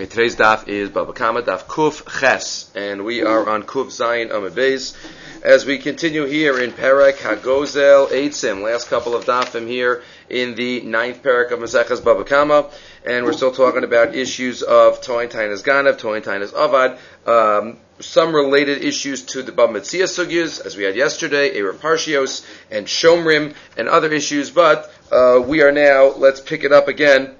Okay, 0.00 0.08
today's 0.08 0.36
daf 0.36 0.66
is 0.66 0.88
Baba 0.88 1.12
Kama, 1.12 1.42
daf 1.42 1.64
Kuf 1.64 2.08
Ches, 2.20 2.70
and 2.74 3.04
we 3.04 3.22
are 3.22 3.46
on 3.46 3.64
Kuf 3.64 4.00
Amid 4.00 4.54
Beis. 4.54 4.96
As 5.42 5.66
we 5.66 5.76
continue 5.76 6.24
here 6.24 6.58
in 6.58 6.72
Perek 6.72 7.16
Hagozel 7.16 8.08
Eitzim, 8.08 8.62
last 8.62 8.88
couple 8.88 9.14
of 9.14 9.26
dafim 9.26 9.66
here 9.66 10.02
in 10.30 10.54
the 10.54 10.80
ninth 10.80 11.22
Perek 11.22 11.50
of 11.50 11.58
Maseches 11.58 12.02
Baba 12.02 12.24
Kama, 12.24 12.70
and 13.04 13.26
we're 13.26 13.34
still 13.34 13.52
talking 13.52 13.84
about 13.84 14.14
issues 14.14 14.62
of 14.62 15.02
Toin 15.02 15.28
Tainas 15.28 15.62
Ganav, 15.62 15.98
Toin 15.98 16.22
Tainas 16.22 16.54
Avad, 16.54 16.96
um, 17.28 17.76
some 17.98 18.34
related 18.34 18.82
issues 18.82 19.26
to 19.26 19.42
the 19.42 19.52
Bab 19.52 19.68
Metzia 19.68 20.04
Sugyas, 20.04 20.64
as 20.64 20.78
we 20.78 20.84
had 20.84 20.96
yesterday, 20.96 21.54
Erev 21.54 21.74
Parshios, 21.74 22.42
and 22.70 22.86
Shomrim, 22.86 23.54
and 23.76 23.86
other 23.86 24.10
issues, 24.10 24.48
but 24.48 24.90
uh, 25.12 25.42
we 25.46 25.60
are 25.60 25.72
now, 25.72 26.06
let's 26.16 26.40
pick 26.40 26.64
it 26.64 26.72
up 26.72 26.88
again, 26.88 27.34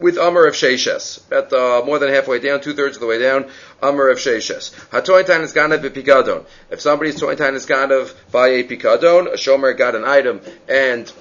with 0.00 0.18
Amr 0.18 0.46
of 0.46 0.54
Sheishes. 0.54 1.20
At 1.30 1.52
uh, 1.52 1.84
more 1.84 1.98
than 1.98 2.08
halfway 2.12 2.40
down, 2.40 2.60
two 2.60 2.74
thirds 2.74 2.96
of 2.96 3.00
the 3.00 3.06
way 3.06 3.18
down, 3.18 3.50
Amr 3.82 4.08
of 4.08 4.18
Sheishes. 4.18 4.72
Hatointain 4.90 5.42
is 5.42 5.52
ganav 5.52 5.86
b'pikadon. 5.86 6.46
If 6.70 6.80
somebody's 6.80 7.20
tointain 7.20 7.54
is 7.54 7.66
ganav 7.66 8.14
by 8.32 8.48
a 8.48 8.64
pikadon, 8.64 9.32
a 9.32 9.36
shomer 9.36 9.76
got 9.76 9.94
an 9.94 10.04
item 10.04 10.40
and 10.68 11.12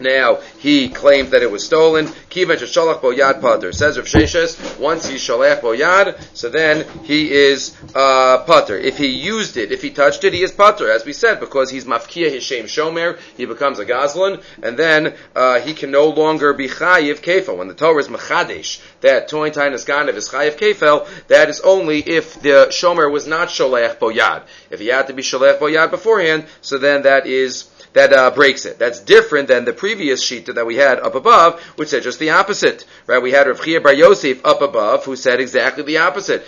now 0.00 0.36
he 0.58 0.88
claimed 0.88 1.30
that 1.30 1.42
it 1.42 1.50
was 1.50 1.64
stolen. 1.64 2.06
Kivan 2.06 2.56
shalach 2.56 3.00
boyad 3.00 3.40
pater 3.40 3.72
says 3.72 3.96
Rav 3.96 4.06
Sheshes. 4.06 4.78
Once 4.78 5.06
he's 5.06 5.20
shalach 5.20 5.60
boyad, 5.60 6.20
so 6.36 6.48
then 6.48 6.86
he 7.04 7.30
is 7.30 7.76
uh, 7.94 8.44
pater. 8.44 8.76
If 8.76 8.98
he 8.98 9.08
used 9.08 9.56
it, 9.56 9.72
if 9.72 9.82
he 9.82 9.90
touched 9.90 10.24
it, 10.24 10.32
he 10.32 10.42
is 10.42 10.52
pater, 10.52 10.90
as 10.90 11.04
we 11.04 11.12
said, 11.12 11.40
because 11.40 11.70
he's 11.70 11.84
mafkia 11.84 12.30
his 12.30 12.42
shem 12.42 12.66
shomer. 12.66 13.18
He 13.36 13.44
becomes 13.44 13.78
a 13.78 13.86
gazlan, 13.86 14.42
and 14.62 14.76
then 14.76 15.14
uh, 15.34 15.60
he 15.60 15.74
can 15.74 15.90
no 15.90 16.08
longer 16.08 16.52
be 16.52 16.68
chayiv 16.68 17.20
kefel. 17.20 17.56
When 17.56 17.68
the 17.68 17.74
Torah 17.74 18.00
is 18.00 18.08
machadesh 18.08 18.80
that 19.00 19.28
toin 19.28 19.52
tainas 19.52 19.86
ganav 19.86 20.14
is 20.14 20.28
chayiv 20.28 20.56
kefel, 20.56 21.06
that 21.28 21.48
is 21.48 21.60
only 21.60 22.00
if 22.00 22.40
the 22.40 22.68
shomer 22.70 23.10
was 23.10 23.26
not 23.26 23.48
shalach 23.48 23.98
boyad. 23.98 24.42
If 24.70 24.80
he 24.80 24.88
had 24.88 25.06
to 25.08 25.12
be 25.12 25.22
shalach 25.22 25.58
boyad 25.58 25.90
beforehand, 25.90 26.46
so 26.62 26.78
then 26.78 27.02
that 27.02 27.26
is 27.26 27.64
that 27.94 28.12
uh, 28.12 28.30
breaks 28.32 28.66
it. 28.66 28.78
That's 28.78 29.00
different 29.00 29.48
than 29.48 29.64
the 29.64 29.72
previous 29.72 30.22
sheet 30.22 30.46
that 30.46 30.66
we 30.66 30.76
had 30.76 30.98
up 30.98 31.14
above, 31.14 31.60
which 31.76 31.88
said 31.88 32.02
just 32.02 32.18
the 32.18 32.30
opposite. 32.30 32.84
Right? 33.06 33.22
We 33.22 33.30
had 33.30 33.46
Rav 33.46 33.60
Chiya 33.60 33.82
Bar 33.82 33.94
Yosef 33.94 34.44
up 34.44 34.60
above, 34.62 35.04
who 35.04 35.16
said 35.16 35.40
exactly 35.40 35.84
the 35.84 35.98
opposite. 35.98 36.44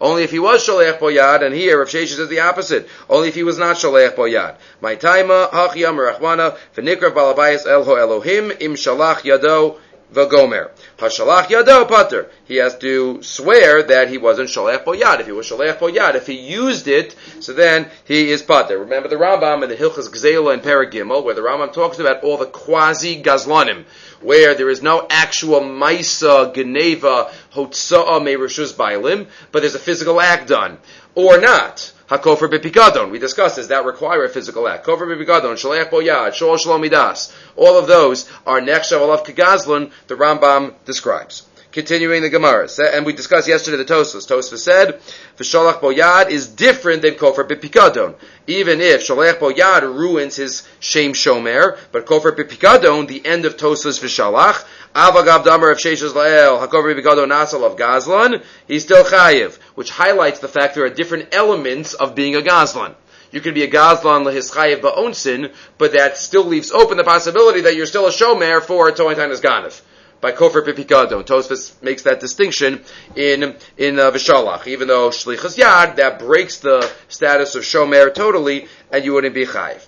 Only 0.00 0.24
if 0.24 0.30
he 0.30 0.38
was 0.38 0.66
sholech 0.66 0.98
boyad, 0.98 1.42
and 1.42 1.54
here 1.54 1.78
Rav 1.78 1.88
Sheshes 1.88 2.18
is 2.18 2.28
the 2.28 2.40
opposite. 2.40 2.88
Only 3.08 3.28
if 3.28 3.34
he 3.34 3.44
was 3.44 3.58
not 3.58 3.76
sholech 3.76 4.16
boyad. 4.16 4.56
My 4.80 4.96
taima 4.96 5.50
hachiyam 5.50 5.96
rachmana 5.96 6.58
v'nikra 6.76 7.12
balabayis 7.12 7.66
elho 7.66 7.96
Elohim 7.98 8.50
im 8.60 8.74
shalach 8.74 9.22
yado 9.22 9.78
v'gomer. 10.14 10.70
Hashalach 10.98 11.46
yado 11.46 11.88
pater. 11.88 12.30
He 12.44 12.56
has 12.56 12.76
to 12.78 13.22
swear 13.22 13.82
that 13.82 14.08
he 14.08 14.18
wasn't 14.18 14.48
shalach 14.48 14.84
boyad. 14.84 15.20
If 15.20 15.26
he 15.26 15.32
was 15.32 15.48
shalach 15.50 15.78
boyad, 15.78 16.14
if 16.14 16.26
he 16.26 16.34
used 16.34 16.88
it, 16.88 17.14
so 17.40 17.52
then 17.52 17.90
he 18.04 18.30
is 18.30 18.42
pater. 18.42 18.78
Remember 18.78 19.08
the 19.08 19.16
Rambam 19.16 19.62
in 19.62 19.68
the 19.68 19.76
Hilchas 19.76 20.08
Gzela 20.08 20.54
and 20.54 20.62
Paragimel, 20.62 21.24
where 21.24 21.34
the 21.34 21.40
Rambam 21.40 21.72
talks 21.72 21.98
about 21.98 22.22
all 22.22 22.36
the 22.36 22.46
quasi 22.46 23.22
gazlanim, 23.22 23.84
where 24.20 24.54
there 24.54 24.70
is 24.70 24.82
no 24.82 25.06
actual 25.10 25.60
maisa, 25.60 26.54
geneva, 26.54 27.30
hotza'a, 27.52 28.20
meirishus 28.20 28.72
bailim, 28.74 29.26
but 29.52 29.60
there's 29.60 29.74
a 29.74 29.80
physical 29.80 30.20
act 30.20 30.48
done. 30.48 30.78
Or 31.14 31.40
not. 31.40 31.92
Hakofer 32.08 32.50
b'pikadon. 32.50 33.10
We 33.10 33.18
discussed 33.18 33.56
this. 33.56 33.68
That 33.68 33.84
require 33.84 34.24
a 34.24 34.28
physical 34.28 34.68
act. 34.68 34.86
Kofer 34.86 35.06
b'pikadon, 35.06 35.54
shaleach 35.54 35.90
boyad, 35.90 36.32
shol 36.32 36.58
shlomidas. 36.58 37.34
All 37.56 37.78
of 37.78 37.86
those 37.86 38.30
are 38.46 38.60
nechshav 38.60 39.00
alav 39.00 39.24
kagazlun, 39.24 39.90
the 40.08 40.14
Rambam 40.14 40.74
describes. 40.84 41.44
Continuing 41.72 42.22
the 42.22 42.30
Gemara, 42.30 42.68
and 42.92 43.04
we 43.04 43.12
discussed 43.12 43.48
yesterday 43.48 43.78
the 43.78 43.84
Tosfos. 43.84 44.28
Tosfos 44.28 44.58
said, 44.58 45.00
"V'sholach 45.36 45.80
boyad 45.80 46.30
is 46.30 46.46
different 46.46 47.02
than 47.02 47.14
kofer 47.14 47.42
b'pikadon. 47.42 48.14
Even 48.46 48.80
if 48.80 49.04
sholach 49.04 49.40
boyad 49.40 49.82
ruins 49.82 50.36
his 50.36 50.62
shem 50.78 51.14
shomer, 51.14 51.76
but 51.90 52.06
kofer 52.06 52.30
b'pikadon, 52.30 53.08
the 53.08 53.26
end 53.26 53.44
of 53.44 53.56
Tosfos 53.56 53.98
v'sholach, 53.98 54.62
avagav 54.94 55.44
damer 55.44 55.70
of 55.70 55.78
sheishes 55.78 56.14
lael 56.14 56.58
hakover 56.58 56.94
b'pikadon 56.94 57.28
nasal 57.28 57.64
of 57.64 57.76
gazlan, 57.76 58.42
he's 58.68 58.84
still 58.84 59.04
chayiv, 59.04 59.56
which 59.74 59.90
highlights 59.90 60.40
the 60.40 60.48
fact 60.48 60.74
there 60.74 60.84
are 60.84 60.90
different 60.90 61.34
elements 61.34 61.94
of 61.94 62.14
being 62.14 62.36
a 62.36 62.40
gazlan. 62.40 62.94
You 63.32 63.40
can 63.40 63.54
be 63.54 63.64
a 63.64 63.70
gazlan 63.70 64.24
lehischayev 64.24 64.80
ba'onsin, 64.80 65.52
but 65.78 65.92
that 65.94 66.16
still 66.16 66.44
leaves 66.44 66.70
open 66.70 66.96
the 66.96 67.04
possibility 67.04 67.62
that 67.62 67.74
you're 67.74 67.86
still 67.86 68.06
a 68.06 68.10
shomer 68.10 68.62
for 68.62 68.88
a 68.88 68.92
tointan 68.92 69.30
ganav 69.40 69.80
by 70.20 70.32
Kofer 70.32 70.64
Pipikado. 70.64 71.22
Tosfos 71.22 71.82
makes 71.82 72.04
that 72.04 72.18
distinction 72.18 72.82
in 73.14 73.56
in 73.76 73.98
uh, 73.98 74.10
Vishalach, 74.10 74.66
even 74.66 74.88
though 74.88 75.10
Shlichas 75.10 75.58
Yad 75.58 75.96
that 75.96 76.18
breaks 76.18 76.60
the 76.60 76.90
status 77.08 77.56
of 77.56 77.62
Shomer 77.62 78.14
totally, 78.14 78.66
and 78.90 79.04
you 79.04 79.12
wouldn't 79.12 79.34
be 79.34 79.44
Chayiv. 79.44 79.84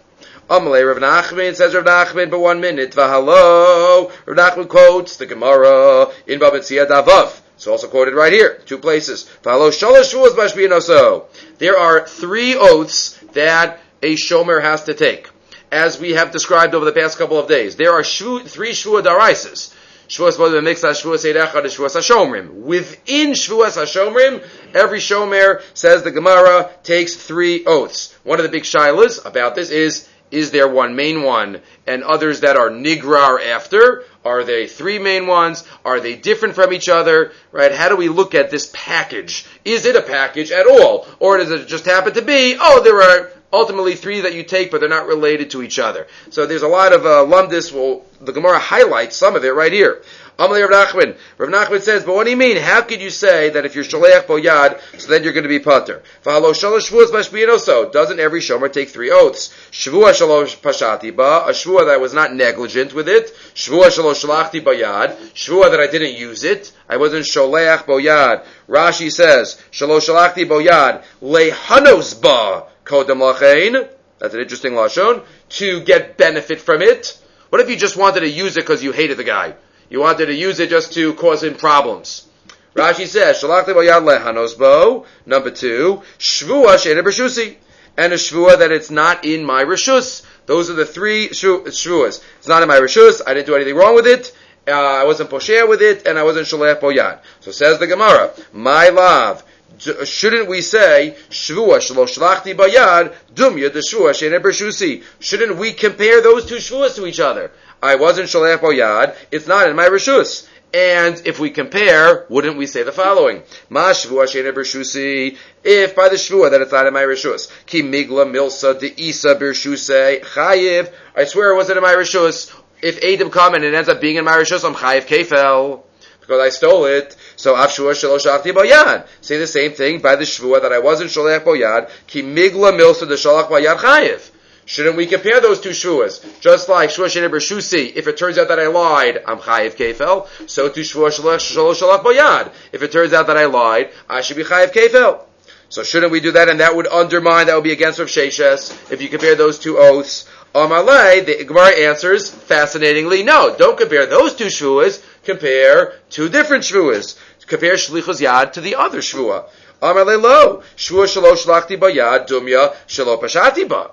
Amalei 0.49 0.87
Rav 0.87 0.99
Nachman 0.99 1.57
says 1.57 1.75
Rav 1.75 1.85
Nachman, 1.85 2.31
but 2.31 2.39
one 2.39 2.61
minute. 2.61 2.93
Vahalo. 2.93 4.13
Rav 4.27 4.37
Nachman 4.37 4.69
quotes 4.69 5.17
the 5.17 5.27
Gemara 5.27 6.13
in 6.27 6.39
Babetzia 6.39 6.87
Davav. 6.87 7.41
It's 7.57 7.67
also 7.67 7.89
quoted 7.89 8.15
right 8.15 8.33
here, 8.33 8.61
two 8.65 8.79
places. 8.79 9.29
Shalosh 9.43 9.83
Shuas 9.83 10.83
so. 10.83 11.27
There 11.59 11.77
are 11.77 12.07
three 12.07 12.55
oaths 12.55 13.19
that 13.33 13.81
a 14.03 14.15
Shomer 14.15 14.63
has 14.63 14.85
to 14.85 14.95
take. 14.95 15.31
As 15.73 15.99
we 15.99 16.13
have 16.13 16.31
described 16.31 16.77
over 16.77 16.85
the 16.85 16.93
past 16.93 17.19
couple 17.19 17.39
of 17.39 17.49
days, 17.49 17.75
there 17.75 17.93
are 17.93 18.03
shvu, 18.03 18.47
three 18.47 18.71
Shvua 18.71 19.03
Daraises. 19.03 19.75
Shavuos 20.09 20.37
Mixas 20.37 21.03
Shavuos 21.03 21.25
Eidechad 21.25 21.65
Shavuos 21.65 21.97
Hashomrim. 21.97 22.51
Within 22.51 23.33
Shavuos 23.33 23.77
Hashomrim, 23.77 24.47
every 24.73 25.01
Shomer 25.01 25.63
says 25.75 26.05
the 26.05 26.13
Gemara 26.13 26.71
takes 26.85 27.17
three 27.17 27.65
oaths. 27.67 28.15
One 28.23 28.39
of 28.39 28.45
the 28.45 28.53
big 28.53 28.63
shilas 28.63 29.25
about 29.25 29.57
this 29.57 29.71
is 29.71 30.09
is 30.31 30.51
there 30.51 30.69
one 30.69 30.97
main 30.97 31.23
one 31.23 31.61
and 31.87 32.03
others 32.03 32.41
that 32.41 32.57
are 32.57 32.71
nigrar 32.71 33.45
after? 33.45 34.05
Are 34.25 34.43
they 34.43 34.67
three 34.67 34.99
main 34.99 35.27
ones? 35.27 35.65
Are 35.85 36.01
they 36.01 36.17
different 36.17 36.55
from 36.55 36.73
each 36.73 36.89
other? 36.89 37.33
Right? 37.53 37.73
How 37.73 37.89
do 37.89 37.97
we 37.97 38.09
look 38.09 38.35
at 38.35 38.51
this 38.51 38.71
package? 38.73 39.47
Is 39.65 39.87
it 39.87 39.95
a 39.95 40.03
package 40.03 40.51
at 40.51 40.67
all? 40.67 41.07
Or 41.21 41.37
does 41.37 41.51
it 41.51 41.69
just 41.69 41.85
happen 41.85 42.15
to 42.15 42.23
be, 42.23 42.57
oh, 42.61 42.83
there 42.83 43.03
are 43.03 43.31
ultimately 43.53 43.95
three 43.95 44.21
that 44.23 44.35
you 44.35 44.43
take, 44.43 44.71
but 44.71 44.81
they're 44.81 44.89
not 44.89 45.07
related 45.07 45.51
to 45.51 45.63
each 45.63 45.79
other. 45.79 46.07
So 46.31 46.47
there's 46.47 46.63
a 46.63 46.69
lot 46.69 46.93
of 46.93 47.07
uh, 47.07 47.25
lumdis. 47.25 47.73
Well, 47.73 48.03
the 48.21 48.33
Gemara 48.33 48.59
highlights 48.59 49.17
some 49.17 49.37
of 49.37 49.45
it 49.45 49.51
right 49.51 49.73
here. 49.73 50.03
Amalei 50.39 50.69
Rav 50.69 50.89
Nachman. 50.89 51.17
Rav 51.39 51.49
Nachman 51.49 51.81
says, 51.81 52.05
but 52.05 52.15
what 52.15 52.25
do 52.25 52.31
you 52.31 52.37
mean? 52.37 52.59
How 52.59 52.83
could 52.83 53.01
you 53.01 53.09
say 53.09 53.49
that 53.51 53.65
if 53.65 53.75
you're 53.75 53.85
shaleach 53.85 54.27
boyad, 54.27 54.81
so 55.01 55.09
then 55.09 55.25
you're 55.25 55.33
going 55.33 55.45
to 55.45 55.49
be 55.49 55.61
pater? 55.61 56.03
Follow 56.21 56.53
shalosh 56.53 56.91
shvuas 56.91 57.61
so 57.61 57.89
Doesn't 57.91 58.21
every 58.21 58.41
shomer 58.41 58.71
take 58.71 58.91
three 58.91 59.11
oaths? 59.11 59.49
Shvua 59.71 60.13
shalosh 60.13 60.59
pashati 60.59 61.15
ba, 61.15 61.45
a 61.47 61.53
shvua 61.53 61.87
that 61.87 61.95
I 61.95 61.97
was 61.97 62.13
not 62.13 62.35
negligent 62.35 62.93
with 62.93 63.09
it. 63.09 63.35
Shvua 63.55 63.87
shalosh 63.87 64.27
shalachti 64.27 64.63
bayad. 64.63 65.17
Shvua 65.33 65.71
that 65.71 65.81
I 65.81 65.87
didn't 65.87 66.19
use 66.19 66.45
it. 66.45 66.71
I 66.87 66.99
wasn't 66.99 67.25
shaleach 67.25 67.87
boyad. 67.87 68.45
Rashi 68.69 69.11
says, 69.11 69.63
shalosh 69.73 70.09
shalachti 70.09 70.47
boyad, 70.47 71.03
lehanos 71.23 72.21
ba 72.21 72.67
kodem 72.87 73.21
lachein. 73.21 73.89
That's 74.19 74.35
an 74.35 74.41
interesting 74.41 74.73
lashon. 74.73 75.25
To 75.51 75.81
get 75.81 76.17
benefit 76.17 76.61
from 76.61 76.81
it. 76.81 77.21
What 77.51 77.61
if 77.61 77.69
you 77.69 77.77
just 77.77 77.97
wanted 77.97 78.21
to 78.21 78.29
use 78.29 78.57
it 78.57 78.61
because 78.61 78.83
you 78.83 78.93
hated 78.93 79.19
the 79.19 79.25
guy? 79.25 79.55
You 79.91 80.01
wanted 80.01 80.27
to 80.27 80.35
use 80.35 80.59
it 80.59 80.71
just 80.71 80.95
to 80.95 81.15
cause 81.15 81.45
him 81.45 81.55
problems. 81.55 82.27
Rashi 82.75 83.07
says, 83.07 83.41
Shalachti 83.41 83.75
yad 83.75 84.03
lehanos 84.03 84.59
bo. 84.59 85.07
Number 85.27 85.51
two, 85.51 86.03
Shvua 86.19 86.79
she'ena 86.79 87.03
b'shusi. 87.03 87.57
And 87.97 88.13
a 88.13 88.17
Shvua 88.17 88.59
that 88.59 88.73
it's 88.73 88.91
not 88.91 89.25
in 89.25 89.45
my 89.45 89.65
Rishus. 89.65 90.25
Those 90.47 90.71
are 90.71 90.75
the 90.75 90.85
three 90.85 91.29
Shvuas. 91.29 92.23
It's 92.39 92.49
not 92.49 92.63
in 92.63 92.69
my 92.69 92.79
Rishus. 92.79 93.23
I 93.27 93.35
didn't 93.35 93.47
do 93.47 93.55
anything 93.55 93.77
wrong 93.77 93.95
with 93.95 94.07
it. 94.07 94.33
Uh, 94.69 94.73
I 94.73 95.05
wasn't 95.05 95.31
posher 95.31 95.69
with 95.69 95.81
it, 95.81 96.07
and 96.09 96.19
I 96.19 96.25
wasn't 96.25 96.49
shalech 96.49 96.81
boyad. 96.81 97.21
So 97.39 97.53
says 97.53 97.79
the 97.79 97.87
Gemara, 97.87 98.33
my 98.53 98.89
love, 98.89 99.45
shouldn't 99.79 100.49
we 100.49 100.61
say 100.61 101.17
shvua 101.31 101.79
shlosh 101.79 102.19
shlachti 102.19 102.55
bayad 102.55 103.15
dumya 103.35 103.73
the 103.73 103.81
shvua 103.81 104.15
she'ena 104.15 104.41
b'shusi? 104.41 105.03
Shouldn't 105.21 105.57
we 105.57 105.73
compare 105.73 106.21
those 106.21 106.47
two 106.47 106.57
shvuas 106.57 106.97
to 106.97 107.07
each 107.07 107.21
other? 107.21 107.51
I 107.83 107.97
wasn't 107.97 108.29
Shalech 108.29 108.59
bayad. 108.59 109.17
it's 109.31 109.47
not 109.47 109.69
in 109.69 109.77
my 109.77 109.89
Rishus. 109.89 110.49
And 110.75 111.23
if 111.25 111.39
we 111.39 111.51
compare, 111.51 112.27
wouldn't 112.29 112.57
we 112.57 112.67
say 112.67 112.83
the 112.83 112.93
following? 112.93 113.43
Ma 113.71 113.93
shvua 113.93 114.29
she'ena 114.29 114.53
b'rshusi, 114.53 115.37
if 115.65 115.95
by 115.95 116.09
the 116.09 116.17
shvua 116.17 116.51
that 116.51 116.61
it's 116.61 116.73
not 116.73 116.87
in 116.87 116.93
my 116.93 117.03
rishus. 117.03 117.51
Ki 117.67 117.83
migla 117.83 118.29
milsa 118.31 118.79
de 118.79 118.93
isa 119.01 119.37
b'rshuse 119.37 120.23
chayiv, 120.23 120.93
I 121.15 121.25
swear 121.25 121.53
it 121.53 121.57
wasn't 121.57 121.79
in 121.79 121.83
my 121.83 121.95
rishus. 121.95 122.53
If 122.83 123.03
Adam 123.03 123.31
come 123.31 123.55
and 123.55 123.65
it 123.65 123.73
ends 123.73 123.89
up 123.89 124.01
being 124.01 124.17
in 124.17 124.25
my 124.25 124.37
rishus, 124.37 124.65
I'm 124.67 124.75
chayiv 124.75 125.07
kefel. 125.07 125.83
Because 126.27 126.41
I 126.41 126.49
stole 126.49 126.87
it. 126.87 127.17
So 127.37 127.55
av 127.55 127.71
shvua 127.71 127.93
shalosh 127.93 128.27
achti 128.27 128.53
boyad. 128.53 129.07
Say 129.21 129.39
the 129.39 129.47
same 129.47 129.73
thing 129.73 130.01
by 130.01 130.17
the 130.17 130.25
shvua 130.25 130.63
that 130.63 130.73
I 130.73 130.81
wasn't 130.81 131.11
sholech 131.11 131.45
boyad. 131.45 131.91
Ki 132.07 132.23
migla 132.23 132.73
milsa 132.73 133.07
de 133.07 133.15
shalach 133.15 133.49
boyad 133.49 133.77
chayiv. 133.77 134.31
Shouldn't 134.65 134.97
we 134.97 135.07
compare 135.07 135.41
those 135.41 135.61
two 135.61 135.71
shuas? 135.71 136.41
Just 136.41 136.69
like 136.69 136.91
shua 136.91 137.07
shener 137.07 137.31
b'shusi, 137.31 137.95
if 137.95 138.09
it 138.09 138.17
turns 138.17 138.37
out 138.39 138.49
that 138.49 138.59
I 138.59 138.67
lied, 138.67 139.23
I'm 139.25 139.39
chayiv 139.39 139.77
kefel. 139.77 140.27
So 140.51 140.69
to 140.69 140.83
shua 140.83 141.11
shalosh 141.11 141.55
shalach 141.55 142.03
boyad. 142.03 142.53
If 142.73 142.83
it 142.83 142.91
turns 142.91 143.13
out 143.13 143.29
that 143.29 143.37
I 143.37 143.45
lied, 143.45 143.91
I 144.11 144.23
should 144.23 144.37
be 144.37 144.43
chayiv 144.43 144.73
kefel. 144.73 145.23
So 145.69 145.83
shouldn't 145.83 146.13
we 146.13 146.21
do 146.21 146.33
that? 146.33 146.49
And 146.49 146.61
that 146.61 146.77
would 146.77 146.87
undermine, 146.87 147.47
that 147.47 147.55
would 147.55 147.65
be 147.65 147.73
against 147.73 147.99
Rav 147.99 148.09
Sheshes, 148.09 148.93
if 148.93 149.03
you 149.03 149.09
compare 149.09 149.35
those 149.35 149.59
two 149.59 149.79
oaths. 149.79 150.29
Amalei, 150.55 151.27
the 151.27 151.45
Gemara 151.45 151.71
answers, 151.89 152.31
fascinatingly, 152.31 153.23
no, 153.23 153.55
don't 153.59 153.77
compare 153.77 154.07
those 154.07 154.35
two 154.35 154.47
shvuas, 154.47 155.03
compare 155.27 155.93
two 156.09 156.31
different 156.31 156.65
shvuas. 156.65 157.19
Compare 157.47 157.75
shlichus 157.75 158.21
yad 158.21 158.53
to 158.53 158.61
the 158.61 158.75
other 158.77 159.01
shvua. 159.01 159.49
Amalei 159.83 160.21
lo, 160.21 160.63
shvua 160.77 161.07
shalosh 161.07 161.45
lachti 161.47 161.79
ba 161.79 161.93
yad, 161.93 162.27
dumya 162.27 162.75
shalo 162.87 163.21
pashati 163.21 163.69
ba 163.69 163.91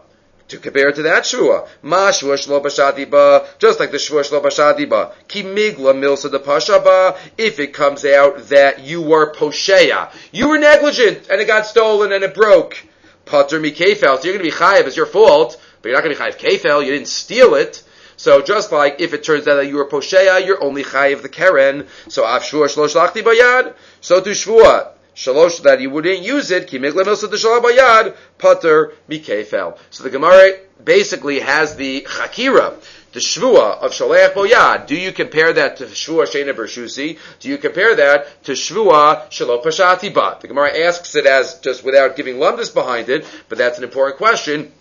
to 0.54 0.60
compare 0.60 0.92
to 0.92 1.04
that 1.04 1.24
shvua. 1.24 1.68
Ma 1.82 2.10
shvua 2.10 2.36
shlo 2.36 2.62
bashadi 2.62 3.10
ba, 3.10 3.48
just 3.60 3.80
like 3.80 3.92
the 3.92 3.98
shvua 3.98 4.22
shlo 4.22 4.42
bashadi 4.42 4.88
ba. 4.90 5.14
Ki 5.28 5.44
migla 5.44 5.94
milsa 5.94 6.32
de 6.32 6.40
pasha 6.40 6.80
ba, 6.80 7.18
if 7.38 7.60
it 7.60 7.74
comes 7.74 8.06
out 8.06 8.50
that 8.50 8.82
you 8.82 9.02
were 9.02 9.34
posheya. 9.34 10.12
You 10.32 10.50
were 10.50 10.58
negligent, 10.58 11.30
and 11.30 11.42
it 11.42 11.48
got 11.48 11.66
stolen, 11.66 12.12
and 12.12 12.24
it 12.24 12.34
broke. 12.34 12.78
Pater 13.26 13.60
mi 13.60 13.72
kefel, 13.72 14.18
so 14.18 14.24
you're 14.24 14.38
going 14.38 14.40
to 14.40 14.44
be 14.44 14.52
chayiv, 14.52 14.86
it's 14.86 14.98
your 14.98 15.06
fault, 15.06 15.60
but 15.82 15.90
you're 15.90 15.98
not 15.98 16.04
going 16.04 16.16
to 16.16 16.22
be 16.22 16.32
chayiv 16.32 16.38
kefel, 16.38 16.86
you 16.86 16.92
didn't 16.92 17.08
steal 17.08 17.56
it. 17.56 17.84
So 18.24 18.42
just 18.42 18.72
like 18.72 19.02
if 19.02 19.14
it 19.14 19.26
turns 19.26 19.50
out 19.50 19.56
that 19.56 19.68
you 19.68 19.76
were 19.76 19.86
posheya, 19.86 20.46
you're 20.46 20.64
only 20.64 20.86
chayiv 20.86 21.24
the 21.24 21.28
keren. 21.28 21.88
So 22.08 22.24
av 22.24 22.42
shvua 22.42 22.68
lachti 22.70 23.22
bayad, 23.22 23.74
so 24.00 24.22
to 24.22 24.30
shvua 24.30 24.92
shalosh 25.14 25.62
that 25.64 25.82
you 25.82 25.90
wouldn't 25.90 26.22
use 26.22 26.50
it, 26.50 26.70
ki 26.70 26.80
bayad, 26.80 28.16
putter 28.38 28.94
mikefel. 29.10 29.78
So 29.90 30.06
the 30.06 30.10
Gemara 30.10 30.54
basically 30.82 31.42
has 31.42 31.76
the 31.76 32.04
chakira, 32.04 32.82
the 33.12 33.20
shvua 33.20 33.80
of 33.80 33.92
shaleach 33.92 34.34
boyad. 34.34 34.88
Do 34.88 34.96
you 34.96 35.12
compare 35.12 35.52
that 35.52 35.76
to 35.80 35.84
shvua 35.84 36.26
shena 36.26 36.54
bershusi? 36.54 37.20
Do 37.42 37.50
you 37.50 37.58
compare 37.58 37.94
that 37.98 38.42
to 38.46 38.54
shvua 38.54 39.30
shalo 39.32 39.62
pashati 39.62 40.14
bat? 40.14 40.40
The 40.40 40.48
Gemara 40.48 40.86
asks 40.86 41.14
it 41.16 41.26
as 41.26 41.56
just 41.56 41.84
without 41.84 42.16
giving 42.16 42.38
lumdus 42.38 42.74
behind 42.74 43.10
it, 43.10 43.26
but 43.50 43.58
that's 43.58 43.80
an 43.80 43.84
important 43.84 44.16
question 44.16 44.72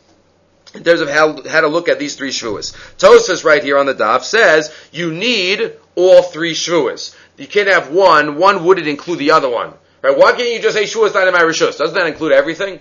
in 0.75 0.85
terms 0.85 1.01
of 1.01 1.09
how, 1.09 1.43
how 1.49 1.61
to 1.61 1.69
look 1.69 1.89
at 1.89 1.99
these 1.99 2.17
three 2.17 2.31
shvuas. 2.31 2.75
Tosfos 2.97 3.45
right 3.45 3.63
here 3.63 3.79
on 3.79 3.87
the 3.87 3.95
daf 3.95 4.23
says 4.23 4.75
you 4.91 5.13
need 5.13 5.73
all 5.95 6.23
three 6.23 6.55
shvuas. 6.55 7.15
You 7.37 7.47
can't 7.47 7.69
have 7.69 7.91
one. 7.91 8.37
One 8.37 8.65
wouldn't 8.65 8.87
include 8.87 9.19
the 9.19 9.33
other 9.33 9.49
one. 9.49 9.75
Right? 10.03 10.17
Why 10.17 10.33
can't 10.33 10.51
you 10.51 10.61
just 10.61 10.77
say 10.77 10.85
is 10.85 11.15
not 11.15 11.29
in 11.29 11.35
my 11.35 11.43
Rishus? 11.43 11.79
Doesn't 11.79 11.95
that 11.95 12.07
include 12.07 12.33
everything? 12.33 12.81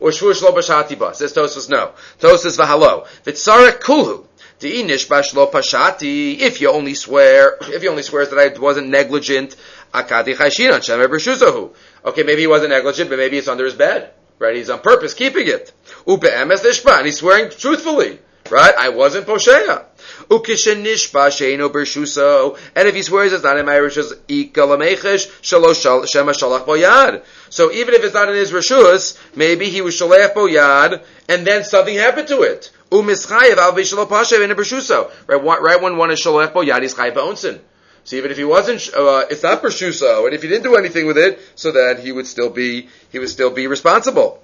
Or 0.00 0.12
Shua 0.12 0.32
Shlo 0.32 0.54
Bashati 0.54 0.98
Ba? 0.98 1.14
Says 1.14 1.32
Tosfos 1.32 1.68
no. 1.68 1.92
Tosfos 2.20 2.58
Vahalo. 2.58 3.06
Vitsarek 3.24 3.80
Kulhu. 3.80 4.26
If 4.60 6.60
you 6.60 6.70
only 6.70 6.94
swear, 6.94 7.56
if 7.60 7.82
he 7.82 7.88
only 7.88 8.02
swears 8.02 8.30
that 8.30 8.38
I 8.38 8.58
wasn't 8.58 8.88
negligent, 8.88 9.56
Akadi 9.92 10.34
Chayshinan 10.34 11.08
Bershuzahu. 11.08 11.74
Okay, 12.04 12.22
maybe 12.22 12.42
he 12.42 12.46
wasn't 12.46 12.70
negligent, 12.70 13.10
but 13.10 13.18
maybe 13.18 13.36
it's 13.36 13.48
under 13.48 13.64
his 13.64 13.74
bed. 13.74 14.12
Right? 14.38 14.56
He's 14.56 14.70
on 14.70 14.80
purpose 14.80 15.12
keeping 15.12 15.48
it. 15.48 15.72
Upe 16.06 16.24
Emes 16.24 16.60
Nishba. 16.60 16.98
And 16.98 17.06
he's 17.06 17.18
swearing 17.18 17.50
truthfully. 17.50 18.18
Right? 18.50 18.74
I 18.78 18.90
wasn't 18.90 19.26
Posheya. 19.26 19.86
Ukishenishba 20.28 21.28
sheino 21.28 21.70
bershuso. 21.70 22.58
And 22.76 22.86
if 22.86 22.94
he 22.94 23.02
swears 23.02 23.32
it's 23.32 23.42
not 23.42 23.58
in 23.58 23.64
my 23.64 23.74
rishus, 23.74 24.14
ikalamechesh 24.28 25.40
shalosh 25.40 26.10
shema 26.12 26.32
shalach 26.32 26.66
boyad. 26.66 27.24
So 27.48 27.72
even 27.72 27.94
if 27.94 28.04
it's 28.04 28.14
not 28.14 28.28
in 28.28 28.34
his 28.34 28.52
rishus, 28.52 29.18
maybe 29.34 29.70
he 29.70 29.80
was 29.80 29.98
shalach 29.98 30.34
boyad, 30.34 31.02
and 31.28 31.46
then 31.46 31.64
something 31.64 31.96
happened 31.96 32.28
to 32.28 32.42
it. 32.42 32.70
Umischayev 32.90 33.56
al 33.56 33.72
v'shalopashev 33.72 34.44
in 34.44 34.50
a 34.50 34.54
bershuso. 34.54 35.10
Right, 35.26 35.62
right 35.62 35.80
when 35.80 35.96
one 35.96 36.10
is 36.10 36.22
shalach 36.22 36.52
boyad, 36.52 36.82
he's 36.82 36.94
chayev 36.94 37.14
ba'onsin. 37.14 37.60
So 38.04 38.16
even 38.16 38.30
if 38.30 38.36
he 38.36 38.44
wasn't, 38.44 38.90
uh, 38.94 39.24
it's 39.30 39.42
not 39.42 39.62
bershuso, 39.62 40.26
and 40.26 40.34
if 40.34 40.42
he 40.42 40.48
didn't 40.48 40.64
do 40.64 40.76
anything 40.76 41.06
with 41.06 41.16
it, 41.16 41.40
so 41.54 41.72
that 41.72 42.00
he 42.00 42.12
would 42.12 42.26
still 42.26 42.50
be, 42.50 42.88
he 43.10 43.18
would 43.18 43.30
still 43.30 43.50
be 43.50 43.66
responsible. 43.66 44.43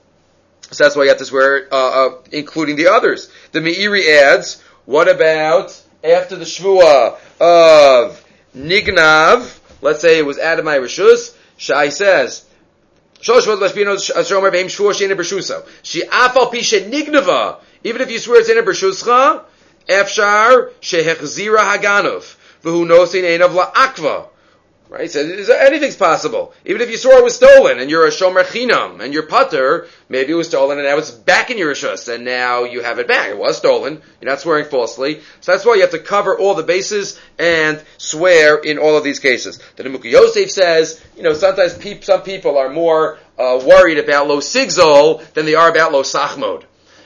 So 0.71 0.85
that's 0.85 0.97
why 0.97 1.05
you 1.05 1.09
have 1.09 1.19
to 1.19 1.25
swear, 1.25 1.67
uh, 1.73 2.07
uh, 2.07 2.19
including 2.33 2.77
the 2.77 2.89
others. 2.89 3.31
The 3.53 3.61
Meiri 3.61 4.09
adds, 4.09 4.63
what 4.85 5.09
about 5.09 5.81
after 6.05 6.37
the 6.37 6.45
Shvua 6.45 7.19
of 7.41 8.25
Nignav? 8.57 9.59
Let's 9.83 10.01
say 10.01 10.19
it 10.19 10.27
was 10.27 10.39
Adam 10.39 10.67
Rishus. 10.67 11.35
Shai 11.57 11.89
says, 11.89 12.45
even 13.23 13.39
if 18.03 18.11
you 18.11 18.19
swear 18.19 18.41
it's 18.41 18.49
in 18.49 18.59
a 18.59 18.63
bershuscha, 18.63 19.45
efshar 19.87 20.73
shehechzira 20.81 21.59
haganov, 21.59 22.37
v'hu 22.63 22.87
nosin 22.87 23.25
einav 23.25 23.55
la'akva. 23.55 24.29
Right? 24.91 25.09
So 25.09 25.21
anything's 25.21 25.95
possible. 25.95 26.53
Even 26.65 26.81
if 26.81 26.91
you 26.91 26.97
saw 26.97 27.17
it 27.17 27.23
was 27.23 27.37
stolen 27.37 27.79
and 27.79 27.89
you're 27.89 28.09
a 28.09 28.11
shomer 28.11 28.43
chinam 28.43 29.01
and 29.01 29.15
your 29.15 29.23
putter, 29.23 29.87
maybe 30.09 30.33
it 30.33 30.35
was 30.35 30.49
stolen 30.49 30.79
and 30.79 30.89
now 30.89 30.99
it's 30.99 31.13
back 31.13 31.49
in 31.49 31.59
your 31.59 31.73
rishus 31.73 32.13
and 32.13 32.25
now 32.25 32.65
you 32.65 32.83
have 32.83 32.99
it 32.99 33.07
back. 33.07 33.29
It 33.29 33.39
was 33.39 33.57
stolen. 33.57 34.03
You're 34.21 34.31
not 34.33 34.41
swearing 34.41 34.65
falsely. 34.65 35.21
So 35.43 35.53
that's 35.53 35.65
why 35.65 35.77
you 35.77 35.83
have 35.83 35.93
to 35.93 36.01
cover 36.01 36.37
all 36.37 36.57
the 36.57 36.65
bases 36.65 37.21
and 37.39 37.81
swear 37.99 38.59
in 38.59 38.79
all 38.79 38.97
of 38.97 39.05
these 39.05 39.21
cases. 39.21 39.61
The 39.77 39.85
Nemuka 39.85 40.11
Yosef 40.11 40.51
says, 40.51 41.01
you 41.17 41.23
know, 41.23 41.35
sometimes 41.35 41.75
pe- 41.75 42.01
some 42.01 42.23
people 42.23 42.59
are 42.59 42.69
more 42.69 43.21
uh, 43.39 43.63
worried 43.65 43.99
about 43.99 44.27
lo 44.27 44.39
sigzol 44.39 45.23
than 45.35 45.47
they 45.47 45.55
are 45.55 45.71
about 45.71 45.93
lo 45.93 46.03
sachmod. 46.03 46.65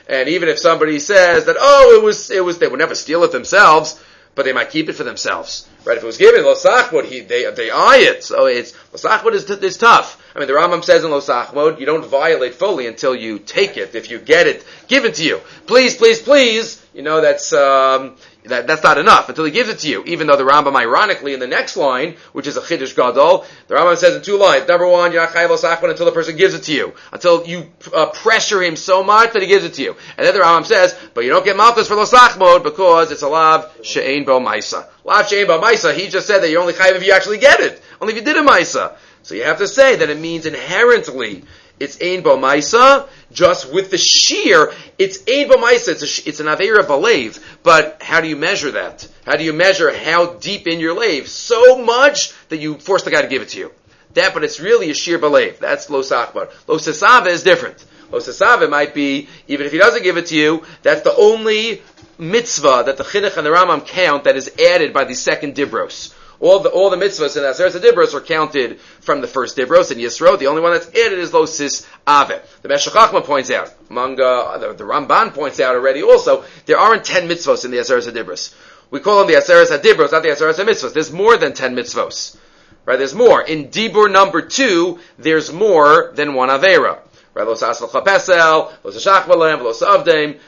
And 0.09 0.31
even 0.31 0.49
if 0.49 0.59
somebody 0.59 0.99
says 1.01 1.45
that, 1.45 1.57
oh, 1.59 1.99
it 1.99 2.03
was, 2.03 2.31
it 2.31 2.43
was, 2.43 2.57
they 2.59 2.67
would 2.67 2.81
never 2.81 2.95
steal 2.95 3.25
it 3.25 3.33
themselves, 3.33 4.03
but 4.35 4.45
they 4.45 4.53
might 4.53 4.71
keep 4.71 4.89
it 4.89 4.95
for 4.95 5.05
themselves. 5.05 5.69
Right? 5.85 5.97
If 5.97 6.03
it 6.03 6.07
was 6.07 6.17
given 6.17 6.43
Losachmod, 6.43 7.05
he 7.05 7.21
they 7.21 7.51
they 7.51 7.71
eye 7.71 7.99
it. 7.99 8.25
So 8.25 8.47
it's 8.47 8.73
Losachmod 8.93 9.33
is, 9.33 9.49
is 9.51 9.77
tough. 9.77 10.21
I 10.35 10.39
mean, 10.39 10.49
the 10.49 10.55
Rambam 10.55 10.83
says 10.83 11.05
in 11.05 11.11
Losachmod, 11.11 11.79
you 11.79 11.87
don't 11.87 12.05
violate 12.05 12.55
fully 12.55 12.87
until 12.87 13.15
you 13.15 13.39
take 13.39 13.77
it. 13.77 13.95
If 13.95 14.11
you 14.11 14.19
get 14.19 14.47
it 14.47 14.65
given 14.89 15.13
to 15.13 15.25
you, 15.25 15.41
please, 15.67 15.97
please, 15.97 16.21
please, 16.21 16.85
you 16.95 17.03
know 17.03 17.21
that's 17.21 17.53
um, 17.53 18.17
that, 18.45 18.67
that's 18.67 18.83
not 18.83 18.99
enough 18.99 19.29
until 19.29 19.45
he 19.45 19.51
gives 19.51 19.69
it 19.69 19.79
to 19.81 19.89
you. 19.89 20.05
Even 20.05 20.27
though 20.27 20.37
the 20.37 20.45
Rambam, 20.45 20.77
ironically, 20.77 21.33
in 21.33 21.41
the 21.41 21.47
next 21.47 21.77
line, 21.77 22.17
which 22.33 22.47
is 22.47 22.57
a 22.57 22.61
chiddush 22.61 22.95
gadol, 22.95 23.47
the 23.69 23.75
Rambam 23.75 23.97
says 23.97 24.17
in 24.17 24.23
two 24.23 24.37
lines. 24.37 24.69
Number 24.69 24.87
one, 24.87 25.13
you're 25.13 25.23
not 25.23 25.35
chayav 25.35 25.51
l'sachman 25.51 25.91
until 25.91 26.07
the 26.07 26.13
person 26.13 26.37
gives 26.37 26.55
it 26.55 26.65
to 26.65 26.73
you, 26.73 26.95
until 27.13 27.47
you 27.47 27.71
uh, 27.95 28.07
pressure 28.07 28.63
him 28.63 28.77
so 28.77 29.03
much 29.03 29.33
that 29.33 29.43
he 29.43 29.49
gives 29.49 29.65
it 29.65 29.75
to 29.75 29.83
you. 29.83 29.97
And 30.17 30.27
then 30.27 30.35
the 30.35 30.41
Rambam 30.41 30.67
says, 30.67 30.99
but 31.15 31.25
you 31.25 31.31
don't 31.31 31.45
get 31.45 31.57
malchus 31.57 31.89
for 31.89 31.97
l'sachmod 31.97 32.63
because 32.63 33.11
it's 33.11 33.23
a 33.23 33.29
lav 33.29 33.73
she'ein 33.83 34.25
bo 34.25 34.41
maisa. 34.41 34.87
Lav 35.05 35.29
she'ein 35.29 35.47
bo 35.47 35.61
maisa. 35.61 35.95
He 35.95 36.09
just 36.09 36.27
said 36.27 36.41
that 36.41 36.51
you're 36.51 36.61
only 36.61 36.75
chayav 36.75 36.97
if 36.97 37.07
you 37.07 37.13
actually 37.13 37.39
get 37.39 37.61
it, 37.61 37.81
only 38.01 38.15
if 38.15 38.19
you 38.19 38.25
did 38.25 38.37
a 38.37 38.47
maisa. 38.47 38.97
So 39.23 39.35
you 39.35 39.45
have 39.45 39.59
to 39.59 39.69
say 39.69 39.97
that 39.97 40.11
it 40.11 40.21
means 40.21 40.45
inherently 40.45 41.45
it's 41.81 42.01
Ein 42.01 42.23
Maisa, 42.23 43.09
just 43.33 43.73
with 43.73 43.91
the 43.91 43.99
shear, 43.99 44.73
it's 44.99 45.19
Ein 45.29 45.49
Maisa, 45.49 45.89
it's, 45.89 46.03
a, 46.03 46.29
it's 46.29 46.41
an 46.41 46.47
Aveira 46.47 46.85
Balev, 46.85 47.43
but 47.63 48.03
how 48.03 48.21
do 48.21 48.29
you 48.29 48.37
measure 48.37 48.73
that? 48.73 49.09
How 49.27 49.37
do 49.37 49.45
you 49.45 49.53
measure 49.53 49.95
how 49.97 50.35
deep 50.35 50.67
in 50.67 50.81
your 50.81 50.95
lave? 50.95 51.29
So 51.29 51.83
much 51.83 52.33
that 52.49 52.59
you 52.59 52.79
force 52.79 53.03
the 53.03 53.11
guy 53.11 53.23
to 53.23 53.29
give 53.29 53.43
it 53.43 53.49
to 53.51 53.59
you. 53.59 53.73
That, 54.15 54.35
but 54.35 54.45
it's 54.45 54.61
really 54.61 54.91
a 54.91 54.95
sheer 54.95 55.19
Balev. 55.19 55.59
That's 55.59 55.91
Lo 55.91 56.03
Sakbar. 56.03 56.51
Lo 56.69 56.77
Sesava 56.77 57.27
is 57.27 57.43
different. 57.43 57.85
Lo 58.13 58.21
Sesava 58.21 58.71
might 58.71 58.95
be, 58.95 59.29
even 59.49 59.67
if 59.67 59.73
he 59.73 59.79
doesn't 59.79 60.05
give 60.05 60.17
it 60.17 60.27
to 60.27 60.37
you, 60.37 60.63
that's 60.83 61.03
the 61.03 61.17
only 61.17 61.83
mitzvah 62.19 62.85
that 62.87 62.97
the 62.97 63.05
Chinuch 63.05 63.37
and 63.37 63.45
the 63.45 63.51
Rambam 63.51 63.85
count 63.85 64.25
that 64.25 64.37
is 64.37 64.51
added 64.61 64.93
by 64.93 65.05
the 65.05 65.15
second 65.15 65.57
Dibros. 65.57 66.15
All 66.41 66.61
the 66.61 66.69
all 66.69 66.91
the 66.91 66.97
mitzvahs 66.97 67.37
in 67.37 67.43
Aseret 67.43 67.81
Dibros 67.81 68.15
are 68.15 68.21
counted 68.21 68.81
from 69.01 69.21
the 69.21 69.27
first 69.27 69.57
Dibros 69.57 69.93
in 69.93 69.99
Yisro. 69.99 70.39
The 70.39 70.49
only 70.49 70.63
one 70.63 70.73
that's 70.73 70.89
added 70.89 71.19
is 71.19 71.33
Losis 71.33 71.87
Ave. 72.07 72.41
The 72.63 72.69
Meshech 72.69 72.93
Chochma 72.93 73.25
points 73.25 73.51
out, 73.51 73.73
among 73.89 74.21
uh, 74.21 74.59
the, 74.59 74.73
the, 74.75 74.85
Ramban 74.85 75.33
points 75.33 75.61
out 75.61 75.75
already 75.75 76.03
also, 76.03 76.45
there 76.67 76.79
aren't 76.79 77.05
ten 77.05 77.29
mitzvahs 77.29 77.65
in 77.65 77.71
the 77.71 77.79
Aseret 77.79 78.13
Dibros. 78.13 78.55
We 78.91 79.01
call 79.01 79.19
them 79.19 79.29
the 79.29 79.41
Aseret 79.41 79.81
Dibros, 79.81 80.13
not 80.13 80.23
the 80.23 80.29
Aseret 80.29 80.55
Mitzvahs. 80.55 80.93
There's 80.93 81.11
more 81.11 81.37
than 81.37 81.53
ten 81.53 81.75
mitzvahs. 81.75 82.37
Right? 82.85 82.99
There's 82.99 83.15
more. 83.15 83.43
In 83.43 83.69
Dibur 83.69 84.11
number 84.11 84.43
two, 84.43 85.01
there's 85.19 85.53
more 85.53 86.13
than 86.15 86.35
one 86.35 86.49
Avera. 86.49 87.01
Right? 87.33 87.47
Los 87.47 87.63
Asal 87.63 87.89
Chapesel, 87.89 88.73
Los 88.85 89.05
Shachvalem, 89.05 89.63
Los 89.63 89.83
Avdem, 89.83 90.39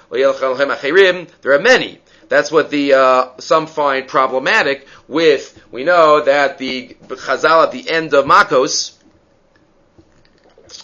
There 1.41 1.53
are 1.53 1.59
many. 1.59 2.01
That's 2.29 2.51
what 2.51 2.71
the 2.71 2.95
uh, 2.95 3.29
some 3.39 3.67
find 3.67 4.09
problematic 4.09 4.87
with. 5.07 5.61
We 5.71 5.85
know 5.85 6.23
that 6.23 6.59
the 6.59 6.97
Chazal 7.09 7.65
at 7.65 7.73
the 7.73 7.89
end 7.89 8.15
of 8.15 8.25
Makos, 8.25 8.97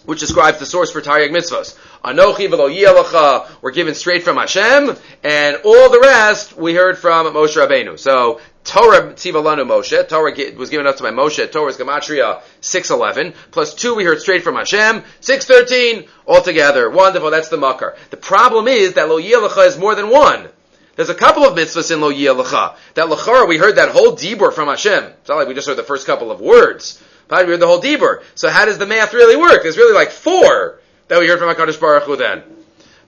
which 0.05 0.21
describes 0.21 0.59
the 0.59 0.67
source 0.67 0.93
for 0.93 1.01
Taryag 1.01 1.31
mitzvahs. 1.31 1.77
Anochi 2.05 2.49
v'lo 2.49 2.69
yelacha 2.73 3.49
were 3.61 3.71
given 3.71 3.95
straight 3.95 4.23
from 4.23 4.37
Hashem, 4.37 4.97
and 5.23 5.57
all 5.65 5.91
the 5.91 6.01
rest 6.01 6.57
we 6.57 6.75
heard 6.75 6.99
from 6.99 7.27
Moshe 7.27 7.57
Rabbeinu. 7.57 7.99
So 7.99 8.41
Torah 8.65 9.13
Tzivalanu 9.13 9.67
Moshe. 9.67 10.09
Torah 10.09 10.33
was 10.57 10.71
given 10.71 10.87
up 10.87 10.97
to 10.97 11.03
my 11.03 11.11
Moshe. 11.11 11.51
Torah's 11.51 11.77
Gematria 11.77 12.43
611. 12.61 13.35
Plus 13.51 13.75
two 13.75 13.95
we 13.95 14.05
heard 14.05 14.21
straight 14.21 14.45
from 14.45 14.55
Hashem. 14.55 15.03
613 15.21 16.09
altogether. 16.27 16.89
Wonderful. 16.89 17.31
That's 17.31 17.49
the 17.49 17.57
Makar. 17.57 17.97
The 18.11 18.17
problem 18.17 18.69
is 18.69 18.95
that 18.95 19.09
Lo 19.09 19.21
Yelacha 19.21 19.67
is 19.67 19.79
more 19.79 19.95
than 19.95 20.09
one. 20.11 20.49
There's 20.97 21.09
a 21.09 21.15
couple 21.15 21.45
of 21.45 21.57
mitzvahs 21.57 21.91
in 21.91 22.01
Lo 22.01 22.13
Yelacha. 22.13 22.77
That 22.95 23.09
Lachar, 23.09 23.49
we 23.49 23.57
heard 23.57 23.77
that 23.77 23.91
whole 23.91 24.13
Dibur 24.13 24.53
from 24.53 24.69
Hashem. 24.69 25.05
It's 25.05 25.29
not 25.29 25.37
like 25.37 25.49
we 25.49 25.55
just 25.55 25.67
heard 25.67 25.79
the 25.79 25.83
first 25.83 26.07
couple 26.07 26.31
of 26.31 26.41
words. 26.41 27.03
But 27.29 27.47
we 27.47 27.53
heard 27.53 27.61
the 27.61 27.67
whole 27.67 27.81
Dibur. 27.81 28.23
So 28.35 28.51
how 28.51 28.67
does 28.67 28.79
the 28.79 28.87
math 28.87 29.15
really 29.15 29.37
work? 29.37 29.63
There's 29.63 29.79
really 29.79 29.95
like 29.95 30.11
four 30.11 30.81
that 31.09 31.19
we 31.19 31.29
heard 31.29 31.39
from 31.39 31.55
HaKadosh 31.55 31.81
Baruch 31.81 32.05
Hu 32.05 32.17
then. 32.17 32.43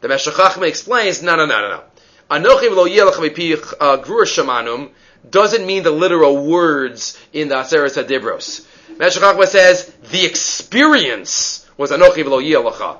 The 0.01 0.09
Meshech 0.09 0.35
Chochma 0.35 0.67
explains, 0.67 1.23
no, 1.23 1.37
no, 1.37 1.47
no, 1.47 1.61
no, 1.61 1.69
no. 1.69 1.83
Anochi 2.31 2.69
v'lo 2.69 2.89
Yelacha 2.89 3.29
v'pi 3.29 3.75
uh, 3.81 3.97
grur 3.99 4.25
shamanum 4.25 4.91
doesn't 5.29 5.67
mean 5.67 5.83
the 5.83 5.91
literal 5.91 6.47
words 6.47 7.19
in 7.33 7.49
the 7.49 7.55
Aseres 7.55 8.03
Hadibros. 8.03 8.67
Meshach 8.99 9.49
says 9.49 9.87
the 10.11 10.25
experience 10.25 11.69
was 11.77 11.91
Anochi 11.91 12.25
v'lo 12.25 12.43
Yelacha. 12.43 12.99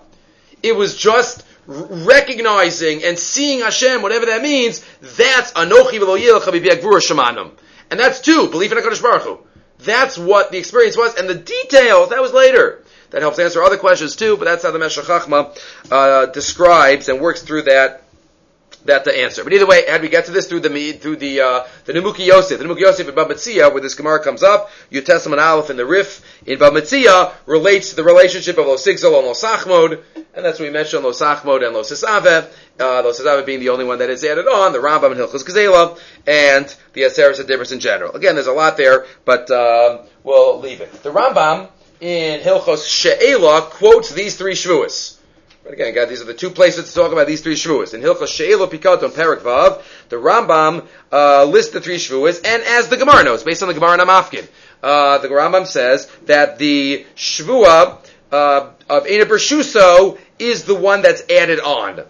It 0.63 0.77
was 0.77 0.97
just 0.97 1.45
recognizing 1.67 3.05
and 3.05 3.19
seeing 3.19 3.61
Hashem, 3.61 4.03
whatever 4.03 4.27
that 4.27 4.43
means. 4.43 4.85
That's 5.01 5.53
Anochi 5.53 5.99
v'lo 5.99 7.53
and 7.91 8.01
that's 8.01 8.21
two 8.21 8.49
belief 8.49 8.73
in 8.73 8.79
Hakadosh 8.79 9.03
Baruch 9.03 9.23
Hu. 9.23 9.39
That's 9.79 10.17
what 10.17 10.51
the 10.51 10.59
experience 10.59 10.97
was, 10.97 11.15
and 11.17 11.29
the 11.29 11.35
details 11.35 12.11
that 12.11 12.21
was 12.21 12.33
later. 12.33 12.83
That 13.11 13.23
helps 13.23 13.39
answer 13.39 13.63
other 13.63 13.77
questions 13.77 14.17
too, 14.17 14.37
but 14.37 14.47
that's 14.47 14.65
how 14.65 14.73
the 14.73 14.79
Meshach 14.79 15.09
uh, 15.91 16.27
describes 16.27 17.09
and 17.09 17.21
works 17.21 17.43
through 17.43 17.63
that 17.63 18.03
that 18.87 19.05
the 19.05 19.17
answer. 19.17 19.45
But 19.45 19.53
either 19.53 19.67
way, 19.67 19.85
how 19.87 19.93
had 19.93 20.03
we 20.03 20.09
get 20.09 20.27
to 20.27 20.33
this 20.33 20.49
through 20.49 20.61
the 20.61 20.93
through 20.93 21.17
the 21.17 21.41
uh, 21.41 21.67
the 21.85 21.93
Nemuki 21.93 22.27
Yosef, 22.27 22.59
the 22.59 22.65
Nemuki 22.65 22.81
Yosef 22.81 23.09
in 23.09 23.15
Bamitzia, 23.15 23.73
where 23.73 23.81
this 23.81 23.95
Gemara 23.95 24.23
comes 24.23 24.43
up, 24.43 24.71
Yutesam 24.91 25.39
Aleph 25.39 25.71
in 25.71 25.77
the 25.77 25.87
Rif 25.87 26.23
in 26.47 26.59
Bamitzia 26.59 27.33
relates 27.47 27.91
to 27.91 27.97
the 27.97 28.05
relationship 28.05 28.59
of 28.59 28.67
Losigzol 28.67 29.19
and 29.19 29.29
Losachmod, 29.29 30.03
and 30.37 30.45
that's 30.45 30.59
what 30.59 30.67
we 30.67 30.73
mentioned 30.73 31.05
Losachmod 31.05 31.67
and 31.67 31.77
Losisave. 31.77 32.51
Uh, 32.79 33.03
Losisave 33.03 33.47
being 33.47 33.61
the 33.61 33.69
only 33.69 33.85
one 33.85 33.99
that 33.99 34.11
is 34.11 34.25
added 34.25 34.47
on, 34.47 34.73
the 34.73 34.79
Rambam 34.79 35.13
and 35.13 35.21
Hilchos 35.21 35.45
Gezela, 35.45 35.99
and 36.27 36.75
the 36.93 37.03
Aseres 37.03 37.45
difference 37.47 37.73
in 37.73 37.81
general. 37.81 38.13
Again, 38.13 38.35
there's 38.35 38.49
a 38.49 38.53
lot 38.53 38.77
there, 38.77 39.07
but 39.25 39.51
um, 39.51 40.01
we'll 40.25 40.59
leave 40.61 40.81
it. 40.81 40.93
The 41.03 41.13
Rambam 41.13 41.69
in 42.01 42.41
Hilchos 42.41 42.89
She'ela 42.89 43.63
quotes 43.63 44.13
these 44.13 44.37
three 44.37 44.55
Shavuos. 44.55 45.19
But 45.63 45.73
again, 45.73 45.95
God, 45.95 46.11
these 46.11 46.21
are 46.21 46.27
the 46.27 46.35
two 46.35 46.51
places 46.51 46.89
to 46.89 46.95
talk 46.95 47.13
about 47.13 47.27
these 47.27 47.41
three 47.41 47.55
Shavuos. 47.55 47.95
In 47.95 48.01
Hilchos 48.01 48.29
She'elo 48.29 48.67
Pikaton 48.67 49.15
Perak 49.15 49.41
Vav, 49.41 49.83
the 50.09 50.17
Rambam 50.17 50.87
uh, 51.13 51.45
lists 51.45 51.73
the 51.73 51.81
three 51.81 51.97
Shavuos, 51.97 52.45
and 52.45 52.63
as 52.63 52.89
the 52.89 52.97
Gemara 52.97 53.25
knows, 53.25 53.45
based 53.45 53.63
on 53.63 53.69
the 53.69 53.75
Gemara 53.75 53.99
Namafkin, 53.99 54.47
uh, 54.83 55.19
the 55.19 55.29
Rambam 55.29 55.67
says 55.67 56.07
that 56.27 56.59
the 56.59 57.07
Shavua 57.17 58.05
uh, 58.33 58.71
of 58.89 59.07
Ena 59.07 59.27
Bershuso 59.27 60.19
is 60.39 60.65
the 60.65 60.75
one 60.75 61.03
that's 61.03 61.23
added 61.31 61.61
on. 61.61 62.03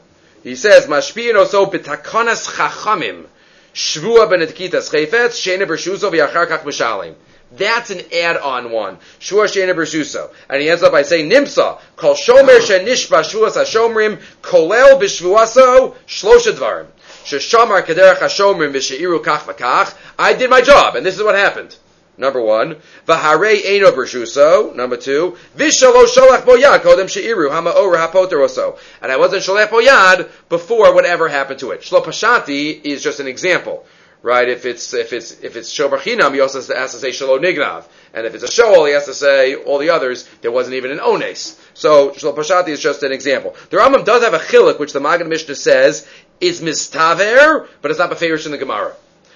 He 0.42 0.56
says, 0.56 0.86
Mashpiyin 0.86 1.34
oso 1.34 1.70
b'takanas 1.72 2.48
chachamim, 2.48 3.26
Shvua 3.72 4.28
benetkitas 4.28 4.90
chayfetz, 4.90 5.36
Shena 5.40 5.66
Bershuso 5.66 6.10
v'yachar 6.10 6.46
kach 6.46 6.62
b'shalim. 6.62 7.14
That's 7.52 7.90
an 7.90 8.00
add-on 8.12 8.72
one. 8.72 8.98
Shua 9.20 9.44
Shena 9.44 9.74
Bershuso. 9.74 10.32
And 10.48 10.60
he 10.60 10.68
ends 10.68 10.82
up 10.82 10.92
by 10.92 11.02
saying, 11.02 11.30
Nimsa, 11.30 11.80
Kol 11.94 12.14
Shomer 12.14 12.58
Shenishba 12.58 13.22
Shuas 13.22 13.52
HaShomrim, 13.52 14.20
Kolel 14.42 15.00
B'Shvuaso, 15.00 15.94
Shlosha 16.06 16.52
Dvarim. 16.52 16.86
Sheshamar 17.24 17.82
Kederach 17.82 18.18
HaShomrim 18.18 18.72
V'Sheiru 18.72 19.22
Kach 19.22 19.40
V'Kach. 19.40 19.96
I 20.18 20.32
did 20.32 20.50
my 20.50 20.62
job, 20.62 20.96
and 20.96 21.06
this 21.06 21.16
is 21.16 21.22
what 21.22 21.36
happened. 21.36 21.76
Number 22.16 22.40
one, 22.40 22.76
v'harei 23.06 23.62
eino 23.62 23.90
bershuso. 23.90 24.74
Number 24.74 24.96
two, 24.96 25.36
v'shalo 25.56 26.06
sholach 26.06 26.42
boyad 26.42 26.80
kodem 26.80 27.06
sheiru 27.06 27.50
ha'ma'or 27.50 27.96
ha'poteroso. 27.96 28.78
And 29.02 29.10
I 29.10 29.16
wasn't 29.16 29.42
sholach 29.42 29.68
boyad 29.68 30.30
before 30.48 30.94
whatever 30.94 31.28
happened 31.28 31.60
to 31.60 31.72
it. 31.72 31.80
Shlo 31.80 32.04
pashati 32.04 32.80
is 32.84 33.02
just 33.02 33.20
an 33.20 33.26
example 33.26 33.84
right? 34.24 34.48
If 34.48 34.64
it's 34.64 34.94
if 34.94 35.12
it's 35.12 35.38
if 35.40 35.54
it's 35.54 35.72
shomer 35.72 35.98
chinam, 35.98 36.32
he 36.32 36.40
also 36.40 36.60
has 36.74 36.92
to, 36.92 36.98
say 36.98 37.10
shalo 37.10 37.38
nignav, 37.38 37.84
and 38.14 38.26
if 38.26 38.34
it's 38.34 38.42
a 38.42 38.50
shoal, 38.50 38.86
he 38.86 38.92
has 38.94 39.04
to 39.04 39.14
say 39.14 39.54
all 39.54 39.78
the 39.78 39.90
others. 39.90 40.26
There 40.40 40.50
wasn't 40.50 40.76
even 40.76 40.90
an 40.90 40.98
ones. 40.98 41.60
So 41.74 42.10
shlo 42.10 42.34
pashati 42.34 42.68
is 42.68 42.80
just 42.80 43.02
an 43.04 43.12
example. 43.12 43.54
The 43.70 43.76
Rambam 43.76 44.04
does 44.04 44.24
have 44.24 44.34
a 44.34 44.38
chiluk, 44.38 44.80
which 44.80 44.92
the 44.92 45.00
Maggid 45.00 45.28
Mishnah 45.28 45.54
says 45.54 46.08
is 46.40 46.60
mistaver, 46.60 47.68
but 47.82 47.90
it's 47.90 48.00
not 48.00 48.10
beferish 48.10 48.46
in 48.46 48.52
the 48.52 48.58
Gemara. 48.58 48.94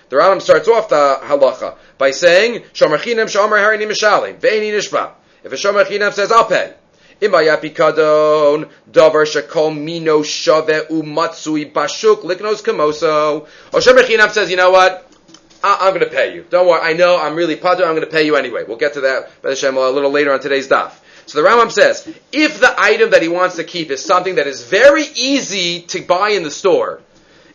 The 0.08 0.16
Rambam 0.16 0.40
starts 0.40 0.68
off 0.68 0.88
the 0.88 1.20
halacha 1.22 1.76
by 1.98 2.10
saying 2.12 2.62
shomer 2.72 2.98
chinam 2.98 3.26
shomer 3.26 3.58
harini 3.58 3.86
mishalim 3.86 4.38
ve'eni 4.38 4.72
nishba. 4.72 5.12
If 5.44 5.52
a 5.52 5.56
shomer 5.56 5.84
chinam 5.84 6.12
says 6.12 6.32
I'll 6.32 6.46
pay. 6.46 6.74
Imaya 7.20 7.56
pikadon 7.60 8.70
davar 8.88 9.26
shekol 9.26 9.76
mino 9.76 10.22
shave 10.22 10.86
umatsui 10.88 11.72
bashuk 11.72 12.22
liknos 12.22 12.62
kamoso. 12.62 13.48
Oshem 13.72 13.98
Rechinam 13.98 14.30
says, 14.30 14.50
you 14.50 14.56
know 14.56 14.70
what? 14.70 15.04
I, 15.64 15.88
am 15.88 15.94
going 15.94 16.08
to 16.08 16.14
pay 16.14 16.36
you. 16.36 16.46
Don't 16.48 16.68
worry. 16.68 16.80
I 16.80 16.92
know 16.92 17.20
I'm 17.20 17.34
really 17.34 17.56
pater. 17.56 17.84
I'm 17.84 17.96
going 17.96 18.06
to 18.06 18.10
pay 18.10 18.24
you 18.24 18.36
anyway. 18.36 18.62
We'll 18.62 18.76
get 18.76 18.94
to 18.94 19.00
that, 19.00 19.42
by 19.42 19.48
Hashem, 19.48 19.76
a 19.76 19.90
little 19.90 20.12
later 20.12 20.32
on 20.32 20.38
today's 20.38 20.68
daf. 20.68 20.92
So 21.26 21.42
the 21.42 21.48
Rambam 21.48 21.72
says, 21.72 22.06
if 22.30 22.60
the 22.60 22.72
item 22.78 23.10
that 23.10 23.20
he 23.20 23.28
wants 23.28 23.56
to 23.56 23.64
keep 23.64 23.90
is 23.90 24.02
something 24.02 24.36
that 24.36 24.46
is 24.46 24.62
very 24.62 25.02
easy 25.16 25.82
to 25.88 26.00
buy 26.00 26.30
in 26.30 26.44
the 26.44 26.52
store, 26.52 27.00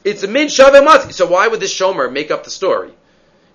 it's 0.04 0.24
a 0.24 0.28
min 0.28 0.48
shaveh 0.48 0.86
matzi. 0.86 1.14
So 1.14 1.28
why 1.28 1.48
would 1.48 1.60
this 1.60 1.74
shomer 1.74 2.12
make 2.12 2.32
up 2.32 2.44
the 2.44 2.50
story? 2.50 2.92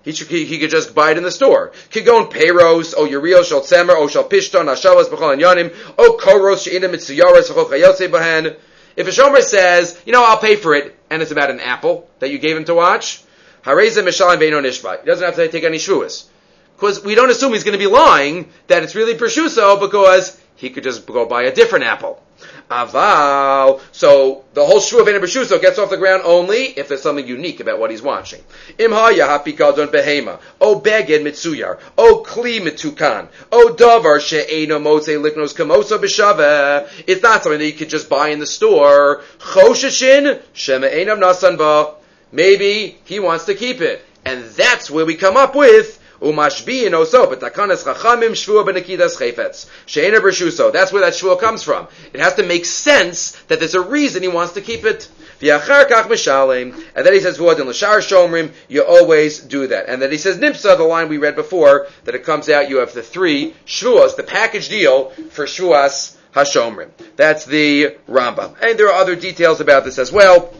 He, 0.03 0.11
he, 0.11 0.45
he, 0.45 0.59
could 0.59 0.69
just 0.69 0.95
buy 0.95 1.11
it 1.11 1.17
in 1.17 1.23
the 1.23 1.31
store. 1.31 1.71
Kigon 1.89 2.31
payros, 2.31 2.93
o 2.93 2.99
oh, 2.99 3.05
uriel 3.05 3.43
shal 3.43 3.61
tzemer, 3.61 3.95
o 3.95 4.07
shal 4.07 4.23
pishton, 4.23 4.65
ashavas 4.65 5.09
b'chol 5.09 5.37
yanim, 5.39 5.75
o 5.89 5.93
oh, 5.97 6.17
koros 6.17 6.63
she'inim 6.63 6.91
mitzuyaras, 6.91 7.51
o 7.51 7.65
chayotze 7.65 8.09
bahen. 8.09 8.55
If 8.95 9.07
a 9.07 9.11
shomer 9.11 9.41
says, 9.41 10.01
you 10.05 10.13
know, 10.13 10.23
I'll 10.23 10.39
pay 10.39 10.55
for 10.55 10.73
it, 10.73 10.95
and 11.09 11.21
it's 11.21 11.31
about 11.31 11.51
an 11.51 11.59
apple 11.59 12.09
that 12.19 12.31
you 12.31 12.39
gave 12.39 12.55
him 12.55 12.65
to 12.65 12.75
watch, 12.75 13.21
hareza 13.63 14.01
mishalim 14.01 14.39
beino 14.39 14.61
nishba. 14.61 15.01
He 15.01 15.05
doesn't 15.05 15.25
have 15.25 15.35
to 15.35 15.47
take 15.49 15.65
any 15.65 15.77
shvuas. 15.77 16.27
Because 16.75 17.03
we 17.03 17.13
don't 17.13 17.29
assume 17.29 17.51
he's 17.51 17.65
going 17.65 17.77
to 17.77 17.77
be 17.77 17.91
lying 17.91 18.49
that 18.67 18.83
it's 18.83 18.95
really 18.95 19.15
prosciutto 19.15 19.81
because 19.81 20.39
he 20.55 20.69
could 20.69 20.83
just 20.83 21.05
go 21.05 21.25
buy 21.25 21.43
a 21.43 21.53
different 21.53 21.83
apple. 21.83 22.23
Aval. 22.69 23.81
So 23.91 24.45
the 24.53 24.65
whole 24.65 24.79
shvu 24.79 25.01
of 25.01 25.07
Ena 25.07 25.19
gets 25.59 25.79
off 25.79 25.89
the 25.89 25.97
ground 25.97 26.23
only 26.25 26.65
if 26.65 26.87
there's 26.87 27.01
something 27.01 27.27
unique 27.27 27.59
about 27.59 27.79
what 27.79 27.91
he's 27.91 28.01
watching. 28.01 28.41
Imha 28.77 29.11
yahapi 29.13 29.57
gadon 29.57 29.87
behema. 29.87 30.39
O 30.61 30.79
beged 30.79 31.21
mitzuyar. 31.23 31.79
O 31.97 32.23
kli 32.25 32.59
mitukan. 32.59 33.27
O 33.51 33.73
davar 33.75 34.19
she'eno 34.19 34.79
motze 34.79 35.17
liknos 35.17 35.55
kamosa 35.55 35.97
b'shaveh. 35.97 37.03
It's 37.07 37.23
not 37.23 37.43
something 37.43 37.59
that 37.59 37.65
you 37.65 37.73
could 37.73 37.89
just 37.89 38.09
buy 38.09 38.29
in 38.29 38.39
the 38.39 38.47
store. 38.47 39.23
Chosheshin 39.39 40.41
shema 40.53 40.87
enav 40.87 41.19
nasan 41.19 41.57
ba. 41.57 41.95
Maybe 42.31 42.99
he 43.05 43.19
wants 43.19 43.45
to 43.45 43.55
keep 43.55 43.81
it. 43.81 44.05
And 44.25 44.43
that's 44.43 44.91
where 44.91 45.05
we 45.05 45.15
come 45.15 45.37
up 45.37 45.55
with 45.55 45.98
Umashbiin 46.21 46.91
oso, 46.91 47.29
but 47.29 47.39
takanas 47.39 47.83
chachamim 47.83 48.31
shvua 48.31 48.65
benekidas 48.65 49.17
chayfetz. 49.17 49.69
She'ena 49.85 50.19
b'rshuso. 50.19 50.71
That's 50.73 50.91
where 50.91 51.01
that 51.01 51.13
shvua 51.13 51.39
comes 51.39 51.63
from. 51.63 51.87
It 52.13 52.19
has 52.19 52.35
to 52.35 52.43
make 52.43 52.65
sense 52.65 53.31
that 53.47 53.59
there's 53.59 53.75
a 53.75 53.81
reason 53.81 54.21
he 54.21 54.27
wants 54.27 54.53
to 54.53 54.61
keep 54.61 54.83
it. 54.83 55.09
V'yachar 55.39 55.87
kach 55.87 56.07
mishalim. 56.07 56.73
And 56.95 57.05
then 57.05 57.13
he 57.13 57.21
says, 57.21 57.37
v'odin 57.37 57.65
l'shar 57.65 57.99
shomrim. 57.99 58.51
You 58.67 58.83
always 58.83 59.39
do 59.39 59.67
that. 59.67 59.87
And 59.87 60.01
then 60.01 60.11
he 60.11 60.17
says, 60.17 60.37
nimsa, 60.37 60.77
the 60.77 60.83
line 60.83 61.07
we 61.07 61.17
read 61.17 61.35
before, 61.35 61.87
that 62.03 62.15
it 62.15 62.23
comes 62.23 62.49
out, 62.49 62.69
you 62.69 62.77
have 62.77 62.93
the 62.93 63.03
three 63.03 63.55
shvuas, 63.65 64.15
the 64.15 64.23
package 64.23 64.69
deal 64.69 65.11
for 65.31 65.45
shvuas 65.45 66.17
hashomrim. 66.33 66.89
That's 67.15 67.45
the 67.45 67.97
Rambam. 68.09 68.55
And 68.61 68.77
there 68.77 68.87
are 68.87 69.01
other 69.01 69.15
details 69.15 69.61
about 69.61 69.85
this 69.85 69.97
as 69.97 70.11
well 70.11 70.53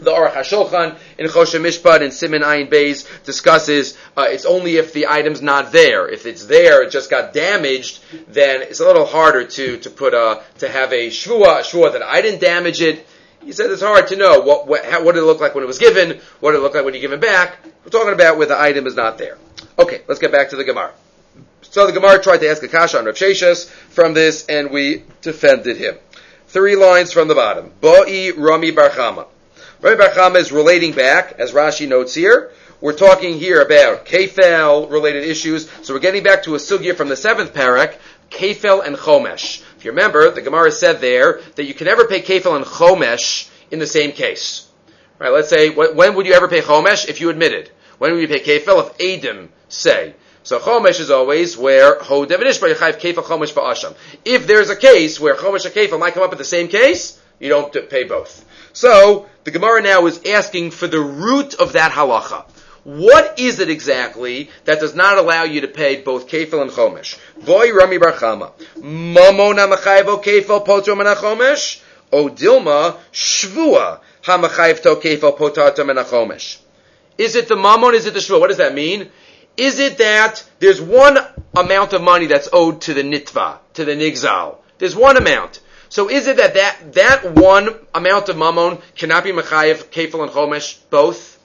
the 0.00 0.10
Aruch 0.10 0.32
HaShulchan 0.32 0.98
in 1.18 1.26
Choshen 1.26 1.60
Mishpat 1.60 2.02
and 2.02 2.12
Simon 2.12 2.42
Ayin 2.42 2.70
Beis 2.70 3.06
discusses 3.24 3.96
uh, 4.16 4.26
it's 4.28 4.44
only 4.44 4.76
if 4.76 4.92
the 4.92 5.06
item's 5.06 5.42
not 5.42 5.72
there. 5.72 6.08
If 6.08 6.26
it's 6.26 6.46
there, 6.46 6.82
it 6.82 6.90
just 6.90 7.10
got 7.10 7.32
damaged, 7.32 8.02
then 8.28 8.62
it's 8.62 8.80
a 8.80 8.86
little 8.86 9.06
harder 9.06 9.44
to 9.44 9.78
to 9.78 9.90
put 9.90 10.14
a 10.14 10.42
to 10.58 10.68
have 10.68 10.92
a 10.92 11.08
shvua, 11.08 11.60
a 11.60 11.92
that 11.92 12.02
I 12.02 12.22
didn't 12.22 12.40
damage 12.40 12.80
it. 12.80 13.06
He 13.44 13.52
said 13.52 13.70
it's 13.70 13.82
hard 13.82 14.08
to 14.08 14.16
know 14.16 14.40
what 14.40 14.66
what, 14.66 14.84
how, 14.84 15.02
what 15.02 15.14
did 15.14 15.22
it 15.22 15.26
look 15.26 15.40
like 15.40 15.54
when 15.54 15.64
it 15.64 15.68
was 15.68 15.78
given, 15.78 16.20
what 16.40 16.52
did 16.52 16.58
it 16.58 16.62
look 16.62 16.74
like 16.74 16.84
when 16.84 16.94
you 16.94 17.00
give 17.00 17.12
it 17.12 17.20
back. 17.20 17.58
We're 17.84 17.90
talking 17.90 18.12
about 18.12 18.38
where 18.38 18.46
the 18.46 18.60
item 18.60 18.86
is 18.86 18.94
not 18.94 19.18
there. 19.18 19.38
Okay, 19.78 20.02
let's 20.08 20.20
get 20.20 20.32
back 20.32 20.50
to 20.50 20.56
the 20.56 20.64
Gemara. 20.64 20.92
So 21.62 21.86
the 21.86 21.92
Gemara 21.92 22.20
tried 22.22 22.38
to 22.38 22.50
ask 22.50 22.62
a 22.62 22.68
kasha 22.68 22.98
on 22.98 23.04
Rav 23.04 23.16
from 23.90 24.14
this, 24.14 24.46
and 24.46 24.70
we 24.70 25.04
defended 25.22 25.76
him. 25.76 25.96
Three 26.48 26.74
lines 26.74 27.12
from 27.12 27.28
the 27.28 27.34
bottom. 27.34 27.70
Bo'i 27.80 28.36
Rami 28.36 28.72
Barchama. 28.72 29.26
Rami 29.82 29.96
Barchama 29.96 30.36
is 30.36 30.52
relating 30.52 30.92
back, 30.92 31.36
as 31.38 31.52
Rashi 31.52 31.88
notes 31.88 32.12
here. 32.12 32.50
We're 32.82 32.92
talking 32.92 33.38
here 33.38 33.62
about 33.62 34.04
Kefel 34.04 34.90
related 34.90 35.24
issues. 35.24 35.70
So 35.82 35.94
we're 35.94 36.00
getting 36.00 36.22
back 36.22 36.42
to 36.42 36.54
a 36.54 36.58
sugya 36.58 36.94
from 36.94 37.08
the 37.08 37.16
seventh 37.16 37.54
parak, 37.54 37.96
Kefel 38.28 38.86
and 38.86 38.94
Chomesh. 38.94 39.62
If 39.78 39.86
you 39.86 39.92
remember, 39.92 40.30
the 40.30 40.42
Gemara 40.42 40.70
said 40.70 41.00
there 41.00 41.40
that 41.56 41.64
you 41.64 41.72
can 41.72 41.86
never 41.86 42.04
pay 42.04 42.20
kefil 42.20 42.56
and 42.56 42.66
chomesh 42.66 43.48
in 43.70 43.78
the 43.78 43.86
same 43.86 44.12
case. 44.12 44.68
Right? 45.18 45.32
Let's 45.32 45.48
say, 45.48 45.70
when 45.70 46.14
would 46.14 46.26
you 46.26 46.34
ever 46.34 46.46
pay 46.46 46.60
chomesh 46.60 47.08
if 47.08 47.22
you 47.22 47.30
admitted? 47.30 47.70
When 47.96 48.12
would 48.12 48.20
you 48.20 48.28
pay 48.28 48.40
kefil 48.40 48.90
if 48.90 49.24
Adam 49.24 49.48
say? 49.70 50.14
So 50.42 50.58
chomesh 50.58 51.00
is 51.00 51.10
always 51.10 51.56
where 51.56 51.98
hodem 51.98 52.42
ishba 52.42 52.74
yechayiv 52.74 53.00
kefil 53.00 53.24
chomesh 53.24 53.54
va'asham. 53.54 53.96
If 54.26 54.46
there's 54.46 54.68
a 54.68 54.76
case 54.76 55.18
where 55.18 55.34
chomesh 55.34 55.64
and 55.64 55.72
kefil 55.72 55.98
might 55.98 56.12
come 56.12 56.22
up 56.22 56.32
at 56.32 56.38
the 56.38 56.44
same 56.44 56.68
case, 56.68 57.18
you 57.38 57.48
don't 57.48 57.72
pay 57.88 58.04
both. 58.04 58.44
So 58.80 59.26
the 59.44 59.50
Gemara 59.50 59.82
now 59.82 60.06
is 60.06 60.24
asking 60.24 60.70
for 60.70 60.86
the 60.86 61.02
root 61.02 61.52
of 61.52 61.74
that 61.74 61.92
halacha. 61.92 62.46
What 62.84 63.38
is 63.38 63.60
it 63.60 63.68
exactly 63.68 64.48
that 64.64 64.80
does 64.80 64.94
not 64.94 65.18
allow 65.18 65.42
you 65.42 65.60
to 65.60 65.68
pay 65.68 66.00
both 66.00 66.28
kefil 66.28 66.62
and 66.62 66.70
chomesh? 66.70 67.18
Boy 67.44 67.74
Rami 67.74 67.98
Barchama. 67.98 68.52
Mamona 68.78 69.70
machayvo 69.70 70.24
kefil 70.24 70.64
potro 70.64 70.96
menachomesh? 70.96 71.82
O 72.10 72.30
dilma 72.30 72.96
shvua 73.12 74.00
hamachayiv 74.22 74.80
to 74.80 74.94
kefil 74.96 75.36
potato 75.36 75.84
menachomesh. 75.84 76.56
Is 77.18 77.36
it 77.36 77.48
the 77.48 77.56
mammon? 77.56 77.94
Is 77.94 78.06
it 78.06 78.14
the 78.14 78.20
shvua? 78.20 78.40
What 78.40 78.48
does 78.48 78.56
that 78.56 78.74
mean? 78.74 79.10
Is 79.58 79.78
it 79.78 79.98
that 79.98 80.42
there's 80.58 80.80
one 80.80 81.18
amount 81.54 81.92
of 81.92 82.00
money 82.00 82.28
that's 82.28 82.48
owed 82.50 82.80
to 82.80 82.94
the 82.94 83.02
nitva, 83.02 83.58
to 83.74 83.84
the 83.84 83.92
nigzal? 83.92 84.56
There's 84.78 84.96
one 84.96 85.18
amount. 85.18 85.60
So 85.90 86.08
is 86.08 86.28
it 86.28 86.36
that 86.36 86.54
that, 86.54 86.92
that 86.94 87.34
one 87.34 87.74
amount 87.92 88.28
of 88.28 88.38
mammon 88.38 88.78
cannot 88.94 89.24
be 89.24 89.32
mechayev, 89.32 89.86
kefil, 89.86 90.22
and 90.22 90.30
chomesh, 90.30 90.78
both? 90.88 91.36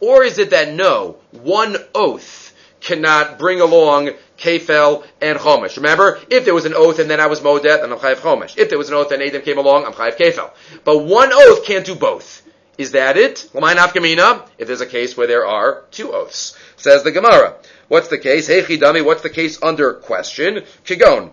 Or 0.00 0.22
is 0.22 0.38
it 0.38 0.50
that 0.50 0.74
no, 0.74 1.16
one 1.32 1.78
oath 1.94 2.54
cannot 2.80 3.38
bring 3.38 3.62
along 3.62 4.10
kefel 4.36 5.06
and 5.22 5.38
chomesh? 5.38 5.76
Remember, 5.76 6.20
if 6.28 6.44
there 6.44 6.52
was 6.52 6.66
an 6.66 6.74
oath 6.74 6.98
and 6.98 7.10
then 7.10 7.18
I 7.18 7.28
was 7.28 7.42
modet, 7.42 7.80
then 7.80 7.90
I'm 7.90 7.98
chayev 7.98 8.16
chomesh. 8.16 8.58
If 8.58 8.68
there 8.68 8.76
was 8.76 8.90
an 8.90 8.94
oath 8.94 9.10
and 9.10 9.22
Adam 9.22 9.40
came 9.40 9.56
along, 9.56 9.86
I'm 9.86 9.94
chayev 9.94 10.18
kefel. 10.18 10.50
But 10.84 10.98
one 10.98 11.30
oath 11.32 11.64
can't 11.64 11.86
do 11.86 11.94
both. 11.94 12.42
Is 12.76 12.92
that 12.92 13.16
it? 13.16 13.48
If 13.54 14.66
there's 14.66 14.82
a 14.82 14.86
case 14.86 15.16
where 15.16 15.26
there 15.26 15.46
are 15.46 15.84
two 15.90 16.12
oaths. 16.12 16.58
Says 16.76 17.04
the 17.04 17.10
Gemara. 17.10 17.56
What's 17.88 18.08
the 18.08 18.18
case? 18.18 18.46
Hey 18.46 18.60
chidami, 18.60 19.02
what's 19.02 19.22
the 19.22 19.30
case 19.30 19.58
under 19.62 19.94
question? 19.94 20.64
Kigon. 20.84 21.30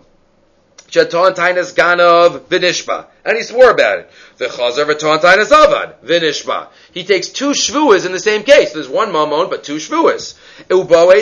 Shatontinus 0.88 1.74
Ganov 1.74 2.40
Vinishba. 2.40 3.06
And 3.24 3.36
he 3.36 3.42
swore 3.42 3.70
about 3.70 4.00
it. 4.00 4.10
The 4.38 4.46
Chazer 4.46 4.84
Vatontinus 4.84 5.50
Avad 5.50 5.96
Vinishba. 6.04 6.68
He 6.92 7.04
takes 7.04 7.28
two 7.28 7.50
shvuas 7.50 8.06
in 8.06 8.12
the 8.12 8.18
same 8.18 8.42
case. 8.42 8.72
There's 8.72 8.88
one 8.88 9.12
mamon, 9.12 9.50
but 9.50 9.64
two 9.64 9.76
shvuas. 9.76 10.38
Ubo. 10.68 11.12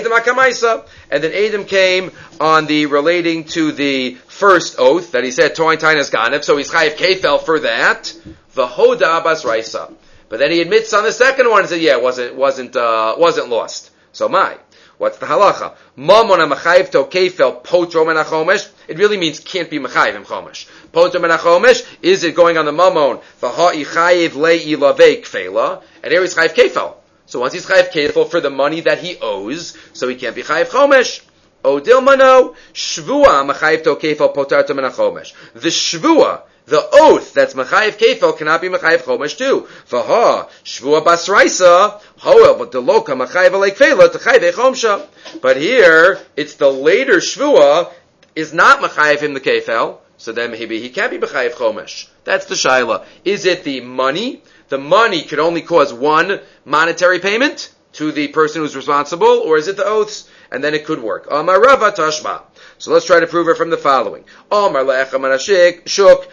And 1.11 1.25
then 1.25 1.33
Edom 1.33 1.65
came 1.65 2.13
on 2.41 2.67
the 2.67 2.87
relating 2.87 3.45
to 3.45 3.73
the 3.73 4.15
first 4.27 4.77
oath 4.79 5.13
that 5.13 5.25
he 5.25 5.31
said 5.31 5.55
Tointinus 5.55 6.11
Ganov, 6.11 6.45
so 6.45 6.57
he's 6.57 6.71
Chayiv 6.71 6.97
Kefel 6.97 7.43
for 7.43 7.61
that. 7.61 8.13
The 8.53 8.67
Hoda 8.67 9.21
Abbas 9.21 9.45
Raisa. 9.45 9.93
But 10.29 10.41
then 10.41 10.51
he 10.51 10.61
admits 10.61 10.93
on 10.93 11.05
the 11.05 11.13
second 11.13 11.49
one 11.49 11.61
and 11.61 11.69
said, 11.69 11.81
yeah, 11.81 11.97
it 11.97 12.03
wasn't, 12.03 12.35
wasn't, 12.35 12.77
uh, 12.77 13.15
wasn't 13.19 13.49
lost. 13.49 13.91
So 14.13 14.29
my. 14.29 14.57
What's 14.99 15.19
the 15.19 15.27
halacha? 15.27 15.75
Mamon 15.99 16.39
amachayiv 16.39 16.91
to 16.91 17.05
kefel 17.05 17.65
potro 17.65 18.07
menachomesh. 18.07 18.71
It 18.87 18.99
really 18.99 19.17
means 19.17 19.41
can't 19.41 19.69
be 19.69 19.79
machayiv 19.79 20.15
in 20.15 20.25
chomesh. 20.25 20.69
Potro 20.93 21.17
menachomesh. 21.17 21.85
Is 22.01 22.23
it 22.23 22.35
going 22.35 22.57
on 22.57 22.65
the 22.65 22.73
mamon? 22.73 23.21
V'ha'i 23.41 23.85
chayiv 23.85 24.31
le'ilavei 24.31 25.23
kfela. 25.23 25.83
And 26.03 26.13
here 26.13 26.21
he's 26.21 26.35
chayiv 26.35 26.55
kefel. 26.55 26.95
So 27.27 27.41
once 27.41 27.55
he's 27.55 27.67
chayiv 27.67 27.91
kefel 27.91 28.31
for 28.31 28.41
the 28.41 28.51
money 28.51 28.83
that 28.83 28.99
he 28.99 29.19
owes, 29.21 29.77
so 29.93 30.09
he 30.09 30.15
can't 30.15 30.37
be 30.37 30.43
chayiv 30.43 30.67
chomesh. 30.67 31.23
Odil 31.65 32.05
mano 32.05 32.55
shvua 32.73 33.51
machayiv 33.51 33.83
to 33.83 33.97
kefel 33.97 34.35
potarto 34.35 34.71
menachomesh. 34.71 35.33
The 35.55 35.71
shvua 35.71 36.43
the 36.67 36.89
oath 36.93 37.35
that's 37.35 37.55
Mechayiv 37.55 37.99
Kefel 37.99 38.37
cannot 38.37 38.63
be 38.63 38.69
Mechayiv 38.69 39.03
Chomesh 39.03 39.37
too. 39.37 39.67
For 39.85 40.01
ha 40.01 40.49
Shvua 40.65 41.05
Basraisa, 41.05 42.01
Hoel, 42.19 42.57
but 42.57 42.73
the 42.73 42.81
Loka 42.81 43.09
Mechayiv 43.09 43.51
Alekfela, 43.51 44.09
Techayiv 44.09 44.53
Chomsha. 44.53 45.07
But 45.43 45.59
here, 45.59 46.21
it's 46.37 46.55
the 46.55 46.71
later 46.71 47.17
Shvua 47.17 47.93
is 48.35 48.55
not 48.55 48.81
Mechayiv 48.81 49.21
him 49.21 49.35
the 49.35 49.41
Kefel, 49.41 49.99
so 50.17 50.33
then 50.33 50.53
maybe 50.53 50.81
he 50.81 50.89
can't 50.89 51.11
be 51.11 51.19
Mechayiv 51.19 51.53
Chomesh. 51.53 52.09
That's 52.25 52.47
the 52.47 52.55
Shaila. 52.55 53.05
Is 53.25 53.45
it 53.45 53.65
the 53.65 53.83
money? 53.83 54.43
The 54.69 54.79
money 54.79 55.23
could 55.23 55.41
only 55.41 55.61
cause 55.61 55.93
one 55.93 56.41
monetary 56.65 57.19
payment 57.21 57.75
to 57.95 58.11
the 58.11 58.29
person 58.29 58.63
who's 58.63 58.75
responsible, 58.75 59.27
or 59.27 59.59
is 59.59 59.69
it 59.69 59.77
the 59.77 59.85
oaths? 59.85 60.29
And 60.51 60.65
then 60.65 60.75
it 60.75 60.87
could 60.87 61.03
work. 61.03 61.29
Amarava 61.29 61.95
Tashma. 61.95 62.43
So 62.85 62.93
let's 62.93 63.07
try 63.07 63.19
to 63.19 63.27
prove 63.27 63.49
it 63.49 63.57
from 63.57 63.71
the 63.71 63.79
following. 63.79 64.27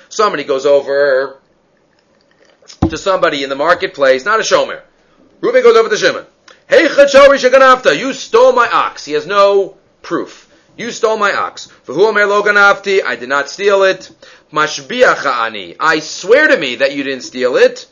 Somebody 0.09 0.43
goes 0.43 0.65
over 0.65 1.39
to 2.89 2.97
somebody 2.97 3.43
in 3.43 3.49
the 3.49 3.55
marketplace, 3.55 4.25
not 4.25 4.41
a 4.41 4.43
shomer. 4.43 4.81
Reuben 5.39 5.63
goes 5.63 5.77
over 5.77 5.87
to 5.87 5.95
Shimon. 5.95 6.25
Hey, 6.67 6.89
Shaganafta, 6.89 7.97
you 7.97 8.11
stole 8.11 8.51
my 8.51 8.67
ox. 8.69 9.05
He 9.05 9.13
has 9.13 9.25
no 9.25 9.77
proof. 10.01 10.53
You 10.75 10.91
stole 10.91 11.15
my 11.15 11.33
ox. 11.33 11.67
For 11.83 11.93
who 11.93 12.05
am 12.09 12.17
I 12.17 13.15
did 13.15 13.29
not 13.29 13.47
steal 13.49 13.83
it. 13.83 14.11
I 14.51 15.99
swear 16.01 16.47
to 16.49 16.57
me 16.57 16.75
that 16.75 16.93
you 16.93 17.03
didn't 17.03 17.23
steal 17.23 17.55
it. 17.55 17.87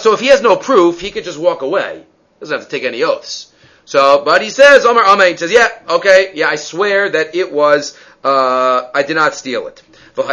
So 0.00 0.12
if 0.12 0.18
he 0.18 0.26
has 0.26 0.42
no 0.42 0.56
proof, 0.56 1.00
he 1.00 1.12
could 1.12 1.22
just 1.22 1.38
walk 1.38 1.62
away. 1.62 1.98
He 1.98 2.40
Doesn't 2.40 2.58
have 2.58 2.68
to 2.68 2.76
take 2.76 2.82
any 2.82 3.04
oaths. 3.04 3.49
So, 3.90 4.22
but 4.24 4.40
he 4.40 4.50
says, 4.50 4.86
Omar 4.86 5.20
he 5.26 5.36
says, 5.36 5.50
yeah, 5.50 5.68
okay, 5.88 6.30
yeah, 6.34 6.48
I 6.48 6.54
swear 6.54 7.08
that 7.08 7.34
it 7.34 7.52
was, 7.52 7.98
uh, 8.22 8.88
I 8.94 9.02
did 9.02 9.16
not 9.16 9.34
steal 9.34 9.66
it. 9.66 9.82
And 10.16 10.30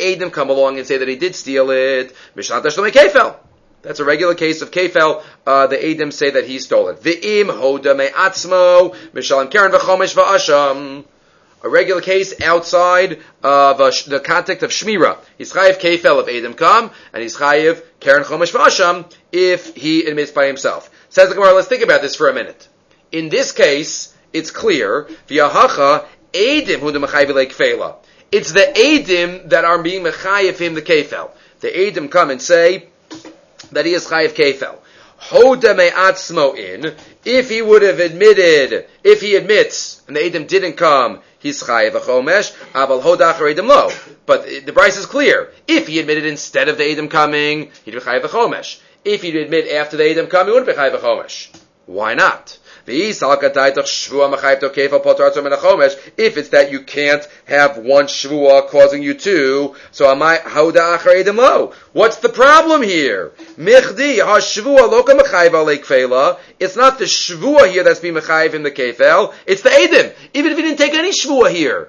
Adam 0.00 0.30
come 0.30 0.48
along 0.48 0.78
and 0.78 0.86
say 0.86 0.96
that 0.96 1.06
he 1.06 1.16
did 1.16 1.34
steal 1.34 1.68
it. 1.68 2.16
That's 2.34 4.00
a 4.00 4.04
regular 4.06 4.34
case 4.34 4.62
of 4.62 4.70
kefel. 4.70 5.22
Uh, 5.46 5.66
the 5.66 5.90
Adam 5.90 6.10
say 6.10 6.30
that 6.30 6.46
he 6.46 6.58
stole 6.58 6.88
it. 6.88 7.04
A 11.62 11.68
regular 11.68 12.00
case 12.00 12.40
outside 12.40 13.12
of 13.42 13.80
uh, 13.80 13.90
the 14.06 14.20
context 14.24 14.62
of 14.62 14.70
shmira. 14.70 15.18
He's 15.36 15.52
chayiv 15.52 15.78
kefel 15.80 16.26
if 16.26 16.34
Adam 16.34 16.54
come, 16.54 16.90
and 17.12 17.22
he's 17.22 17.36
chayiv 17.36 17.82
karen 18.00 18.24
chomesh 18.24 18.52
v'asham 18.52 19.12
if 19.32 19.74
he 19.76 20.06
admits 20.06 20.30
by 20.30 20.46
himself. 20.46 20.90
Says 21.14 21.28
the 21.28 21.36
Gemara, 21.36 21.52
let's 21.52 21.68
think 21.68 21.84
about 21.84 22.02
this 22.02 22.16
for 22.16 22.28
a 22.28 22.34
minute. 22.34 22.66
In 23.12 23.28
this 23.28 23.52
case, 23.52 24.12
it's 24.32 24.50
clear, 24.50 25.04
v'yahacha, 25.28 26.06
edim 26.32 26.80
hu 26.80 26.90
kfela. 26.90 27.94
It's 28.32 28.50
the 28.50 28.72
edim 28.74 29.48
that 29.50 29.64
are 29.64 29.80
being 29.80 30.02
mechayiv 30.02 30.58
him 30.58 30.74
the 30.74 30.82
kefel. 30.82 31.30
The 31.60 31.68
edim 31.68 32.10
come 32.10 32.30
and 32.30 32.42
say 32.42 32.88
that 33.70 33.86
he 33.86 33.94
is 33.94 34.08
chayiv 34.08 34.30
kefel. 34.30 34.78
Hoda 35.20 35.76
me'atzmo 35.76 36.58
in, 36.58 36.96
if 37.24 37.48
he 37.48 37.62
would 37.62 37.82
have 37.82 38.00
admitted, 38.00 38.88
if 39.04 39.20
he 39.20 39.36
admits, 39.36 40.02
and 40.08 40.16
the 40.16 40.20
edim 40.20 40.48
didn't 40.48 40.72
come, 40.72 41.20
he's 41.38 41.62
chayiv 41.62 41.94
a 41.94 42.00
chomesh, 42.00 42.52
aval 42.72 43.00
hodach 43.00 43.34
edim 43.34 43.68
lo. 43.68 43.88
But 44.26 44.46
the 44.66 44.72
price 44.72 44.96
is 44.96 45.06
clear. 45.06 45.52
If 45.68 45.86
he 45.86 46.00
admitted 46.00 46.26
instead 46.26 46.68
of 46.68 46.76
the 46.76 46.82
edim 46.82 47.08
coming, 47.08 47.70
he'd 47.84 47.92
be 47.92 48.00
chayiv 48.00 48.24
a 48.24 48.28
chomesh. 48.28 48.80
If 49.04 49.22
you 49.22 49.38
admit 49.40 49.70
after 49.70 49.96
the 49.96 50.04
Edom 50.04 50.28
come, 50.28 50.46
you 50.46 50.54
wouldn't 50.54 50.74
be 50.74 50.80
Chayv 50.80 50.98
Chomesh. 50.98 51.48
Why 51.86 52.14
not? 52.14 52.58
If 52.86 53.22
it's 56.36 56.48
that 56.48 56.70
you 56.70 56.80
can't 56.80 57.28
have 57.46 57.78
one 57.78 58.06
shvua 58.06 58.68
causing 58.68 59.02
you 59.02 59.14
two, 59.14 59.74
so 59.90 60.10
am 60.10 60.22
I 60.22 60.36
hauda 60.36 61.34
lo? 61.34 61.72
What's 61.92 62.18
the 62.18 62.28
problem 62.28 62.82
here? 62.82 63.32
Michdi 63.58 64.18
loka 64.18 66.38
It's 66.60 66.76
not 66.76 66.98
the 66.98 67.06
shvua 67.06 67.70
here 67.70 67.84
that's 67.84 68.00
being 68.00 68.14
mechayv 68.14 68.52
in 68.52 68.62
the 68.62 68.70
kefel. 68.70 69.32
It's 69.46 69.62
the 69.62 69.70
edim. 69.70 70.12
Even 70.34 70.52
if 70.52 70.58
you 70.58 70.64
didn't 70.64 70.78
take 70.78 70.94
any 70.94 71.12
shvua 71.12 71.50
here, 71.50 71.88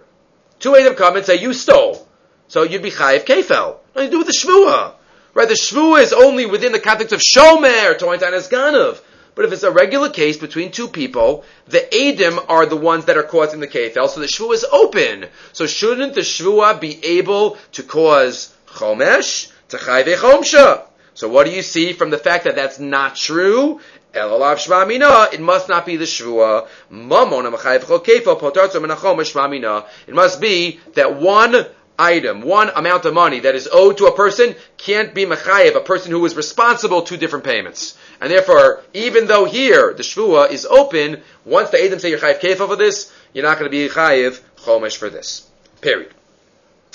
two 0.59 0.71
edim 0.71 0.95
come 0.95 1.17
and 1.17 1.25
say 1.25 1.35
you 1.35 1.53
stole, 1.53 2.07
so 2.47 2.63
you'd 2.63 2.81
be 2.81 2.91
chayiv 2.91 3.25
kefel. 3.25 3.79
Nothing 3.95 4.09
to 4.09 4.11
do 4.11 4.17
with 4.19 4.27
the 4.27 4.33
shvua. 4.33 4.93
Right, 5.35 5.49
the 5.49 5.53
shvu 5.53 5.99
is 6.01 6.13
only 6.13 6.45
within 6.45 6.71
the 6.71 6.79
context 6.79 7.11
of 7.11 7.19
shomer, 7.19 7.99
tointan 7.99 8.31
as 8.31 8.47
ganav. 8.47 9.01
But 9.35 9.43
if 9.43 9.51
it's 9.51 9.63
a 9.63 9.69
regular 9.69 10.09
case 10.09 10.37
between 10.37 10.71
two 10.71 10.87
people, 10.87 11.43
the 11.67 11.79
Adim 11.79 12.45
are 12.47 12.65
the 12.65 12.77
ones 12.77 13.03
that 13.05 13.17
are 13.17 13.23
causing 13.23 13.59
the 13.59 13.67
kefel, 13.67 14.07
so 14.07 14.21
the 14.21 14.27
shvu 14.27 14.53
is 14.53 14.63
open. 14.63 15.25
So 15.51 15.67
shouldn't 15.67 16.13
the 16.13 16.21
shvua 16.21 16.79
be 16.79 17.03
able 17.03 17.57
to 17.73 17.83
cause 17.83 18.55
chomesh 18.67 19.51
to 19.67 19.75
chayve 19.75 20.15
chomsha? 20.15 20.83
So 21.15 21.27
what 21.27 21.45
do 21.45 21.51
you 21.51 21.63
see 21.63 21.91
from 21.91 22.11
the 22.11 22.17
fact 22.17 22.45
that 22.45 22.55
that's 22.55 22.79
not 22.79 23.17
true? 23.17 23.81
It 24.13 25.41
must 25.41 25.67
not 25.67 25.85
be 25.85 25.97
the 25.97 26.05
shvua. 26.05 26.67
It 30.07 30.13
must 30.13 30.39
be 30.39 30.79
that 30.93 31.15
one 31.19 31.65
item, 31.97 32.41
one 32.41 32.69
amount 32.75 33.05
of 33.05 33.13
money 33.13 33.39
that 33.41 33.55
is 33.55 33.69
owed 33.71 33.97
to 33.97 34.05
a 34.05 34.15
person 34.15 34.55
can't 34.77 35.13
be 35.13 35.25
mechayev, 35.25 35.75
a 35.75 35.81
person 35.81 36.11
who 36.11 36.25
is 36.25 36.35
responsible 36.35 37.03
to 37.03 37.17
different 37.17 37.45
payments. 37.45 37.97
And 38.21 38.31
therefore, 38.31 38.83
even 38.93 39.27
though 39.27 39.45
here 39.45 39.93
the 39.93 40.03
shvua 40.03 40.51
is 40.51 40.65
open, 40.65 41.21
once 41.43 41.69
the 41.69 41.83
Adam 41.83 41.99
say 41.99 42.09
you're 42.09 42.19
chayev 42.19 42.39
kefa 42.39 42.67
for 42.67 42.75
this, 42.75 43.13
you're 43.33 43.45
not 43.45 43.59
going 43.59 43.69
to 43.69 43.77
be 43.77 43.89
chayev 43.89 44.41
chomesh 44.57 44.97
for 44.97 45.09
this. 45.09 45.49
Period. 45.81 46.13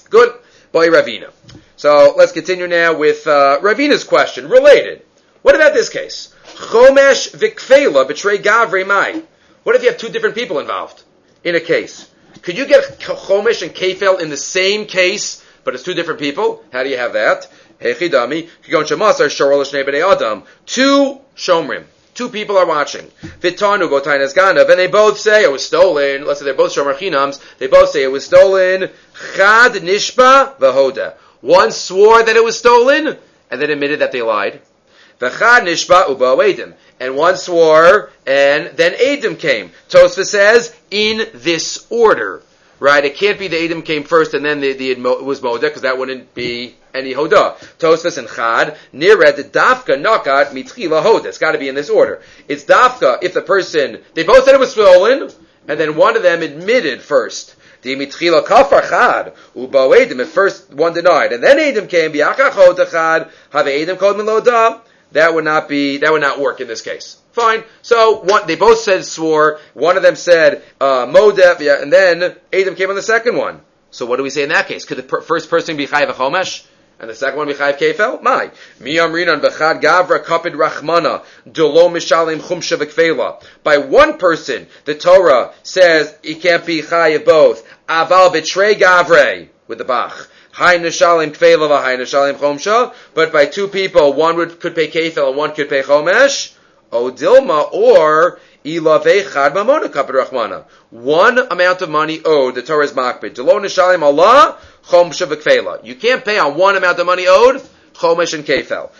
Good. 0.08 0.34
Boy 0.72 0.88
Ravina. 0.88 1.30
So 1.76 2.14
let's 2.16 2.32
continue 2.32 2.66
now 2.66 2.96
with 2.96 3.26
uh, 3.26 3.58
Ravina's 3.60 4.04
question, 4.04 4.48
related. 4.48 5.02
What 5.42 5.54
about 5.54 5.72
this 5.72 5.88
case? 5.88 6.34
Chomesh 6.54 7.34
vikfela 7.34 8.06
betray 8.06 8.38
gavre 8.38 8.86
mai. 8.86 9.22
What 9.62 9.76
if 9.76 9.82
you 9.82 9.88
have 9.88 9.98
two 9.98 10.08
different 10.08 10.34
people 10.34 10.58
involved 10.58 11.02
in 11.44 11.54
a 11.54 11.60
case? 11.60 12.10
Could 12.42 12.56
you 12.56 12.66
get 12.66 12.98
chomesh 12.98 13.62
and 13.62 13.74
kefel 13.74 14.20
in 14.20 14.30
the 14.30 14.36
same 14.36 14.86
case, 14.86 15.44
but 15.64 15.74
it's 15.74 15.82
two 15.82 15.94
different 15.94 16.20
people? 16.20 16.64
How 16.72 16.82
do 16.82 16.88
you 16.88 16.96
have 16.96 17.12
that? 17.12 17.48
Hechidami, 17.80 18.48
kigon 18.64 20.12
adam. 20.12 20.42
Two 20.66 21.20
shomrim. 21.36 21.84
Two 22.14 22.28
people 22.28 22.58
are 22.58 22.66
watching. 22.66 23.06
Vitanu 23.40 23.88
gotain 23.88 24.20
ganav, 24.34 24.68
and 24.68 24.78
they 24.78 24.88
both 24.88 25.18
say 25.18 25.42
it 25.44 25.52
was 25.52 25.64
stolen. 25.64 26.26
Let's 26.26 26.40
say 26.40 26.44
they're 26.44 26.54
both 26.54 26.74
shomer 26.74 26.94
chinams. 26.94 27.40
They 27.58 27.66
both 27.66 27.90
say 27.90 28.02
it 28.02 28.10
was 28.10 28.24
stolen. 28.24 28.90
Chad 29.36 29.72
nishba 29.72 30.58
vahoda. 30.58 31.14
One 31.40 31.72
swore 31.72 32.22
that 32.22 32.36
it 32.36 32.44
was 32.44 32.58
stolen, 32.58 33.16
and 33.50 33.62
then 33.62 33.70
admitted 33.70 34.00
that 34.00 34.12
they 34.12 34.22
lied. 34.22 34.60
V'chad 35.20 35.60
nishba 35.62 36.08
uba 36.08 36.36
edim. 36.42 36.74
And 36.98 37.16
one 37.16 37.36
swore, 37.36 38.10
and 38.26 38.76
then 38.76 38.94
Adam 38.94 39.36
came. 39.36 39.70
Tosfa 39.88 40.24
says, 40.24 40.74
in 40.90 41.26
this 41.34 41.86
order. 41.90 42.42
Right? 42.78 43.04
It 43.04 43.16
can't 43.16 43.38
be 43.38 43.48
the 43.48 43.62
Adam 43.62 43.82
came 43.82 44.04
first 44.04 44.32
and 44.32 44.42
then 44.44 44.60
the, 44.60 44.72
the 44.72 44.94
was 44.96 45.40
Moda, 45.40 45.60
because 45.60 45.82
that 45.82 45.98
wouldn't 45.98 46.34
be 46.34 46.74
any 46.94 47.12
Hoda. 47.12 47.56
Tosfos 47.78 48.16
and 48.16 48.28
Chad, 48.28 48.76
near 48.92 49.16
the 49.16 49.44
Dafka 49.44 50.02
Nakat 50.02 50.52
Mitchila 50.52 51.02
Hoda. 51.02 51.26
It's 51.26 51.38
got 51.38 51.52
to 51.52 51.58
be 51.58 51.68
in 51.68 51.74
this 51.74 51.90
order. 51.90 52.22
It's 52.48 52.64
Dafka 52.64 53.18
if 53.22 53.34
the 53.34 53.42
person, 53.42 54.02
they 54.14 54.24
both 54.24 54.44
said 54.44 54.54
it 54.54 54.60
was 54.60 54.72
stolen, 54.72 55.30
and 55.68 55.78
then 55.78 55.96
one 55.96 56.16
of 56.16 56.22
them 56.22 56.42
admitted 56.42 57.02
first. 57.02 57.54
The 57.82 57.96
mitchila 57.96 58.44
kafar 58.44 58.88
chad 58.88 59.34
uba 59.54 59.78
edim. 59.78 60.20
At 60.20 60.26
first 60.28 60.72
one 60.72 60.92
denied, 60.92 61.32
and 61.32 61.42
then 61.42 61.58
Adam 61.58 61.86
came. 61.86 62.12
Biachach 62.12 62.50
hoda 62.50 62.90
chad 62.90 63.30
have 63.52 63.66
Adam 63.66 63.96
called 63.96 64.16
meloda. 64.16 64.80
That 65.12 65.34
would 65.34 65.44
not 65.44 65.68
be 65.68 65.98
that 65.98 66.12
would 66.12 66.20
not 66.20 66.38
work 66.38 66.60
in 66.60 66.68
this 66.68 66.82
case. 66.82 67.16
Fine. 67.32 67.64
So 67.82 68.20
one, 68.20 68.46
they 68.46 68.56
both 68.56 68.80
said 68.80 69.04
swore. 69.04 69.60
One 69.74 69.96
of 69.96 70.02
them 70.02 70.16
said 70.16 70.62
uh, 70.80 71.06
modef, 71.06 71.60
yeah, 71.60 71.80
and 71.80 71.92
then 71.92 72.36
Adam 72.52 72.74
came 72.74 72.90
on 72.90 72.96
the 72.96 73.02
second 73.02 73.36
one. 73.36 73.60
So 73.90 74.06
what 74.06 74.16
do 74.16 74.22
we 74.22 74.30
say 74.30 74.42
in 74.42 74.50
that 74.50 74.68
case? 74.68 74.84
Could 74.84 74.98
the 74.98 75.02
per- 75.02 75.20
first 75.20 75.50
person 75.50 75.76
be 75.76 75.86
chayiv 75.86 76.12
chomesh? 76.12 76.66
And 76.98 77.08
the 77.08 77.14
second 77.14 77.38
one 77.38 77.48
be 77.48 77.54
chayiv 77.54 77.78
kefel? 77.78 78.22
My. 78.22 78.50
Mi 78.78 78.96
amrinan 78.96 79.40
bechad 79.40 79.80
gavra 79.80 80.24
kapid 80.24 80.54
rachmana 80.54 81.24
dolo 81.50 81.88
mishalim 81.88 82.38
v'kfela. 82.38 83.42
By 83.62 83.78
one 83.78 84.18
person, 84.18 84.66
the 84.84 84.94
Torah 84.94 85.52
says 85.62 86.16
he 86.22 86.34
can't 86.34 86.66
be 86.66 86.82
chayiv 86.82 87.24
both. 87.24 87.66
Aval 87.88 88.32
betray 88.32 88.74
gavre 88.74 89.48
with 89.66 89.78
the 89.78 89.84
bach. 89.84 90.28
But 90.58 90.82
by 93.32 93.46
two 93.46 93.68
people, 93.68 94.12
one 94.12 94.36
would 94.36 94.60
could 94.60 94.74
pay 94.74 94.88
kefel 94.88 95.28
and 95.28 95.36
one 95.36 95.54
could 95.54 95.68
pay 95.68 95.82
chomesh. 95.82 96.54
O 96.92 97.10
dilma 97.10 97.72
or. 97.72 98.40
One 98.62 98.84
amount 101.38 101.80
of 101.80 101.88
money 101.88 102.20
owed. 102.22 102.56
The 102.56 102.62
Torah 102.62 102.84
is 102.84 102.92
makbid. 102.92 103.38
Allah 104.02 104.58
v'kfela. 104.84 105.82
You 105.82 105.94
can't 105.94 106.22
pay 106.22 106.38
on 106.38 106.58
one 106.58 106.76
amount 106.76 106.98
of 106.98 107.06
money 107.06 107.26
owed. 107.26 107.62
Chomesh 107.94 108.34
and 108.34 108.44
kefel. 108.44 108.90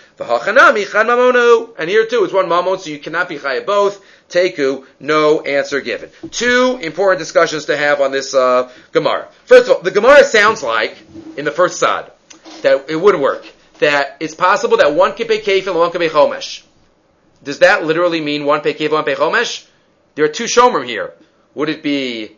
And 1.79 1.91
here 1.91 2.07
too, 2.07 2.25
it's 2.25 2.33
one 2.33 2.47
mamon, 2.47 2.81
so 2.81 2.89
you 2.89 3.01
cannot 3.01 3.29
be 3.29 3.37
chayav 3.37 3.67
both. 3.67 4.03
Teku, 4.31 4.87
no 4.99 5.41
answer 5.41 5.81
given. 5.81 6.11
Two 6.31 6.79
important 6.81 7.19
discussions 7.19 7.67
to 7.67 7.77
have 7.77 8.01
on 8.01 8.13
this 8.13 8.33
uh, 8.35 8.71
Gemara. 8.93 9.29
First 9.45 9.69
of 9.69 9.77
all, 9.77 9.83
the 9.83 9.91
Gemara 9.91 10.25
sounds 10.25 10.63
like, 10.63 10.97
in 11.37 11.45
the 11.45 11.51
first 11.51 11.79
side, 11.79 12.11
that 12.63 12.89
it 12.89 12.97
would 12.97 13.19
work. 13.19 13.45
That 13.81 14.17
it's 14.21 14.35
possible 14.35 14.77
that 14.79 14.95
one 14.95 15.15
can 15.15 15.27
pay 15.27 15.41
kefil 15.41 15.69
and 15.69 15.79
one 15.79 15.91
can 15.91 16.01
pay 16.01 16.09
chomesh. 16.09 16.63
Does 17.43 17.61
that 17.61 17.85
literally 17.85 18.21
mean 18.21 18.45
one 18.45 18.61
pay 18.61 18.75
kefil 18.75 18.85
and 18.85 18.93
one 18.93 19.05
pay 19.05 19.15
chomesh? 19.15 19.67
There 20.15 20.25
are 20.25 20.29
two 20.29 20.45
shomer 20.45 20.87
here. 20.87 21.13
Would 21.55 21.69
it 21.69 21.83
be 21.83 22.37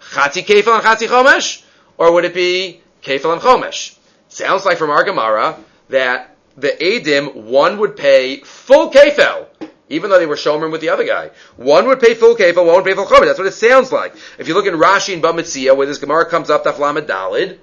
chati 0.00 0.44
kefil 0.44 0.74
and 0.74 0.84
chati 0.84 1.08
chomesh? 1.08 1.62
Or 1.98 2.12
would 2.12 2.24
it 2.24 2.34
be 2.34 2.80
kefil 3.02 3.32
and 3.32 3.42
chomesh? 3.42 3.96
Sounds 4.28 4.64
like 4.64 4.78
from 4.78 4.90
our 4.90 5.04
Gemara 5.04 5.58
that 5.88 6.34
the 6.56 6.68
Adim, 6.68 7.34
one 7.34 7.78
would 7.78 7.96
pay 7.96 8.40
full 8.40 8.90
kefil 8.90 9.46
even 9.88 10.10
though 10.10 10.18
they 10.18 10.26
were 10.26 10.36
shomer 10.36 10.70
with 10.70 10.80
the 10.80 10.88
other 10.88 11.04
guy. 11.04 11.30
One 11.56 11.86
would 11.86 12.00
pay 12.00 12.14
full 12.14 12.34
kefil, 12.34 12.66
one 12.66 12.76
would 12.76 12.84
pay 12.84 12.94
full 12.94 13.06
chomer. 13.06 13.26
That's 13.26 13.38
what 13.38 13.46
it 13.46 13.52
sounds 13.52 13.92
like. 13.92 14.14
If 14.38 14.48
you 14.48 14.54
look 14.54 14.66
in 14.66 14.74
Rashi 14.74 15.14
and 15.14 15.22
Bamitzia, 15.22 15.76
where 15.76 15.86
this 15.86 15.98
Gemara 15.98 16.28
comes 16.28 16.50
up, 16.50 16.64
Taflamed 16.64 17.06
Dalid, 17.06 17.58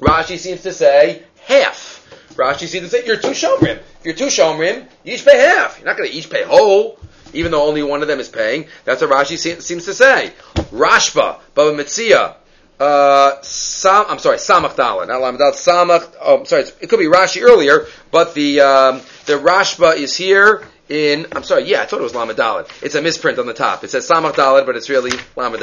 Rashi 0.00 0.38
seems 0.38 0.62
to 0.62 0.72
say 0.72 1.22
half. 1.44 1.98
Rashi 2.34 2.66
seems 2.66 2.84
to 2.84 2.88
say 2.88 3.06
you're 3.06 3.16
two 3.16 3.28
shomrim. 3.28 3.78
If 4.00 4.04
you're 4.04 4.14
two 4.14 4.26
shomrim, 4.26 4.86
you 5.04 5.14
each 5.14 5.24
pay 5.24 5.38
half. 5.38 5.78
You're 5.78 5.86
not 5.86 5.96
going 5.96 6.10
to 6.10 6.16
each 6.16 6.30
pay 6.30 6.44
whole, 6.44 6.98
even 7.32 7.52
though 7.52 7.66
only 7.66 7.82
one 7.82 8.02
of 8.02 8.08
them 8.08 8.20
is 8.20 8.28
paying. 8.28 8.66
That's 8.84 9.02
what 9.02 9.10
Rashi 9.10 9.36
seems 9.36 9.84
to 9.84 9.94
say. 9.94 10.32
Rashba, 10.54 11.40
Baba 11.54 11.76
Mitzia, 11.76 12.36
uh, 12.80 13.40
Sam, 13.42 14.06
I'm 14.08 14.18
sorry, 14.18 14.38
Samach 14.38 14.74
Dalet, 14.74 15.08
not 15.08 15.20
Lamed 15.20 15.38
Samach, 15.38 16.14
oh, 16.20 16.40
I'm 16.40 16.46
sorry, 16.46 16.64
it 16.80 16.88
could 16.88 16.98
be 16.98 17.06
Rashi 17.06 17.42
earlier, 17.42 17.86
but 18.10 18.34
the, 18.34 18.60
um, 18.60 19.02
the 19.26 19.34
Rashba 19.34 19.96
is 19.96 20.16
here 20.16 20.64
in, 20.88 21.26
I'm 21.32 21.42
sorry, 21.42 21.64
yeah, 21.64 21.82
I 21.82 21.86
thought 21.86 22.00
it 22.00 22.02
was 22.02 22.14
Lamed. 22.14 22.38
It's 22.82 22.94
a 22.94 23.02
misprint 23.02 23.38
on 23.38 23.46
the 23.46 23.54
top. 23.54 23.82
It 23.84 23.90
says 23.90 24.06
Samach 24.08 24.36
but 24.36 24.76
it's 24.76 24.90
really 24.90 25.12
Lamed. 25.36 25.62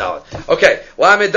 Okay, 0.50 0.82
Lamed. 0.98 1.34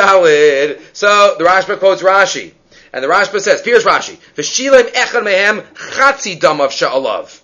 So, 0.92 1.34
the 1.38 1.44
Rashba 1.44 1.78
quotes 1.78 2.02
Rashi. 2.02 2.52
And 2.94 3.02
the 3.02 3.08
Rashba 3.08 3.40
says, 3.40 3.64
here's 3.64 3.84
Rashi, 3.84 4.18
V'shilem 4.34 4.92
echad 4.92 5.22
mehem 5.22 5.62
chatzi 5.74 6.38
dam 6.38 6.60
of 6.60 6.70
sha'alav. 6.70 7.41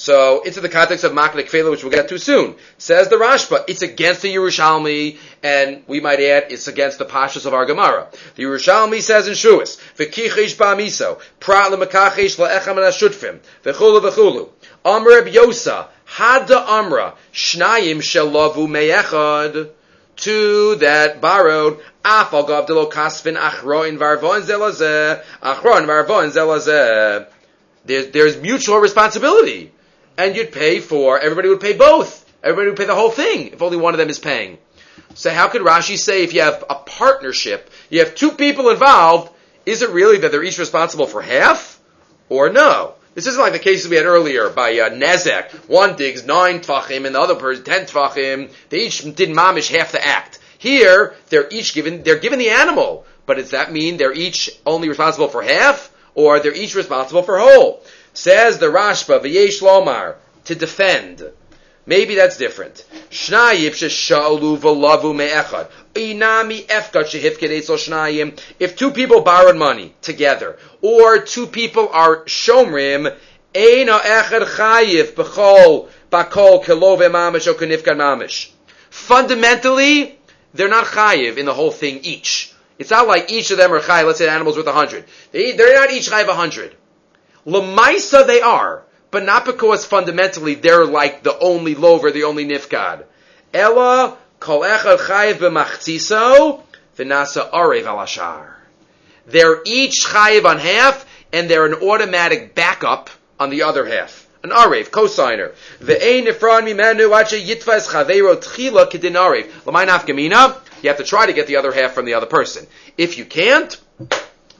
So 0.00 0.40
into 0.40 0.62
the 0.62 0.70
context 0.70 1.04
of 1.04 1.12
Maklik 1.12 1.50
Kfela, 1.50 1.70
which 1.70 1.84
we'll 1.84 1.92
get 1.92 2.08
to 2.08 2.18
soon, 2.18 2.54
says 2.78 3.08
the 3.08 3.16
Rashba, 3.16 3.64
it's 3.68 3.82
against 3.82 4.22
the 4.22 4.34
Yerushalmi, 4.34 5.18
and 5.42 5.84
we 5.86 6.00
might 6.00 6.20
add, 6.20 6.44
it's 6.48 6.68
against 6.68 6.98
the 6.98 7.04
Pashas 7.04 7.44
of 7.44 7.52
our 7.52 7.66
Gemara. 7.66 8.08
The 8.34 8.44
Yerushalmi 8.44 9.02
says 9.02 9.28
in 9.28 9.34
Shuas, 9.34 9.78
V'kichish 9.98 10.56
ba'miso, 10.56 11.20
prat 11.38 11.70
l'makachish 11.70 12.38
la'echam 12.38 12.76
shutfim, 12.92 13.40
v'chulu 13.62 14.00
v'chulu. 14.00 14.48
Amr 14.86 15.28
Yosa, 15.28 15.88
Hada 16.08 16.66
Amra, 16.66 17.14
Shnayim 17.34 17.98
shelavu 17.98 18.70
me'echad, 18.70 19.68
two 20.16 20.76
that 20.76 21.20
borrowed, 21.20 21.78
Afal 22.02 22.48
gavdelo 22.48 22.90
kasvin 22.90 23.36
achroin 23.36 23.98
varvoin 23.98 24.40
zelazeh, 24.40 25.22
achroin 25.42 25.84
varvoin 25.84 26.30
zelazeh. 26.30 27.26
There's, 27.84 28.10
there's 28.12 28.36
mutual 28.38 28.78
responsibility 28.78 29.72
and 30.20 30.36
you'd 30.36 30.52
pay 30.52 30.80
for, 30.80 31.18
everybody 31.18 31.48
would 31.48 31.60
pay 31.60 31.72
both. 31.72 32.30
Everybody 32.42 32.68
would 32.68 32.78
pay 32.78 32.84
the 32.84 32.94
whole 32.94 33.10
thing 33.10 33.48
if 33.48 33.62
only 33.62 33.78
one 33.78 33.94
of 33.94 33.98
them 33.98 34.10
is 34.10 34.18
paying. 34.18 34.58
So 35.14 35.30
how 35.30 35.48
could 35.48 35.62
Rashi 35.62 35.98
say 35.98 36.22
if 36.22 36.34
you 36.34 36.42
have 36.42 36.62
a 36.68 36.74
partnership, 36.74 37.70
you 37.88 38.00
have 38.00 38.14
two 38.14 38.32
people 38.32 38.68
involved, 38.68 39.32
is 39.64 39.82
it 39.82 39.90
really 39.90 40.18
that 40.18 40.30
they're 40.30 40.44
each 40.44 40.58
responsible 40.58 41.06
for 41.06 41.22
half? 41.22 41.80
Or 42.28 42.50
no? 42.50 42.94
This 43.14 43.26
isn't 43.26 43.40
like 43.40 43.54
the 43.54 43.58
cases 43.58 43.88
we 43.88 43.96
had 43.96 44.06
earlier 44.06 44.50
by 44.50 44.78
uh, 44.78 44.90
Nezek. 44.90 45.50
One 45.68 45.96
digs 45.96 46.24
nine 46.24 46.60
tvachim 46.60 47.06
and 47.06 47.14
the 47.14 47.20
other 47.20 47.34
person 47.34 47.64
ten 47.64 47.86
tvachim. 47.86 48.50
They 48.68 48.86
each 48.86 49.02
did 49.14 49.30
mamish 49.30 49.74
half 49.74 49.92
the 49.92 50.06
act. 50.06 50.38
Here, 50.58 51.14
they're 51.30 51.48
each 51.50 51.74
given, 51.74 52.02
they're 52.02 52.18
given 52.18 52.38
the 52.38 52.50
animal. 52.50 53.06
But 53.26 53.38
does 53.38 53.50
that 53.50 53.72
mean 53.72 53.96
they're 53.96 54.12
each 54.12 54.50
only 54.66 54.88
responsible 54.88 55.28
for 55.28 55.42
half? 55.42 55.90
Or 56.14 56.40
they're 56.40 56.54
each 56.54 56.74
responsible 56.74 57.22
for 57.22 57.38
whole? 57.38 57.82
Says 58.12 58.58
the 58.58 58.66
Rashba, 58.66 59.20
v'yesh 59.20 59.62
lomar, 59.62 60.16
to 60.44 60.54
defend. 60.54 61.22
Maybe 61.86 62.14
that's 62.14 62.36
different. 62.36 62.84
Shnayim 63.10 63.70
v'lavu 64.60 65.14
me'echad. 65.14 65.68
Inami 65.94 66.66
efkat 66.66 67.08
shnayim. 67.08 68.40
If 68.58 68.76
two 68.76 68.90
people 68.90 69.22
borrowed 69.22 69.56
money 69.56 69.94
together, 70.02 70.58
or 70.82 71.18
two 71.18 71.46
people 71.46 71.88
are 71.92 72.24
shomrim, 72.26 73.16
eina 73.54 74.00
echad 74.00 74.44
chayiv 74.44 75.14
b'chol 75.14 75.88
bakol 76.12 76.64
kelove 76.64 77.10
mamish 77.10 77.46
or 77.46 77.54
kanifkan 77.54 77.96
mamish. 77.96 78.50
Fundamentally, 78.90 80.18
they're 80.54 80.68
not 80.68 80.84
chayiv 80.84 81.38
in 81.38 81.46
the 81.46 81.54
whole 81.54 81.70
thing 81.72 82.00
each. 82.02 82.52
It's 82.78 82.90
not 82.90 83.08
like 83.08 83.30
each 83.30 83.50
of 83.50 83.58
them 83.58 83.72
are 83.72 83.80
chayiv. 83.80 84.06
Let's 84.06 84.18
say 84.18 84.28
animals 84.28 84.56
worth 84.56 84.66
a 84.66 84.72
hundred. 84.72 85.06
They, 85.32 85.52
they're 85.52 85.74
not 85.74 85.90
each 85.90 86.10
chayiv 86.10 86.28
a 86.28 86.34
hundred. 86.34 86.74
Lamaisa 87.46 88.26
they 88.26 88.40
are, 88.40 88.82
but 89.10 89.24
not 89.24 89.44
because 89.44 89.84
fundamentally 89.84 90.54
they're 90.54 90.84
like 90.84 91.22
the 91.22 91.38
only 91.38 91.74
lover, 91.74 92.10
the 92.10 92.24
only 92.24 92.44
nifkad. 92.46 93.04
Ella 93.52 94.16
kol 94.38 94.60
echad 94.60 94.98
chayiv 94.98 95.34
b'machtiso 95.34 96.62
v'nasa 96.96 97.50
arev 97.50 97.84
alashar. 97.84 98.54
They're 99.26 99.60
each 99.64 100.04
chayiv 100.06 100.44
on 100.44 100.58
half, 100.58 101.06
and 101.32 101.48
they're 101.48 101.66
an 101.66 101.74
automatic 101.74 102.54
backup 102.54 103.10
on 103.38 103.50
the 103.50 103.62
other 103.62 103.86
half. 103.86 104.28
An 104.42 104.50
arev, 104.50 104.90
cosigner. 104.90 105.52
Ve'ein 105.80 106.26
nifran 106.26 106.62
mimenu 106.64 107.18
ache 107.20 107.44
yitfas 107.44 107.88
chaveiro 107.88 108.36
tchila 108.36 108.90
kedin 108.90 109.14
arev. 109.14 109.66
L'may 109.66 109.86
nafgamina. 109.86 110.56
You 110.82 110.88
have 110.88 110.98
to 110.98 111.04
try 111.04 111.26
to 111.26 111.32
get 111.32 111.46
the 111.46 111.56
other 111.56 111.72
half 111.72 111.92
from 111.92 112.06
the 112.06 112.14
other 112.14 112.26
person. 112.26 112.66
If 112.96 113.18
you 113.18 113.26
can't, 113.26 113.78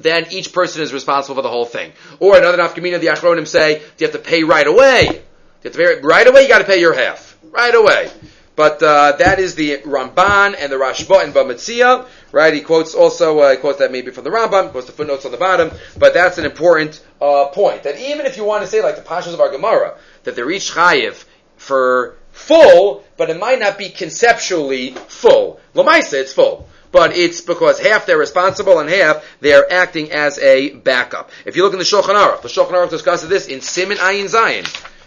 then 0.00 0.26
each 0.30 0.52
person 0.52 0.82
is 0.82 0.92
responsible 0.92 1.36
for 1.36 1.42
the 1.42 1.48
whole 1.48 1.66
thing. 1.66 1.92
Or 2.18 2.36
another 2.36 2.58
nafkamina, 2.58 3.00
the 3.00 3.08
Achronim 3.08 3.46
say, 3.46 3.82
you 3.98 4.06
have 4.06 4.12
to 4.12 4.18
pay 4.18 4.42
right 4.42 4.66
away. 4.66 5.06
You 5.06 5.64
have 5.64 5.72
to 5.72 5.78
pay 5.78 6.00
right 6.00 6.26
away, 6.26 6.42
you 6.42 6.48
got 6.48 6.58
to 6.58 6.64
pay 6.64 6.80
your 6.80 6.94
half. 6.94 7.36
Right 7.42 7.74
away. 7.74 8.10
But 8.56 8.82
uh, 8.82 9.12
that 9.18 9.38
is 9.38 9.54
the 9.54 9.78
Ramban 9.78 10.54
and 10.58 10.70
the 10.70 10.76
Rashba 10.76 11.24
and 11.24 11.32
Bamitzia, 11.32 12.06
right? 12.30 12.52
He 12.52 12.60
quotes 12.60 12.94
also, 12.94 13.38
uh, 13.38 13.52
he 13.52 13.56
quotes 13.56 13.78
that 13.78 13.90
maybe 13.90 14.10
from 14.10 14.24
the 14.24 14.30
Rambam, 14.30 14.70
quotes 14.70 14.86
the 14.86 14.92
footnotes 14.92 15.24
on 15.24 15.32
the 15.32 15.38
bottom, 15.38 15.70
but 15.96 16.12
that's 16.12 16.36
an 16.36 16.44
important 16.44 17.02
uh, 17.22 17.46
point. 17.46 17.84
That 17.84 17.98
even 17.98 18.26
if 18.26 18.36
you 18.36 18.44
want 18.44 18.62
to 18.62 18.68
say, 18.68 18.82
like 18.82 18.96
the 18.96 19.02
Pashas 19.02 19.32
of 19.32 19.40
our 19.40 19.50
Gemara, 19.50 19.96
that 20.24 20.36
they're 20.36 20.50
each 20.50 20.72
chayiv 20.72 21.24
for 21.56 22.16
full, 22.32 23.04
but 23.16 23.30
it 23.30 23.38
might 23.38 23.60
not 23.60 23.78
be 23.78 23.88
conceptually 23.88 24.90
full. 24.90 25.60
Lamaisa, 25.74 26.20
it's 26.20 26.32
full. 26.32 26.68
But 26.92 27.16
it's 27.16 27.40
because 27.40 27.78
half 27.78 28.06
they're 28.06 28.18
responsible 28.18 28.80
and 28.80 28.90
half 28.90 29.24
they're 29.40 29.70
acting 29.72 30.10
as 30.10 30.38
a 30.38 30.70
backup. 30.70 31.30
If 31.44 31.56
you 31.56 31.62
look 31.62 31.72
in 31.72 31.78
the 31.78 31.84
Shulchan 31.84 32.14
Aruch, 32.14 32.42
the 32.42 32.48
Shulchan 32.48 32.72
Aruch 32.72 32.90
discusses 32.90 33.28
this 33.28 33.46
in 33.46 33.60
Simin 33.60 33.98
Ayin 33.98 34.24
Zayin, 34.24 34.64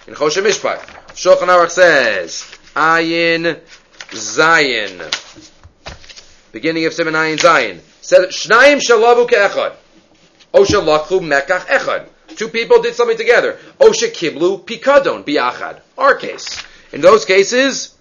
in 0.08 0.14
Choshe 0.14 0.42
Mishpat. 0.42 0.80
Shulchan 1.14 1.48
Aruch 1.48 1.72
says, 1.72 2.46
Ayin 2.76 3.60
Zayin. 4.12 5.02
Beginning 6.54 6.86
of 6.86 6.94
Simon 6.94 7.16
Ayin 7.16 7.38
Zayin. 7.38 7.80
Said 8.02 8.30
Shnayim 8.30 8.80
shalavu 8.80 9.30
ke'echad. 9.30 9.74
O 10.54 10.64
shalakhu 10.64 11.20
mekach 11.20 11.66
echad. 11.66 12.08
Two 12.36 12.48
people 12.48 12.82
did 12.82 12.96
something 12.96 13.18
together. 13.18 13.58
O 13.80 13.90
shekiblu 13.90 14.64
pikadon 14.64 15.24
biachad. 15.24 15.80
Our 15.98 16.16
case. 16.16 16.62
In 16.92 17.02
those 17.02 17.26
cases, 17.26 17.96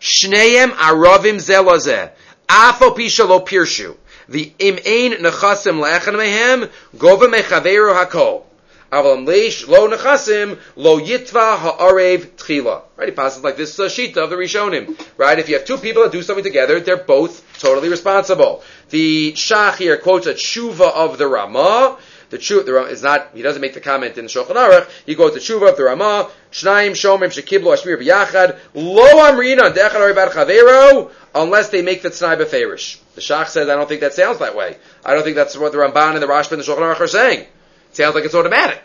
Shneim 0.00 0.70
aravim 0.70 1.36
zelazeh. 1.36 2.10
Afo 2.48 2.90
pirshu. 2.90 3.96
The 4.28 4.52
im 4.58 4.76
ein 4.76 5.22
nechasim 5.22 5.80
le'echan 5.80 6.14
mehem 6.14 6.70
gova 6.96 7.26
mechaveru 7.28 7.94
hakol. 7.94 8.44
Aval 8.90 9.26
leish 9.26 9.68
lo 9.68 9.88
nechasim 9.88 10.58
lo 10.76 10.98
yitva 10.98 11.58
ha'arev 11.58 12.26
tchila. 12.36 12.82
Right, 12.96 13.08
he 13.10 13.14
passes 13.14 13.44
like 13.44 13.56
this 13.56 13.78
uh, 13.78 13.84
shita 13.84 14.16
of 14.16 14.30
the 14.30 14.36
Rishonim. 14.36 14.98
Right, 15.18 15.38
if 15.38 15.48
you 15.48 15.56
have 15.56 15.66
two 15.66 15.76
people 15.76 16.02
that 16.02 16.12
do 16.12 16.22
something 16.22 16.42
together, 16.42 16.80
they're 16.80 16.96
both 16.96 17.44
totally 17.58 17.90
responsible. 17.90 18.62
The 18.90 19.32
Shach 19.34 19.76
here 19.76 19.98
quotes 19.98 20.26
a 20.26 20.34
tshuva 20.34 20.90
of 20.94 21.18
the 21.18 21.26
Ramah. 21.26 21.98
The 22.30 22.38
tshuva 22.38 22.90
is 22.90 23.02
not. 23.02 23.30
He 23.34 23.42
doesn't 23.42 23.62
make 23.62 23.74
the 23.74 23.80
comment 23.80 24.18
in 24.18 24.26
the 24.26 24.30
Shulchan 24.30 24.54
Aruch. 24.54 24.88
He 25.06 25.14
quotes 25.14 25.34
the 25.34 25.40
tshuva 25.40 25.70
of 25.70 25.76
the 25.76 25.84
Ramah. 25.84 26.30
Shnaim 26.52 26.90
shomim 26.90 27.28
shekiblo 27.28 27.74
ashmir 27.74 27.98
b'yachad 27.98 28.58
lo 28.74 29.06
amrina 29.30 29.72
dechad 29.72 30.32
chavero 30.32 31.10
unless 31.34 31.70
they 31.70 31.82
make 31.82 32.02
the 32.02 32.10
tznai 32.10 32.38
beferish. 32.38 32.98
The 33.14 33.20
Shach 33.20 33.48
says, 33.48 33.68
I 33.68 33.76
don't 33.76 33.88
think 33.88 34.02
that 34.02 34.14
sounds 34.14 34.38
that 34.38 34.54
way. 34.54 34.76
I 35.04 35.14
don't 35.14 35.22
think 35.22 35.36
that's 35.36 35.56
what 35.56 35.72
the 35.72 35.78
Ramban 35.78 36.14
and 36.14 36.22
the 36.22 36.26
Rashba 36.26 36.52
and 36.52 36.60
the 36.60 36.64
Shulchan 36.64 36.94
Aruch 36.94 37.00
are 37.00 37.08
saying. 37.08 37.46
Sounds 37.92 38.14
like 38.14 38.24
it's 38.24 38.34
automatic. 38.34 38.82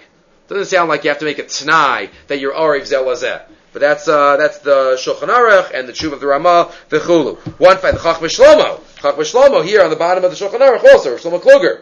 Doesn't 0.48 0.66
sound 0.66 0.90
like 0.90 1.04
you 1.04 1.10
have 1.10 1.20
to 1.20 1.26
make 1.26 1.40
a 1.40 1.44
t'nai 1.44 2.10
that 2.28 2.40
you're 2.40 2.54
Ariv 2.54 2.82
Zelazeh. 2.82 3.44
But 3.74 3.80
that's 3.80 4.08
uh, 4.08 4.38
that's 4.38 4.60
the 4.60 4.96
Shulchan 5.00 5.30
Aruch 5.30 5.72
and 5.74 5.88
the 5.88 5.94
Tshuva 5.94 6.14
of 6.14 6.20
the 6.20 6.28
Ramah, 6.28 6.72
the 6.90 7.00
Chulu. 7.00 7.38
One 7.60 7.78
fight, 7.78 7.96
the 7.96 8.00
Chachma 8.00 8.30
Shlomo. 8.30 8.80
Chachma 8.98 9.20
Shlomo 9.20 9.66
here 9.66 9.84
on 9.84 9.90
the 9.90 9.96
bottom 9.96 10.24
of 10.24 10.32
the 10.32 10.38
Shulchan 10.38 10.60
Aruch 10.60 10.84
also, 10.84 11.18
Shlomo 11.18 11.42
Kluger, 11.42 11.82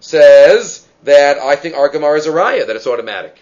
says 0.00 0.86
that 1.04 1.38
I 1.38 1.56
think 1.56 1.76
our 1.76 1.88
Gemara 1.88 2.18
is 2.18 2.26
a 2.26 2.30
raya, 2.30 2.66
that 2.66 2.76
it's 2.76 2.86
automatic. 2.86 3.36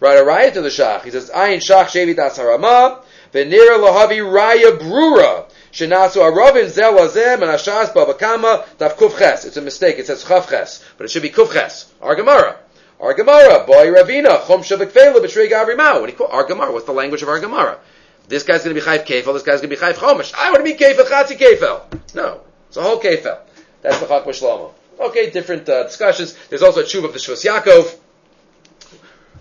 Right, 0.00 0.16
a 0.16 0.22
raya 0.22 0.52
to 0.54 0.62
the 0.62 0.68
Shach. 0.68 1.02
He 1.02 1.10
says, 1.10 1.30
Ayin 1.30 1.58
Shach 1.58 1.86
Shevi 1.86 2.16
Das 2.16 2.38
Haramah, 2.38 3.02
Venira 3.32 3.78
Lahavi 3.78 4.18
Raya 4.18 4.78
Brura. 4.78 5.50
Shenasu 5.72 6.16
Aravin 6.16 6.68
Zel 6.68 6.94
Azeh 6.94 7.38
Menashas 7.38 7.92
Babakama 7.92 8.64
Daf 8.78 8.94
Kufches. 8.94 9.46
It's 9.46 9.56
a 9.56 9.60
mistake. 9.60 9.98
It 9.98 10.06
says 10.06 10.24
Chavches, 10.24 10.82
but 10.96 11.04
it 11.04 11.10
should 11.10 11.22
be 11.22 11.30
Kufches. 11.30 11.90
Our 12.00 12.16
Gemara. 12.16 12.58
Our 12.98 13.14
Gemara. 13.14 13.64
Boy 13.66 13.92
Ravina 13.92 14.40
Chom 14.40 14.60
Shavik 14.60 14.92
B'Shrei 14.92 15.50
Gavri 15.50 15.76
Mao. 15.76 16.00
When 16.00 16.10
he 16.10 16.16
quote 16.16 16.30
our 16.30 16.44
Gemara, 16.44 16.72
what's 16.72 16.86
the 16.86 16.92
language 16.92 17.22
of 17.22 17.28
our 17.28 17.38
Gemara? 17.38 17.78
This 18.26 18.42
guy's 18.42 18.64
going 18.64 18.74
to 18.74 18.80
be 18.80 18.86
Chayv 18.86 19.04
Kefel. 19.06 19.32
This 19.34 19.42
guy's 19.42 19.60
going 19.60 19.70
to 19.70 19.76
be 19.76 19.76
Chayv 19.76 19.94
Chomish. 19.94 20.32
I 20.34 20.50
want 20.50 20.64
to 20.64 20.72
be 20.72 20.76
Kefel 20.76 21.04
Chatzi 21.04 21.38
Kefel. 21.38 22.14
No, 22.14 22.40
it's 22.68 22.76
a 22.76 22.82
whole 22.82 23.00
Kefel. 23.00 23.38
That's 23.82 24.00
the 24.00 24.06
Chachma 24.06 24.28
Shlomo. 24.28 24.72
Okay, 25.00 25.30
different 25.30 25.66
uh, 25.68 25.84
discussions. 25.84 26.36
There's 26.50 26.62
also 26.62 26.80
a 26.80 26.84
Tshuva 26.84 27.04
of 27.06 27.12
the 27.14 27.18
Shvus 27.18 27.44
Yaakov. 27.46 27.96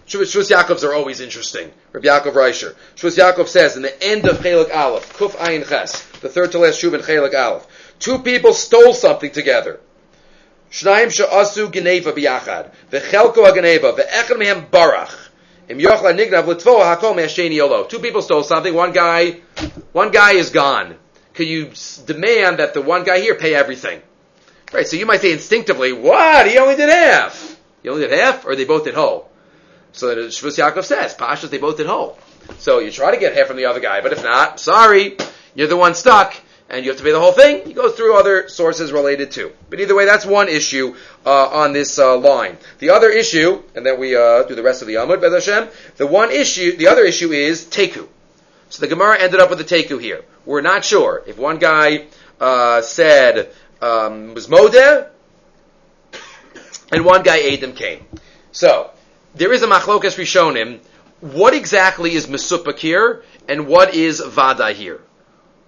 Shvus 0.08 0.50
Yaakovs 0.50 0.84
are 0.84 0.94
always 0.94 1.20
interesting. 1.20 1.72
Rabbi 1.92 2.08
Yaakov 2.08 2.34
Reisher. 2.34 2.76
Shvus 2.96 3.18
Yaakov 3.18 3.48
says 3.48 3.76
in 3.76 3.82
the 3.82 4.04
end 4.04 4.26
of 4.26 4.38
Chelik 4.38 4.74
Aleph, 4.74 5.14
Kuf 5.18 5.32
Ayin 5.32 5.68
Ches, 5.68 6.02
the 6.22 6.30
third 6.30 6.54
to 6.54 6.60
last 6.60 6.82
Shuv 6.82 6.94
in 6.94 7.02
Chelik 7.02 7.34
Aleph, 7.34 7.68
two 8.00 8.20
people 8.20 8.54
stole 8.54 8.94
something 8.94 9.32
together. 9.32 9.82
Shnayim 10.72 11.12
she'asu 11.12 11.70
geneva 11.70 12.14
biyachad, 12.14 12.72
v'chelko 12.90 13.46
ha'geneva, 13.46 13.98
v'echad 13.98 14.38
mehem 14.38 14.70
barach. 14.70 15.30
Two 17.90 18.00
people 18.00 18.22
stole 18.24 18.44
something, 18.44 18.74
one 18.74 18.92
guy, 18.92 19.40
one 19.92 20.10
guy 20.10 20.32
is 20.34 20.50
gone. 20.50 20.96
Could 21.36 21.48
you 21.48 21.72
demand 22.08 22.58
that 22.58 22.74
the 22.74 22.82
one 22.82 23.04
guy 23.04 23.20
here 23.20 23.36
pay 23.36 23.54
everything? 23.54 24.02
Right, 24.72 24.88
so 24.88 24.98
you 24.98 25.06
might 25.06 25.22
say 25.22 25.32
instinctively, 25.32 25.94
what? 25.94 26.48
He 26.48 26.58
only 26.58 26.76
did 26.76 26.90
half. 26.90 27.60
He 27.82 27.90
only 27.90 28.08
did 28.08 28.12
half, 28.12 28.46
or 28.46 28.56
they 28.56 28.66
both 28.66 28.84
did 28.84 28.94
whole? 28.94 29.30
So 29.94 30.08
that 30.08 30.18
Shvus 30.18 30.60
Yaakov 30.60 30.86
says, 30.86 31.16
Pashas, 31.16 31.50
they 31.50 31.58
both 31.58 31.78
did 31.78 31.88
whole. 31.88 32.20
So 32.60 32.80
you 32.80 32.92
try 32.92 33.12
to 33.12 33.20
get 33.20 33.36
half 33.36 33.48
from 33.48 33.58
the 33.58 33.66
other 33.66 33.80
guy, 33.80 34.02
but 34.02 34.14
if 34.14 34.24
not, 34.24 34.60
sorry, 34.60 35.18
you're 35.56 35.68
the 35.68 35.78
one 35.78 35.96
stuck, 35.96 36.36
and 36.70 36.86
you 36.86 36.92
have 36.92 37.00
to 37.00 37.04
pay 37.04 37.12
the 37.12 37.20
whole 37.20 37.32
thing. 37.32 37.66
He 37.66 37.74
goes 37.74 37.96
through 37.96 38.16
other 38.16 38.48
sources 38.48 38.92
related 38.92 39.32
to. 39.32 39.52
But 39.70 39.80
either 39.80 39.96
way, 39.96 40.06
that's 40.06 40.26
one 40.26 40.50
issue 40.50 40.96
uh, 41.26 41.48
on 41.48 41.74
this 41.74 41.98
uh, 41.98 42.18
line. 42.18 42.58
The 42.78 42.92
other 42.92 43.10
issue, 43.10 43.64
and 43.76 43.84
then 43.84 44.00
we 44.00 44.16
uh, 44.16 44.44
do 44.44 44.54
the 44.54 44.64
rest 44.64 44.82
of 44.82 44.88
the 44.88 44.96
Amud, 44.96 45.22
Beth 45.22 45.34
Hashem, 45.34 45.70
the 45.98 46.06
one 46.06 46.32
issue, 46.32 46.78
the 46.78 46.88
other 46.88 47.04
issue 47.04 47.32
is 47.32 47.66
Teku. 47.66 48.08
So 48.70 48.82
the 48.82 48.88
Gemara 48.88 49.20
ended 49.20 49.40
up 49.40 49.50
with 49.50 49.58
the 49.58 49.66
Teku 49.66 50.00
here. 50.00 50.24
We're 50.46 50.62
not 50.62 50.86
sure 50.86 51.24
if 51.26 51.40
one 51.40 51.58
guy 51.58 52.06
uh, 52.40 52.82
said, 52.82 53.52
um, 53.82 54.34
was 54.34 54.48
Modeh, 54.48 55.08
and 56.92 57.06
one 57.06 57.24
guy 57.24 57.40
Adam 57.52 57.74
came. 57.74 58.06
So, 58.52 58.92
there 59.36 59.54
is 59.54 59.62
a 59.62 59.68
machlokas 59.68 60.18
rishonim. 60.18 60.80
What 61.22 61.54
exactly 61.54 62.14
is 62.14 62.28
mesupik 62.28 62.80
here, 62.80 63.24
and 63.48 63.68
what 63.68 63.94
is 63.94 64.20
vada 64.20 64.72
here? 64.72 65.02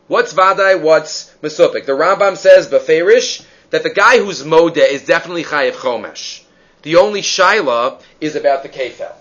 What's 0.07 0.33
vadai? 0.33 0.81
What's 0.81 1.33
mesupik? 1.41 1.85
The 1.85 1.93
Rambam 1.93 2.35
says 2.35 2.67
beferish 2.67 3.45
that 3.69 3.83
the 3.83 3.89
guy 3.89 4.17
who's 4.17 4.43
modeh 4.43 4.89
is 4.89 5.05
definitely 5.05 5.43
chayiv 5.43 5.73
chomesh. 5.73 6.43
The 6.81 6.97
only 6.97 7.21
shaila 7.21 8.01
is 8.19 8.35
about 8.35 8.63
the 8.63 8.69
kefel. 8.69 9.13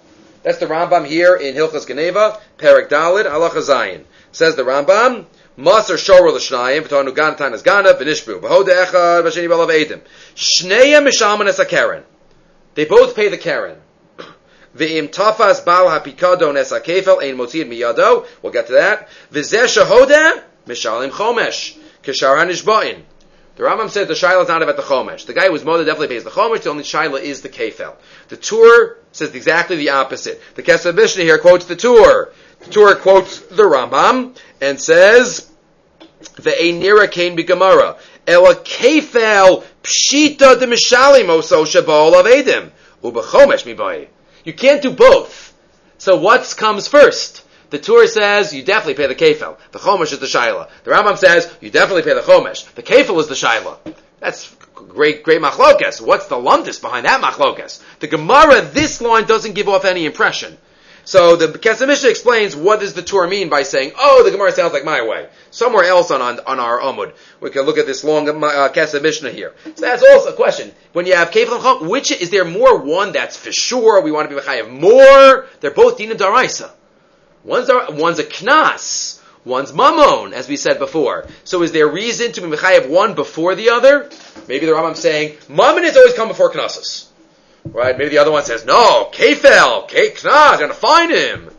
That's 0.42 0.59
the 0.59 0.66
Rambam 0.66 1.07
here 1.07 1.37
in 1.37 1.55
Hilchas 1.55 1.87
Geneva, 1.87 2.40
Perik 2.59 2.88
Dalid, 2.88 3.26
Halacha 3.26 3.61
Zayin. 3.62 4.05
Says 4.33 4.57
the 4.57 4.62
Rambam, 4.62 5.26
Maser 5.61 5.96
Shorah 5.96 6.33
L'Shnayim, 6.33 6.83
V'tonu 6.83 7.14
Ganatan 7.14 7.53
Es 7.53 7.62
Ganav, 7.62 8.01
V'nishbu, 8.01 8.40
V'hoda 8.40 8.87
Echad, 8.87 9.25
V'sheni 9.25 9.49
Balav 9.49 9.68
Eidim. 9.68 10.01
Shneim 10.35 11.07
Mishalman 11.07 11.49
Es 11.49 11.59
HaKeren. 11.59 12.03
They 12.75 12.87
both 12.87 13.14
pay 13.14 13.29
the 13.29 13.37
Karen. 13.37 13.77
V'im 14.77 15.09
tafas 15.09 15.62
bal 15.64 15.87
hapikadon 15.87 16.57
es 16.57 16.73
hakefel 16.73 17.23
ein 17.23 17.37
motzid 17.37 17.68
miyado. 17.68 18.27
We'll 18.42 18.53
get 18.53 18.68
to 18.68 18.73
that. 18.75 19.09
V'zeh 19.33 19.64
shahoda 19.64 20.42
mishalim 20.66 21.11
chomesh. 21.11 21.77
Kishar 22.03 22.38
hanishba'in. 22.38 23.03
The 23.57 23.64
Rambam 23.64 23.90
said 23.90 24.09
the 24.09 24.14
shaila 24.14 24.44
is 24.44 24.49
not 24.49 24.62
about 24.62 24.77
the 24.77 24.83
chomesh. 24.83 25.27
The 25.27 25.35
guy 25.35 25.46
who 25.46 25.53
was 25.53 25.64
moda 25.64 25.85
definitely 25.85 26.09
pays 26.09 26.25
the 26.25 26.31
chomesh. 26.31 26.62
The 26.62 26.70
only 26.70 26.85
shaila 26.85 27.20
is 27.20 27.42
the 27.42 27.51
kefel. 27.51 27.96
The 28.29 28.38
Tur 28.38 28.96
says 29.12 29.35
exactly 29.35 29.77
the 29.77 29.90
opposite. 29.90 30.40
The 30.55 30.62
Kesef 30.62 30.94
Mishnah 30.94 31.25
here 31.25 31.38
quotes 31.38 31.66
the 31.66 31.77
Tur. 31.77 32.33
The 32.61 32.70
Tur 32.70 32.94
quotes 32.94 33.40
the 33.40 33.64
Rambam 33.64 34.38
and 34.62 34.81
says 34.81 35.50
the 36.37 36.51
Einira 36.51 37.11
Kain 37.11 37.37
Bigamara. 37.37 37.99
Ela 38.27 38.55
kefel 38.55 39.65
pshita 39.83 40.59
de 40.59 40.67
mishalim 40.67 41.27
oso 41.27 41.65
shabal 41.65 42.19
of 42.19 42.27
edim. 42.27 42.71
Uba 43.03 43.23
chomesh 43.23 43.65
mibai. 43.65 44.09
You 44.45 44.53
can't 44.53 44.83
do 44.83 44.91
both. 44.91 45.55
So 45.99 46.17
what 46.17 46.55
comes 46.57 46.89
first? 46.89 47.45
The 47.71 47.79
Tur 47.79 48.07
says 48.07 48.53
you 48.53 48.63
definitely 48.63 48.95
pay 48.95 49.07
the 49.07 49.15
kefil. 49.15 49.57
The 49.73 49.79
chomesh 49.79 50.13
is 50.13 50.19
the 50.19 50.27
shaila. 50.27 50.69
The 50.85 50.91
Rambam 50.91 51.17
says 51.17 51.53
you 51.61 51.71
definitely 51.71 52.03
pay 52.03 52.15
the 52.15 52.21
chomesh. 52.21 52.73
The 52.75 52.83
kefil 52.83 53.19
is 53.21 53.29
the 53.29 53.35
shaila. 53.35 53.79
That's 54.19 54.55
great, 54.75 55.23
great 55.23 55.41
machlokas. 55.41 56.01
What's 56.01 56.27
the 56.27 56.37
lumdis 56.37 56.81
behind 56.81 57.07
that 57.07 57.23
machlokas? 57.23 57.83
The 58.01 58.09
Gemara, 58.09 58.63
this 58.63 59.01
line 59.01 59.25
doesn't 59.25 59.55
give 59.55 59.69
off 59.69 59.85
any 59.85 60.05
impression. 60.05 60.59
So 61.05 61.37
the 61.37 61.49
Mishnah 61.87 62.09
explains 62.09 62.55
what 62.55 62.81
does 62.81 62.95
the 62.95 63.03
Torah 63.03 63.29
mean 63.29 63.49
by 63.49 63.63
saying, 63.63 63.93
"Oh, 63.99 64.23
the 64.23 64.31
Gemara 64.31 64.53
sounds 64.53 64.73
like 64.73 64.85
my 64.85 65.03
way." 65.03 65.29
Somewhere 65.51 65.85
else 65.85 66.11
on 66.11 66.23
on, 66.23 66.41
on 66.47 66.61
our 66.61 66.79
Amud, 66.81 67.13
we 67.41 67.51
can 67.51 67.63
look 67.63 67.79
at 67.79 67.87
this 67.87 68.05
long 68.05 68.29
uh, 68.29 69.01
Mishnah 69.03 69.31
here. 69.31 69.55
So 69.65 69.73
that's 69.81 70.03
also 70.03 70.31
a 70.31 70.37
question. 70.37 70.73
When 70.93 71.07
you 71.07 71.15
have 71.17 71.31
Kefil 71.31 71.55
and 71.55 71.63
Chok, 71.63 71.81
which 71.83 72.13
is 72.13 72.31
there 72.31 72.45
more 72.45 72.79
one 72.79 73.13
that's 73.13 73.37
for 73.37 73.51
sure 73.53 74.01
we 74.01 74.13
want 74.13 74.31
to 74.31 74.37
be 74.37 74.41
Mechayev 74.41 74.71
more? 74.71 75.47
They're 75.61 75.73
both 75.73 75.99
Dinim 75.99 76.13
Daraisa. 76.13 76.71
One's 77.43 77.71
one's 77.91 78.19
a 78.19 78.25
Knas. 78.25 79.21
one's 79.45 79.73
mamon, 79.73 80.33
as 80.33 80.49
we 80.49 80.57
said 80.57 80.79
before. 80.79 81.27
So 81.45 81.63
is 81.63 81.73
there 81.73 81.89
reason 81.89 82.33
to 82.33 82.41
be 82.43 82.49
mechayev 82.49 82.89
one 82.89 83.15
before 83.15 83.55
the 83.55 83.71
other? 83.71 84.11
Maybe 84.47 84.67
the 84.67 84.73
Rambam 84.73 84.97
saying 84.97 85.37
mamon 85.49 85.83
has 85.85 85.97
always 85.97 86.15
come 86.15 86.29
before 86.29 86.53
knasos. 86.53 87.07
Right? 87.65 87.97
Maybe 87.97 88.11
the 88.11 88.19
other 88.19 88.31
one 88.31 88.45
says, 88.45 88.65
no, 88.65 89.11
kefel, 89.13 89.89
ke 89.89 90.15
knas, 90.17 90.59
you're 90.59 90.69
gonna 90.69 90.75
find 90.75 91.11
him. 91.11 91.51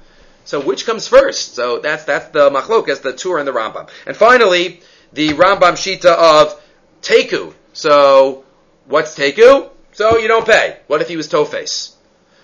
So 0.51 0.59
which 0.59 0.85
comes 0.85 1.07
first? 1.07 1.55
So 1.55 1.79
that's 1.79 2.03
that's 2.03 2.27
the 2.31 2.49
machlokas, 2.49 3.01
the 3.01 3.13
Tur 3.13 3.37
and 3.37 3.47
the 3.47 3.53
Rambam. 3.53 3.89
And 4.05 4.17
finally, 4.17 4.81
the 5.13 5.29
Rambam 5.29 5.77
Shita 5.79 6.11
of 6.11 6.61
Teku. 7.01 7.53
So 7.71 8.43
what's 8.85 9.17
Teku? 9.17 9.69
So 9.93 10.17
you 10.17 10.27
don't 10.27 10.45
pay. 10.45 10.79
What 10.87 11.01
if 11.01 11.07
he 11.07 11.15
was 11.15 11.29
Tofes? 11.29 11.95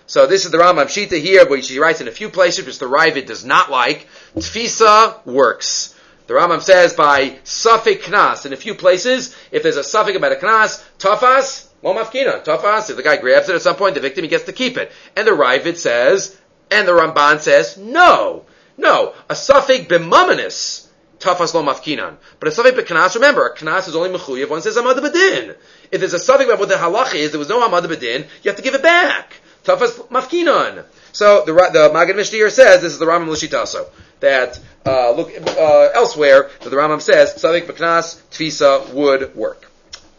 So 0.06 0.26
this 0.26 0.46
is 0.46 0.52
the 0.52 0.58
Rambam 0.58 0.86
Shita 0.86 1.20
here, 1.20 1.46
which 1.50 1.68
he 1.68 1.80
writes 1.80 2.00
in 2.00 2.08
a 2.08 2.12
few 2.12 2.30
places, 2.30 2.66
which 2.66 2.80
the 2.80 2.86
Ravid 2.86 3.26
does 3.26 3.44
not 3.44 3.70
like. 3.70 4.08
Tfisa 4.38 5.26
works. 5.26 5.94
The 6.28 6.34
Rambam 6.34 6.62
says 6.62 6.94
by 6.94 7.32
suffik 7.44 8.04
knas 8.04 8.46
in 8.46 8.54
a 8.54 8.56
few 8.56 8.74
places, 8.74 9.36
if 9.52 9.64
there's 9.64 9.76
a 9.76 9.84
suffix 9.84 10.16
about 10.16 10.32
a 10.32 10.36
knas, 10.36 10.82
tafas, 10.98 11.68
momafkina, 11.84 12.46
tafas, 12.46 12.90
if 12.90 12.96
the 12.96 13.04
guy 13.04 13.18
grabs 13.18 13.50
it 13.50 13.56
at 13.56 13.62
some 13.62 13.76
point, 13.76 13.96
the 13.96 14.02
victim, 14.02 14.24
he 14.24 14.30
gets 14.30 14.46
to 14.46 14.54
keep 14.54 14.78
it. 14.78 14.94
And 15.18 15.28
the 15.28 15.32
Ravid 15.32 15.76
says, 15.76 16.38
and 16.72 16.88
the 16.88 16.92
Ramban 16.92 17.40
says, 17.40 17.78
no, 17.78 18.46
no, 18.78 19.14
a 19.30 19.36
suffix 19.36 19.86
b'mamanis, 19.86 20.88
tafas 21.20 21.54
lo 21.54 21.64
mafkinan. 21.64 22.18
But 22.40 22.50
a 22.50 22.52
suffix 22.52 22.78
b'knas, 22.80 23.16
remember, 23.16 23.48
a 23.48 23.56
knas 23.56 23.88
is 23.88 23.96
only 23.96 24.10
mechuyev, 24.10 24.50
one 24.50 24.62
says 24.62 24.78
amad 24.78 24.98
b'din. 24.98 25.56
If 25.92 26.00
there's 26.00 26.14
a 26.14 26.20
suffix 26.20 26.46
about 26.46 26.60
what 26.60 26.70
the 26.70 26.76
halach 26.76 27.16
is, 27.16 27.32
there 27.32 27.40
was 27.40 27.50
no 27.50 27.68
amad 27.68 27.84
b'din, 27.84 28.28
you 28.44 28.50
have 28.50 28.58
to 28.58 28.64
give 28.64 28.76
it 28.76 28.84
back. 28.84 29.34
Tafas 29.64 30.08
mafkinon. 30.08 30.86
So 31.12 31.44
the 31.46 31.54
the 31.54 31.92
Maggid 31.92 32.16
Mishnah 32.16 32.50
says 32.52 32.82
this 32.82 32.94
is 32.94 33.00
the 33.00 33.06
Rambam 33.06 33.28
Lishitaso 33.28 33.88
that 34.20 34.60
uh, 34.86 35.12
look 35.12 35.30
uh, 35.30 35.90
elsewhere 35.94 36.50
that 36.62 36.70
the 36.70 36.76
Rambam 36.76 37.02
says 37.02 37.42
Sadik 37.42 37.68
Beknas 37.68 38.22
Tfisa 38.32 38.94
would 38.94 39.36
work. 39.36 39.70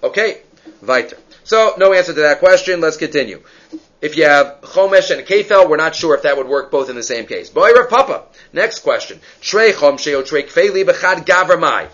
Okay, 0.02 0.42
weiter. 0.82 1.16
So 1.44 1.74
no 1.78 1.92
answer 1.92 2.12
to 2.12 2.20
that 2.20 2.40
question. 2.40 2.80
Let's 2.80 2.96
continue. 2.96 3.42
If 4.00 4.16
you 4.16 4.24
have 4.24 4.60
Chomesh 4.62 5.10
and 5.10 5.26
Kefel, 5.26 5.68
we're 5.68 5.76
not 5.76 5.96
sure 5.96 6.14
if 6.14 6.22
that 6.22 6.36
would 6.36 6.46
work 6.46 6.70
both 6.70 6.88
in 6.88 6.96
the 6.96 7.02
same 7.02 7.26
case. 7.26 7.50
Boy 7.50 7.72
Rav 7.72 7.90
Papa. 7.90 8.24
Next 8.52 8.80
question. 8.80 9.20
Trey 9.40 9.72
Chomshe 9.72 10.14
o 10.14 10.22
Trey 10.22 10.44
Kfeli 10.44 10.84
Gavramai. 10.84 11.88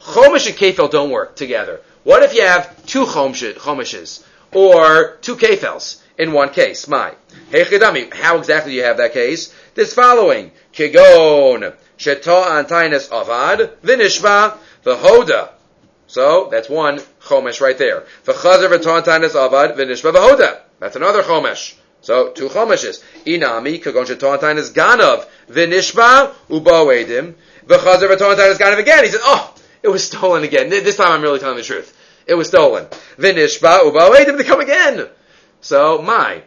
Chomesh 0.00 0.46
and 0.46 0.56
Kefel 0.56 0.90
don't 0.90 1.10
work 1.10 1.36
together. 1.36 1.80
What 2.04 2.22
if 2.22 2.34
you 2.34 2.42
have 2.42 2.86
two 2.86 3.04
Chomeshes 3.04 4.24
or 4.52 5.18
two 5.20 5.36
Kefels? 5.36 6.02
in 6.18 6.32
one 6.32 6.50
case. 6.50 6.88
My. 6.88 7.14
How 7.52 8.38
exactly 8.38 8.72
do 8.72 8.76
you 8.76 8.84
have 8.84 8.98
that 8.98 9.12
case? 9.12 9.54
This 9.74 9.94
following. 9.94 10.52
Kigon. 10.72 11.74
Sheta 11.96 12.30
antainas 12.30 13.08
avad. 13.08 13.76
Vinishba. 13.82 14.58
V'hoda. 14.84 15.50
So, 16.06 16.48
that's 16.50 16.68
one 16.68 16.98
chomesh 17.22 17.60
right 17.60 17.78
there. 17.78 18.04
V'chazer 18.24 18.68
v'ta 18.68 19.02
antainas 19.02 19.34
avad. 19.34 19.76
Vinishba 19.76 20.12
v'hoda. 20.12 20.60
That's 20.82 20.96
another 20.96 21.22
chomesh. 21.22 21.74
So, 22.00 22.32
two 22.32 22.48
chomeshes. 22.48 23.04
Inami. 23.24 23.80
Kigon 23.80 24.04
sheta 24.04 24.26
antainas 24.26 24.72
ganav. 24.72 25.24
Vinishba. 25.48 26.34
Ubo 26.50 26.90
edim. 26.90 27.34
V'chazer 27.64 28.08
v'ta 28.10 28.50
is 28.50 28.58
ganav 28.58 28.80
again. 28.80 29.04
He 29.04 29.10
said, 29.10 29.20
oh, 29.22 29.54
it 29.80 29.86
was 29.86 30.02
stolen 30.02 30.42
again. 30.42 30.70
This 30.70 30.96
time 30.96 31.12
I'm 31.12 31.22
really 31.22 31.38
telling 31.38 31.56
the 31.56 31.62
truth. 31.62 31.96
It 32.26 32.34
was 32.34 32.48
stolen. 32.48 32.86
Vinishba. 33.16 33.82
Ubo 33.82 34.12
edim. 34.16 34.36
To 34.38 34.42
come 34.42 34.58
again. 34.58 35.08
So 35.60 36.02
my 36.02 36.42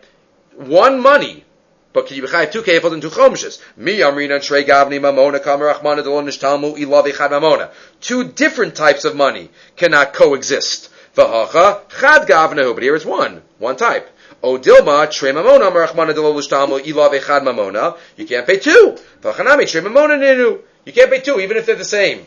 one 0.58 1.00
money, 1.00 1.46
but 1.94 2.08
can 2.08 2.18
you 2.18 2.24
two 2.24 2.62
kefils 2.62 2.92
and 2.92 3.02
two 3.02 3.10
chomshes? 3.10 3.62
Mi 3.78 4.00
amrina 4.00 4.44
trei 4.44 4.66
gavni 4.66 5.00
mamona 5.00 5.40
kamerachmana 5.40 6.04
delon 6.04 6.26
nishtalmu 6.26 6.78
ilav 6.78 7.06
echad 7.06 7.30
mamona. 7.30 7.72
Two 8.02 8.26
different 8.26 8.76
types 8.76 9.06
of 9.06 9.16
money 9.16 9.50
cannot 9.78 10.14
coexist. 10.14 10.90
V'hacha 11.16 11.90
chad 11.90 12.28
gavnahu, 12.28 12.74
but 12.74 12.84
here 12.84 12.98
it's 12.98 13.06
one, 13.06 13.42
one 13.60 13.78
type. 13.78 14.10
O 14.44 14.58
dilma 14.58 15.10
trei 15.12 15.32
mamona 15.32 15.72
merachmana 15.72 16.14
delon 16.14 16.36
nishtalmu 16.36 16.80
ilav 16.86 17.20
echad 17.20 17.44
mamona. 17.44 17.98
You 18.18 18.26
can't 18.26 18.46
pay 18.46 18.58
two. 18.58 18.98
V'chanami 19.22 19.70
trei 19.70 19.82
mamona 19.82 20.18
ninu. 20.20 20.62
You 20.86 20.94
can't 20.94 21.10
pay 21.10 21.20
two, 21.20 21.40
even 21.40 21.58
if 21.58 21.66
they're 21.66 21.76
the 21.76 21.84
same. 21.84 22.26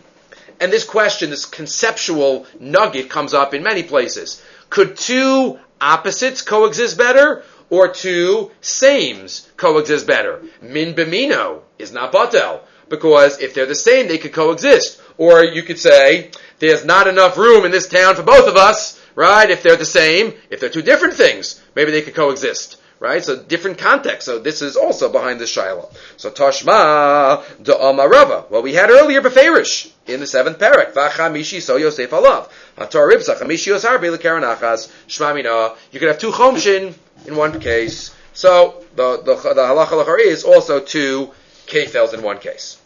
And 0.60 0.72
this 0.72 0.84
question, 0.84 1.30
this 1.30 1.44
conceptual 1.44 2.46
nugget 2.58 3.08
comes 3.08 3.32
up 3.32 3.54
in 3.54 3.62
many 3.62 3.84
places. 3.84 4.42
Could 4.70 4.96
two 4.96 5.58
opposites 5.80 6.42
coexist 6.42 6.98
better, 6.98 7.44
or 7.70 7.88
two 7.88 8.50
sames 8.60 9.48
coexist 9.56 10.06
better. 10.06 10.42
Min 10.60 10.94
bimino 10.94 11.60
is 11.78 11.92
not 11.92 12.12
batel, 12.12 12.60
because 12.88 13.40
if 13.40 13.54
they're 13.54 13.66
the 13.66 13.74
same, 13.74 14.08
they 14.08 14.18
could 14.18 14.32
coexist. 14.32 15.00
Or 15.16 15.44
you 15.44 15.62
could 15.62 15.78
say, 15.78 16.30
there's 16.58 16.84
not 16.84 17.06
enough 17.06 17.36
room 17.36 17.64
in 17.64 17.70
this 17.70 17.88
town 17.88 18.16
for 18.16 18.22
both 18.22 18.48
of 18.48 18.56
us, 18.56 18.97
right? 19.18 19.50
If 19.50 19.64
they're 19.64 19.76
the 19.76 19.84
same, 19.84 20.32
if 20.48 20.60
they're 20.60 20.70
two 20.70 20.82
different 20.82 21.14
things, 21.14 21.60
maybe 21.74 21.90
they 21.90 22.02
could 22.02 22.14
coexist. 22.14 22.80
Right? 23.00 23.24
So 23.24 23.40
different 23.40 23.78
context. 23.78 24.26
So 24.26 24.40
this 24.40 24.60
is 24.60 24.76
also 24.76 25.10
behind 25.10 25.40
the 25.40 25.46
Shiloh. 25.46 25.88
So 26.16 26.30
Tashma 26.30 27.44
de 27.62 27.72
Amarava. 27.72 28.50
Well, 28.50 28.62
we 28.62 28.74
had 28.74 28.90
earlier 28.90 29.20
Beferish 29.20 29.92
in 30.06 30.18
the 30.18 30.26
seventh 30.26 30.58
parak. 30.58 30.94
Vachamishi 30.94 31.60
so 31.60 31.76
Yosef 31.76 32.10
alav. 32.10 32.50
Hatar 32.76 33.08
ribsa 33.08 33.38
chamishi 33.38 33.72
yosar 33.72 33.98
b'lekaranachas. 33.98 34.90
Shmamina. 35.06 35.76
You 35.92 36.00
could 36.00 36.08
have 36.08 36.18
two 36.18 36.32
chomshin 36.32 36.94
in 37.26 37.36
one 37.36 37.60
case. 37.60 38.14
So 38.32 38.84
the 38.96 39.18
the, 39.18 39.34
the 39.34 39.62
halacha 39.62 40.18
is 40.20 40.42
also 40.42 40.80
two 40.80 41.30
kefels 41.66 42.14
in 42.14 42.22
one 42.22 42.40
case. 42.40 42.78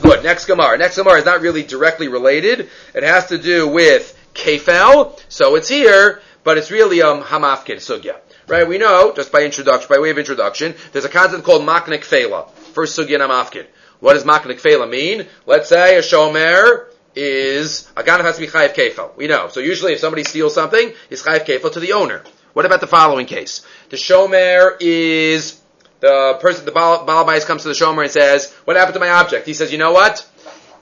Good. 0.00 0.22
Next 0.22 0.44
Gemara. 0.46 0.78
Next 0.78 0.96
Gemara 0.96 1.18
is 1.18 1.24
not 1.24 1.40
really 1.40 1.64
directly 1.64 2.06
related. 2.06 2.68
It 2.94 3.02
has 3.02 3.26
to 3.26 3.38
do 3.38 3.66
with 3.66 4.13
kefel. 4.34 5.18
So 5.28 5.56
it's 5.56 5.68
here 5.68 6.20
but 6.44 6.58
it's 6.58 6.70
really 6.70 7.02
um 7.02 7.22
hamafkin 7.22 7.76
sugya. 7.76 8.16
Right? 8.46 8.68
We 8.68 8.76
know, 8.76 9.12
just 9.16 9.32
by 9.32 9.42
introduction, 9.42 9.88
by 9.88 9.98
way 9.98 10.10
of 10.10 10.18
introduction, 10.18 10.74
there's 10.92 11.06
a 11.06 11.08
concept 11.08 11.44
called 11.44 11.62
maknik 11.62 12.04
fela. 12.04 12.50
First 12.50 12.96
sugya 12.96 13.18
hamafkin. 13.18 13.66
What 14.00 14.12
does 14.12 14.24
maknik 14.24 14.60
fela 14.60 14.88
mean? 14.88 15.26
Let's 15.46 15.70
say 15.70 15.96
a 15.96 16.02
shomer 16.02 16.88
is 17.16 17.90
a 17.96 18.02
ganav 18.02 18.22
has 18.22 18.36
to 18.36 18.42
be 18.42 18.46
chayiv 18.46 18.74
kefel. 18.74 19.16
We 19.16 19.26
know. 19.26 19.48
So 19.48 19.60
usually, 19.60 19.94
if 19.94 20.00
somebody 20.00 20.24
steals 20.24 20.54
something, 20.54 20.92
he's 21.08 21.22
chayiv 21.22 21.46
kefel 21.46 21.72
to 21.72 21.80
the 21.80 21.94
owner. 21.94 22.22
What 22.52 22.66
about 22.66 22.80
the 22.80 22.86
following 22.86 23.26
case? 23.26 23.66
The 23.88 23.96
shomer 23.96 24.76
is 24.80 25.60
the 26.00 26.38
person, 26.40 26.66
the 26.66 26.72
balabais 26.72 27.46
comes 27.46 27.62
to 27.62 27.68
the 27.68 27.74
shomer 27.74 28.02
and 28.02 28.10
says, 28.10 28.52
"What 28.64 28.76
happened 28.76 28.94
to 28.94 29.00
my 29.00 29.08
object?" 29.08 29.46
He 29.46 29.54
says, 29.54 29.72
"You 29.72 29.78
know 29.78 29.92
what? 29.92 30.24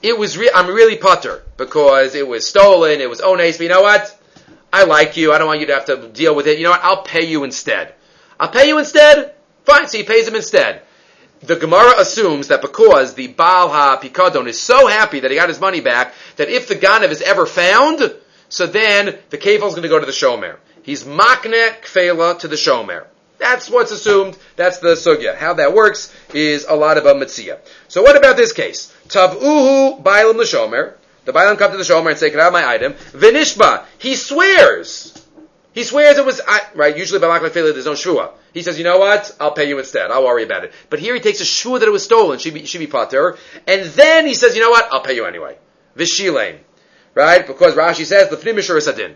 It 0.03 0.17
was 0.17 0.37
re- 0.37 0.51
I'm 0.53 0.67
really 0.67 0.97
putter 0.97 1.41
because 1.55 2.13
it 2.13 2.27
was 2.27 2.45
stolen. 2.45 2.99
It 2.99 3.09
was 3.09 3.21
ones. 3.21 3.57
But 3.57 3.63
you 3.63 3.69
know 3.69 3.81
what? 3.81 4.19
I 4.71 4.83
like 4.83 5.15
you. 5.15 5.31
I 5.31 5.37
don't 5.37 5.47
want 5.47 5.61
you 5.61 5.67
to 5.67 5.73
have 5.73 5.85
to 5.85 6.09
deal 6.09 6.35
with 6.35 6.45
it. 6.45 6.57
You 6.57 6.65
know 6.65 6.71
what? 6.71 6.83
I'll 6.83 7.03
pay 7.03 7.25
you 7.25 7.45
instead. 7.45 7.93
I'll 8.39 8.49
pay 8.49 8.67
you 8.67 8.79
instead. 8.79 9.33
Fine. 9.63 9.87
So 9.87 9.97
he 9.97 10.03
pays 10.03 10.27
him 10.27 10.35
instead. 10.35 10.81
The 11.39 11.55
Gemara 11.55 11.99
assumes 11.99 12.49
that 12.49 12.61
because 12.61 13.13
the 13.13 13.27
Baal 13.27 13.69
HaPikadon 13.69 14.47
is 14.47 14.59
so 14.59 14.87
happy 14.87 15.21
that 15.21 15.31
he 15.31 15.35
got 15.35 15.49
his 15.49 15.59
money 15.59 15.81
back, 15.81 16.13
that 16.37 16.49
if 16.49 16.67
the 16.67 16.75
Ganav 16.75 17.09
is 17.09 17.21
ever 17.21 17.45
found, 17.45 18.13
so 18.49 18.65
then 18.65 19.17
the 19.29 19.37
Kevel 19.37 19.67
is 19.67 19.73
going 19.73 19.83
to 19.83 19.89
go 19.89 19.99
to 19.99 20.05
the 20.05 20.11
Shomer. 20.11 20.57
He's 20.83 21.03
Makne 21.03 21.81
Kfela 21.81 22.39
to 22.39 22.47
the 22.47 22.55
Shomer. 22.55 23.07
That's 23.39 23.69
what's 23.69 23.91
assumed. 23.91 24.37
That's 24.55 24.79
the 24.79 24.95
sugya. 24.95 25.35
How 25.35 25.55
that 25.55 25.73
works 25.73 26.13
is 26.33 26.65
a 26.65 26.75
lot 26.75 26.97
of 26.97 27.05
a 27.05 27.13
mitzvah. 27.13 27.59
So 27.89 28.01
what 28.01 28.15
about 28.15 28.37
this 28.37 28.53
case? 28.53 28.93
Tavuhu 29.07 30.01
bailam 30.01 30.37
the 30.37 30.43
shomer. 30.43 30.95
The 31.25 31.31
Bailam 31.31 31.57
come 31.57 31.71
to 31.71 31.77
the 31.77 31.83
Shomer 31.83 32.09
and 32.09 32.19
say, 32.19 32.31
can 32.31 32.39
I 32.39 32.49
my 32.49 32.67
item? 32.67 32.93
Vinishba. 32.93 33.85
He 33.97 34.15
swears. 34.15 35.17
He 35.73 35.83
swears 35.83 36.17
it 36.17 36.25
was, 36.25 36.41
right, 36.75 36.95
usually 36.95 37.19
by 37.19 37.27
Makla 37.27 37.53
there's 37.53 37.85
no 37.85 37.95
shua. 37.95 38.31
He 38.53 38.61
says, 38.61 38.77
you 38.77 38.83
know 38.83 38.99
what? 38.99 39.35
I'll 39.39 39.53
pay 39.53 39.67
you 39.67 39.79
instead. 39.79 40.11
I'll 40.11 40.23
worry 40.23 40.43
about 40.43 40.65
it. 40.65 40.73
But 40.89 40.99
here 40.99 41.15
he 41.15 41.19
takes 41.19 41.39
a 41.41 41.45
shua 41.45 41.79
that 41.79 41.87
it 41.87 41.91
was 41.91 42.03
stolen. 42.03 42.39
She 42.39 42.51
be, 42.51 42.65
she 42.65 42.77
be 42.77 42.87
pater. 42.87 43.37
And 43.65 43.85
then 43.85 44.27
he 44.27 44.33
says, 44.33 44.55
you 44.55 44.61
know 44.61 44.69
what? 44.69 44.91
I'll 44.91 45.01
pay 45.01 45.15
you 45.15 45.25
anyway. 45.25 45.57
Vishilaim. 45.97 46.59
Right? 47.15 47.47
Because 47.47 47.73
Rashi 47.75 48.05
says, 48.05 48.29
the 48.29 48.35
Fnimishur 48.35 48.77
is 48.77 48.87
adin. 48.87 49.15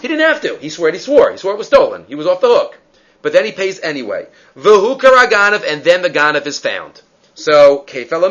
He 0.00 0.08
didn't 0.08 0.26
have 0.26 0.40
to. 0.42 0.56
He 0.58 0.70
swore 0.70 0.90
he 0.90 0.98
swore. 0.98 1.30
He 1.30 1.36
swore 1.36 1.54
it 1.54 1.58
was 1.58 1.66
stolen. 1.66 2.06
He 2.08 2.14
was 2.14 2.26
off 2.26 2.40
the 2.40 2.48
hook. 2.48 2.78
But 3.22 3.32
then 3.32 3.44
he 3.44 3.52
pays 3.52 3.80
anyway. 3.80 4.26
V'hu 4.56 4.98
karaganav, 4.98 5.62
and 5.66 5.84
then 5.84 6.02
the 6.02 6.10
ganav 6.10 6.46
is 6.46 6.58
found. 6.58 7.00
So, 7.34 7.84
kefel 7.86 8.30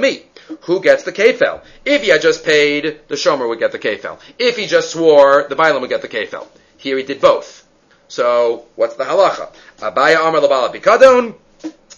who 0.62 0.82
gets 0.82 1.04
the 1.04 1.12
kefel? 1.12 1.62
If 1.86 2.04
he 2.04 2.10
had 2.10 2.22
just 2.22 2.44
paid, 2.46 3.00
the 3.08 3.16
shomer 3.16 3.48
would 3.48 3.60
get 3.60 3.72
the 3.72 3.80
kefel. 3.80 4.20
If 4.40 4.58
he 4.58 4.66
just 4.66 4.92
swore, 4.92 5.46
the 5.50 5.56
bailam 5.56 5.82
would 5.82 5.90
get 5.90 6.02
the 6.02 6.08
kefel. 6.08 6.48
Here 6.78 6.98
he 6.98 7.04
did 7.04 7.22
both. 7.22 7.68
So, 8.08 8.66
what's 8.76 8.96
the 8.96 9.06
halacha? 9.06 9.52
Abaya 9.80 10.28
Amar 10.28 10.42
Labala 10.42 10.74
Bikadon, 10.74 11.36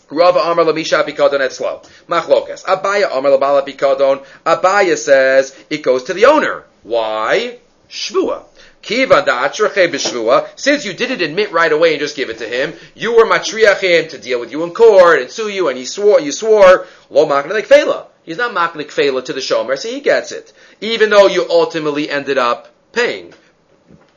Rava 0.10 0.40
Amar 0.40 0.66
Lamisha 0.66 1.04
Bikadon 1.04 1.40
etzlo. 1.40 1.84
Machlokas. 2.08 2.64
Abaya 2.66 3.16
Amar 3.18 3.32
Labala 3.32 3.66
Bikadon. 3.68 4.26
Abaya 4.46 4.98
says 4.98 5.58
it 5.70 5.82
goes 5.82 6.04
to 6.04 6.14
the 6.14 6.26
owner. 6.26 6.64
Why? 6.84 7.60
Shvua. 7.90 8.46
Since 10.56 10.86
you 10.86 10.94
didn't 10.94 11.22
admit 11.22 11.52
right 11.52 11.72
away 11.72 11.94
and 11.94 12.00
just 12.00 12.16
give 12.16 12.30
it 12.30 12.38
to 12.38 12.48
him, 12.48 12.74
you 12.94 13.16
were 13.16 13.26
matriachim 13.26 14.10
to 14.10 14.20
deal 14.20 14.40
with 14.40 14.52
you 14.52 14.64
in 14.64 14.76
court 14.76 15.22
and 15.22 15.32
sue 15.32 15.50
you, 15.50 15.70
and 15.70 15.80
you 15.80 15.88
swore, 15.88 16.20
you 16.20 16.32
swore, 16.32 16.86
lo 17.10 17.26
makna 17.26 18.15
He's 18.26 18.38
not 18.38 18.56
maklik 18.56 18.88
fela 18.88 19.24
to 19.24 19.34
the 19.34 19.40
shomer, 19.40 19.78
so 19.78 19.88
he 19.88 20.00
gets 20.00 20.32
it, 20.32 20.52
even 20.82 21.12
though 21.12 21.28
you 21.28 21.46
ultimately 21.48 22.10
ended 22.10 22.40
up 22.40 22.70
paying. 22.92 23.36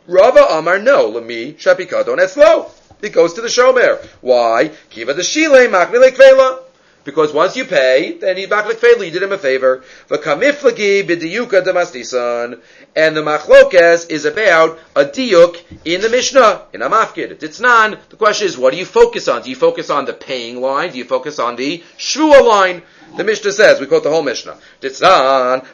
Rava 0.07 0.47
Amar 0.51 0.79
no, 0.79 1.11
lemi 1.13 1.55
shapikadon 1.57 2.17
etzlo. 2.17 2.71
It 3.03 3.11
goes 3.11 3.35
to 3.35 3.43
the 3.43 3.49
shomer. 3.49 4.03
Why? 4.23 4.73
Kiva 4.89 5.13
the 5.13 5.23
shile 5.23 5.69
maklik 5.69 6.17
fela. 6.17 6.63
Because 7.05 7.33
once 7.33 7.57
you 7.57 7.65
pay, 7.65 8.19
then 8.19 8.39
he's 8.39 8.49
maklik 8.49 8.77
fela. 8.77 9.05
You 9.05 9.11
did 9.11 9.23
him 9.23 9.33
a 9.33 9.39
favor. 9.39 9.85
V'kamiflagi 10.09 11.07
b'diyuka 11.07 11.63
demastisan. 11.63 12.61
And 12.97 13.15
the 13.15 13.23
machlokes 13.23 14.11
is 14.11 14.25
about 14.25 14.79
a 14.97 15.05
diuk 15.05 15.63
in 15.85 16.01
the 16.01 16.09
Mishnah, 16.09 16.63
in 16.73 16.81
a 16.81 16.89
mafkid. 16.89 17.43
It's 17.43 17.61
non. 17.61 17.99
The 18.09 18.17
question 18.17 18.47
is, 18.47 18.57
what 18.57 18.73
do 18.73 18.79
you 18.79 18.87
focus 18.87 19.29
on? 19.29 19.43
Do 19.43 19.51
you 19.51 19.57
focus 19.57 19.91
on 19.91 20.07
the 20.07 20.15
paying 20.15 20.63
line? 20.63 20.93
Do 20.93 20.99
you 20.99 21.05
focus 21.05 21.39
on 21.39 21.57
the 21.57 21.83
shvua 21.99 22.47
line? 22.47 22.83
The 23.17 23.25
Mishnah 23.25 23.53
says, 23.53 23.81
we 23.81 23.87
quote 23.87 24.05
the 24.05 24.11
whole 24.11 24.23
Mishnah. 24.23 24.59
Behema. 24.81 25.65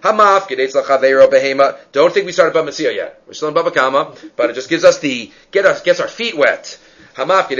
Don't 1.92 2.14
think 2.14 2.26
we 2.26 2.32
started 2.32 2.54
Bava 2.54 2.68
Metzia 2.68 2.94
yet. 2.94 3.22
We're 3.26 3.34
still 3.34 3.48
in 3.48 3.54
Bava 3.54 3.74
Kama, 3.74 4.14
but 4.36 4.50
it 4.50 4.54
just 4.54 4.68
gives 4.68 4.84
us 4.84 4.98
the, 4.98 5.32
get 5.50 5.66
us, 5.66 5.82
gets 5.82 6.00
our 6.00 6.08
feet 6.08 6.36
wet. 6.36 6.78
Behema. 7.16 7.52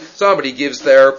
Somebody 0.00 0.52
gives 0.52 0.80
their 0.80 1.18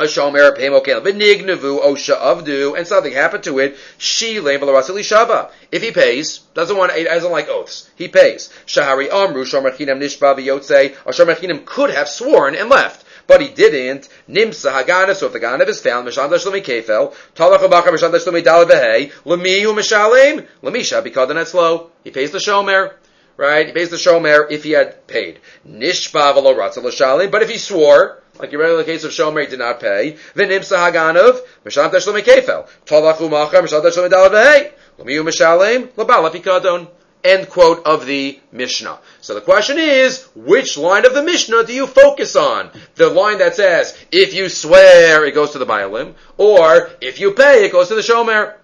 a 0.00 0.04
shomer 0.04 0.56
payim 0.56 0.80
okelim. 0.80 1.02
Benignavu 1.02 1.82
osha 1.82 2.18
avdu, 2.18 2.76
and 2.76 2.86
something 2.86 3.12
happened 3.12 3.44
to 3.44 3.58
it. 3.58 3.76
She 3.98 4.36
leim 4.36 4.60
shava. 4.60 5.50
If 5.70 5.82
he 5.82 5.90
pays, 5.90 6.38
doesn't 6.54 6.76
want, 6.76 6.92
doesn't 6.92 7.30
like 7.30 7.48
oaths. 7.48 7.90
He 7.96 8.08
pays. 8.08 8.48
Shahari 8.66 9.10
amru 9.10 9.44
shomer 9.44 9.76
chinam 9.76 10.00
nishba 10.00 10.34
v'yotze. 10.38 10.96
A 11.04 11.10
shomer 11.10 11.34
chinam 11.34 11.66
could 11.66 11.90
have 11.90 12.08
sworn 12.08 12.54
and 12.54 12.70
left 12.70 13.04
but 13.30 13.40
he 13.40 13.48
didn't. 13.48 14.08
Nimsa 14.28 14.72
Hagana, 14.72 15.14
so 15.14 15.26
if 15.26 15.32
the 15.32 15.38
Ganav 15.38 15.68
is 15.68 15.80
found, 15.80 16.08
Mishanda 16.08 16.32
Shlomi 16.32 16.64
Kefel, 16.64 17.14
Talach 17.36 17.60
Abachar 17.60 17.92
Mishanda 17.94 18.16
Shlomi 18.16 18.42
Dal 18.42 18.66
Behe, 18.66 19.12
Lemi 19.24 19.60
U 19.60 19.72
Mishalim, 19.72 20.48
Lemisha, 20.64 21.04
because 21.04 21.28
the 21.28 21.44
slow. 21.44 21.92
He 22.02 22.10
pays 22.10 22.32
the 22.32 22.38
Shomer. 22.38 22.94
Right? 23.36 23.68
He 23.68 23.72
pays 23.72 23.88
the 23.88 23.98
Shomer 23.98 24.50
if 24.50 24.64
he 24.64 24.72
had 24.72 25.06
paid. 25.06 25.38
Nishba 25.64 26.34
Velo 26.34 26.54
Ratza 26.54 26.82
L'Shalim, 26.82 27.30
but 27.30 27.42
if 27.42 27.48
he 27.48 27.56
swore, 27.56 28.20
like 28.40 28.50
you 28.50 28.60
read 28.60 28.72
in 28.72 28.78
the 28.78 28.84
case 28.84 29.04
of 29.04 29.12
Shomer, 29.12 29.42
he 29.42 29.46
did 29.46 29.60
not 29.60 29.78
pay. 29.78 30.16
V'nimsa 30.34 30.76
Haganov, 30.76 31.38
Mishanda 31.64 31.94
Shlomi 31.94 32.22
Kefel, 32.22 32.68
Talach 32.84 33.18
Umachar 33.18 33.62
Mishanda 33.62 33.92
Shlomi 33.92 34.10
Dal 34.10 34.28
Behe, 34.28 34.72
Lemi 34.98 35.12
U 35.12 35.22
Mishalim, 35.22 35.86
Labala 35.90 36.32
Pikadon. 36.32 36.88
End 37.22 37.50
quote 37.50 37.84
of 37.84 38.06
the 38.06 38.40
Mishnah. 38.50 38.98
So 39.20 39.34
the 39.34 39.42
question 39.42 39.78
is, 39.78 40.24
which 40.34 40.78
line 40.78 41.04
of 41.04 41.12
the 41.12 41.22
Mishnah 41.22 41.64
do 41.64 41.74
you 41.74 41.86
focus 41.86 42.34
on? 42.34 42.70
The 42.94 43.10
line 43.10 43.38
that 43.38 43.56
says, 43.56 43.96
if 44.10 44.32
you 44.32 44.48
swear, 44.48 45.24
it 45.26 45.34
goes 45.34 45.50
to 45.50 45.58
the 45.58 45.66
Bailim, 45.66 46.14
or 46.38 46.90
if 47.00 47.20
you 47.20 47.32
pay, 47.32 47.64
it 47.64 47.72
goes 47.72 47.88
to 47.88 47.94
the 47.94 48.00
Shomer. 48.00 48.54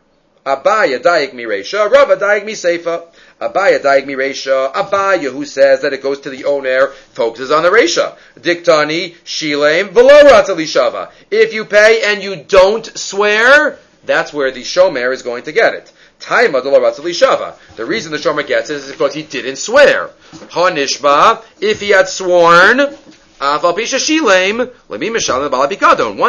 Abaya 0.47 1.03
daik 1.03 1.33
miresha, 1.33 1.91
Rava 1.91 2.17
daik 2.17 2.45
miseifa. 2.45 3.03
Abaya 3.41 3.83
daik 3.83 4.07
miresha, 4.07 4.73
Abaya 4.73 5.33
who 5.33 5.45
says 5.45 5.83
that 5.83 5.93
it 5.93 6.03
goes 6.03 6.21
to 6.21 6.31
the 6.31 6.45
owner, 6.45 6.87
focuses 6.87 7.51
on 7.51 7.65
the 7.65 7.69
resha. 7.69 8.17
Diktani, 8.39 9.17
shilem, 9.25 9.91
velo 9.91 11.11
If 11.33 11.53
you 11.53 11.65
pay 11.65 12.03
and 12.05 12.23
you 12.23 12.37
don't 12.37 12.87
swear, 12.97 13.81
that's 14.05 14.33
where 14.33 14.53
the 14.53 14.63
Shomer 14.63 15.13
is 15.13 15.23
going 15.23 15.43
to 15.43 15.53
get 15.53 15.75
it. 15.75 15.93
The 16.19 17.85
reason 17.87 18.13
the 18.13 18.19
Shomer 18.19 18.47
gets 18.47 18.71
it 18.71 18.77
is 18.77 18.91
because 18.91 19.15
he 19.15 19.23
didn't 19.23 19.57
swear. 19.57 20.11
Hanishba, 20.33 21.45
if 21.61 21.81
he 21.81 21.91
had 21.91 22.09
sworn, 22.09 22.79
once 22.79 23.61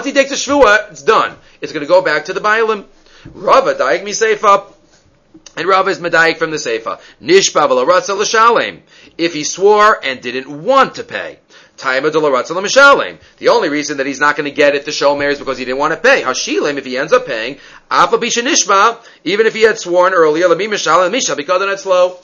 he 0.05 0.11
takes 0.11 0.29
the 0.29 0.35
shvua, 0.35 0.91
it's 0.91 1.01
done. 1.03 1.37
It's 1.61 1.71
going 1.71 1.85
to 1.85 1.87
go 1.87 2.01
back 2.01 2.25
to 2.25 2.33
the 2.33 2.41
Bailim. 2.41 2.83
Rava 3.33 3.75
daig 3.75 4.03
mi 4.03 4.11
seifa. 4.11 4.73
And 5.55 5.65
Rava 5.67 5.89
is 5.89 5.99
medayik 5.99 6.37
from 6.37 6.51
the 6.51 6.57
seifa. 6.57 6.99
Nishba 7.21 7.69
v'lo 7.69 7.87
l'shalem. 7.87 8.83
If 9.17 9.33
he 9.33 9.45
swore 9.45 9.97
and 10.03 10.21
didn't 10.21 10.49
want 10.63 10.95
to 10.95 11.03
pay. 11.03 11.39
The 11.79 13.49
only 13.51 13.69
reason 13.69 13.97
that 13.97 14.05
he's 14.07 14.19
not 14.19 14.35
going 14.35 14.49
to 14.49 14.55
get 14.55 14.73
it 14.75 14.85
to 14.85 14.91
Shomer 14.91 15.29
is 15.31 15.37
because 15.37 15.59
he 15.59 15.65
didn't 15.65 15.77
want 15.77 15.93
to 15.93 15.99
pay. 15.99 16.23
Hashilim, 16.23 16.77
if 16.77 16.85
he 16.85 16.97
ends 16.97 17.13
up 17.13 17.27
paying, 17.27 17.59
Even 17.91 19.45
if 19.45 19.53
he 19.53 19.61
had 19.61 19.77
sworn 19.79 20.13
earlier, 20.13 20.47
Lami 20.47 20.67
Mishalim, 20.67 21.11
Misha, 21.11 21.35
because 21.35 21.61
it's 21.61 21.83
slow. 21.83 22.17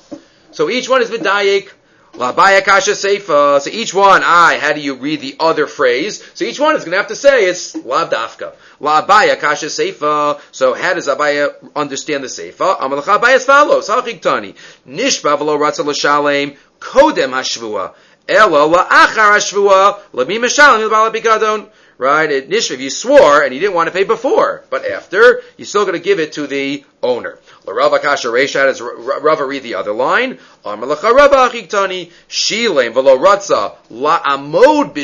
So 0.51 0.69
each 0.69 0.89
one 0.89 1.01
is 1.01 1.09
Vidayik. 1.09 1.71
Labaya 2.13 2.63
Kasha 2.63 2.91
Seifa. 2.91 3.59
So 3.59 3.71
each 3.71 3.91
one, 3.91 4.21
I, 4.23 4.59
how 4.59 4.73
do 4.73 4.79
you 4.79 4.93
read 4.93 5.21
the 5.21 5.35
other 5.39 5.65
phrase? 5.65 6.23
So 6.35 6.45
each 6.45 6.59
one 6.59 6.75
is 6.75 6.83
going 6.83 6.91
to 6.91 6.97
have 6.97 7.07
to 7.07 7.15
say 7.15 7.45
it's 7.45 7.73
Labdafka. 7.73 8.53
Labaya 8.79 9.39
Kasha 9.39 9.65
Seifa. 9.65 10.39
So 10.51 10.75
how 10.75 10.93
does 10.93 11.07
Abaya 11.07 11.55
understand 11.75 12.23
the 12.23 12.27
Seifa? 12.27 12.77
Amalach 12.77 13.05
Abaya 13.05 13.35
as 13.35 13.45
follows. 13.45 13.89
Hachik 13.89 14.21
Tani. 14.21 14.53
Nishba 14.87 15.39
v'lo 15.39 15.57
ratza 15.57 15.83
l'shalem 15.83 16.55
kodem 16.79 17.31
hashvua. 17.31 17.95
Ela 18.29 18.47
la'achar 18.47 19.33
hashvua 19.33 19.99
l'mi 20.13 20.37
meshalim 20.37 20.85
l'bala 20.85 21.09
bigadon. 21.09 21.67
Right? 21.97 22.31
Initially, 22.31 22.75
if 22.75 22.81
you 22.81 22.89
swore 22.89 23.43
and 23.43 23.53
you 23.53 23.59
didn't 23.59 23.75
want 23.75 23.87
to 23.87 23.93
pay 23.93 24.03
before, 24.03 24.63
but 24.69 24.85
after, 24.85 25.41
you're 25.57 25.65
still 25.65 25.83
going 25.83 25.93
to 25.93 26.03
give 26.03 26.19
it 26.19 26.33
to 26.33 26.47
the 26.47 26.83
owner. 27.01 27.39
L'Rava 27.65 27.99
Kasha 27.99 28.29
Reishat 28.29 28.67
is 28.67 28.81
Rava 28.81 29.45
read 29.45 29.63
the 29.63 29.75
other 29.75 29.93
line. 29.93 30.39
Amar 30.65 30.87
l'cha 30.87 31.09
Rava 31.09 31.49
achiktani 31.49 32.11
shilem 32.27 32.93
v'lo 32.93 33.17
ratza 33.17 33.75
la'amod. 33.91 34.97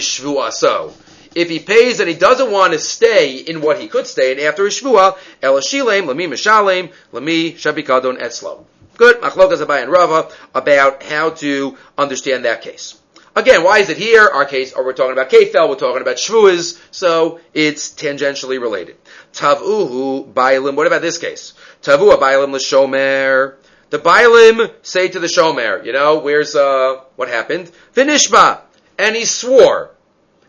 If 1.35 1.49
he 1.49 1.59
pays 1.59 1.99
and 1.99 2.09
he 2.09 2.15
doesn't 2.15 2.51
want 2.51 2.73
to 2.73 2.79
stay 2.79 3.37
in 3.37 3.61
what 3.61 3.79
he 3.79 3.87
could 3.87 4.07
stay 4.07 4.31
in 4.31 4.39
after 4.39 4.65
his 4.65 4.81
shvua, 4.81 5.17
el 5.43 5.57
shilem 5.57 6.07
lami 6.07 6.27
mishalem 6.27 6.91
lami 7.11 7.53
shabikadon 7.53 8.19
etzlo. 8.19 8.65
Good. 8.97 9.21
Machlokas 9.21 9.65
Abai 9.65 9.83
and 9.83 9.91
Rava 9.91 10.29
about 10.53 11.03
how 11.03 11.29
to 11.29 11.77
understand 11.97 12.43
that 12.43 12.61
case. 12.61 12.99
Again, 13.35 13.63
why 13.63 13.79
is 13.79 13.89
it 13.89 13.97
here? 13.97 14.27
Our 14.27 14.45
case, 14.45 14.73
or 14.73 14.83
we're 14.83 14.93
talking 14.93 15.13
about 15.13 15.29
Kefel, 15.29 15.69
we're 15.69 15.75
talking 15.75 16.01
about 16.01 16.17
Shvuas, 16.17 16.79
so 16.91 17.39
it's 17.53 17.89
tangentially 17.89 18.59
related. 18.59 18.97
Tavuhu 19.33 20.33
Bailim, 20.33 20.75
what 20.75 20.87
about 20.87 21.01
this 21.01 21.17
case? 21.17 21.53
Tavu 21.83 22.17
Bailim 22.17 22.51
L'Shomer. 22.51 23.55
The 23.91 23.99
Bailim 23.99 24.71
say 24.81 25.07
to 25.09 25.19
the 25.19 25.27
Shomer, 25.27 25.85
you 25.85 25.93
know, 25.93 26.19
where's, 26.19 26.55
uh, 26.55 27.01
what 27.15 27.29
happened? 27.29 27.71
Vinishba. 27.93 28.61
And 28.97 29.15
he 29.15 29.25
swore. 29.25 29.91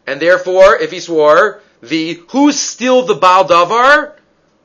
And 0.06 0.20
therefore, 0.20 0.76
if 0.76 0.90
he 0.90 1.00
swore, 1.00 1.62
the, 1.82 2.20
who's 2.30 2.58
still 2.58 3.04
the 3.04 3.14
Baal 3.14 3.46
Davar? 3.46 4.14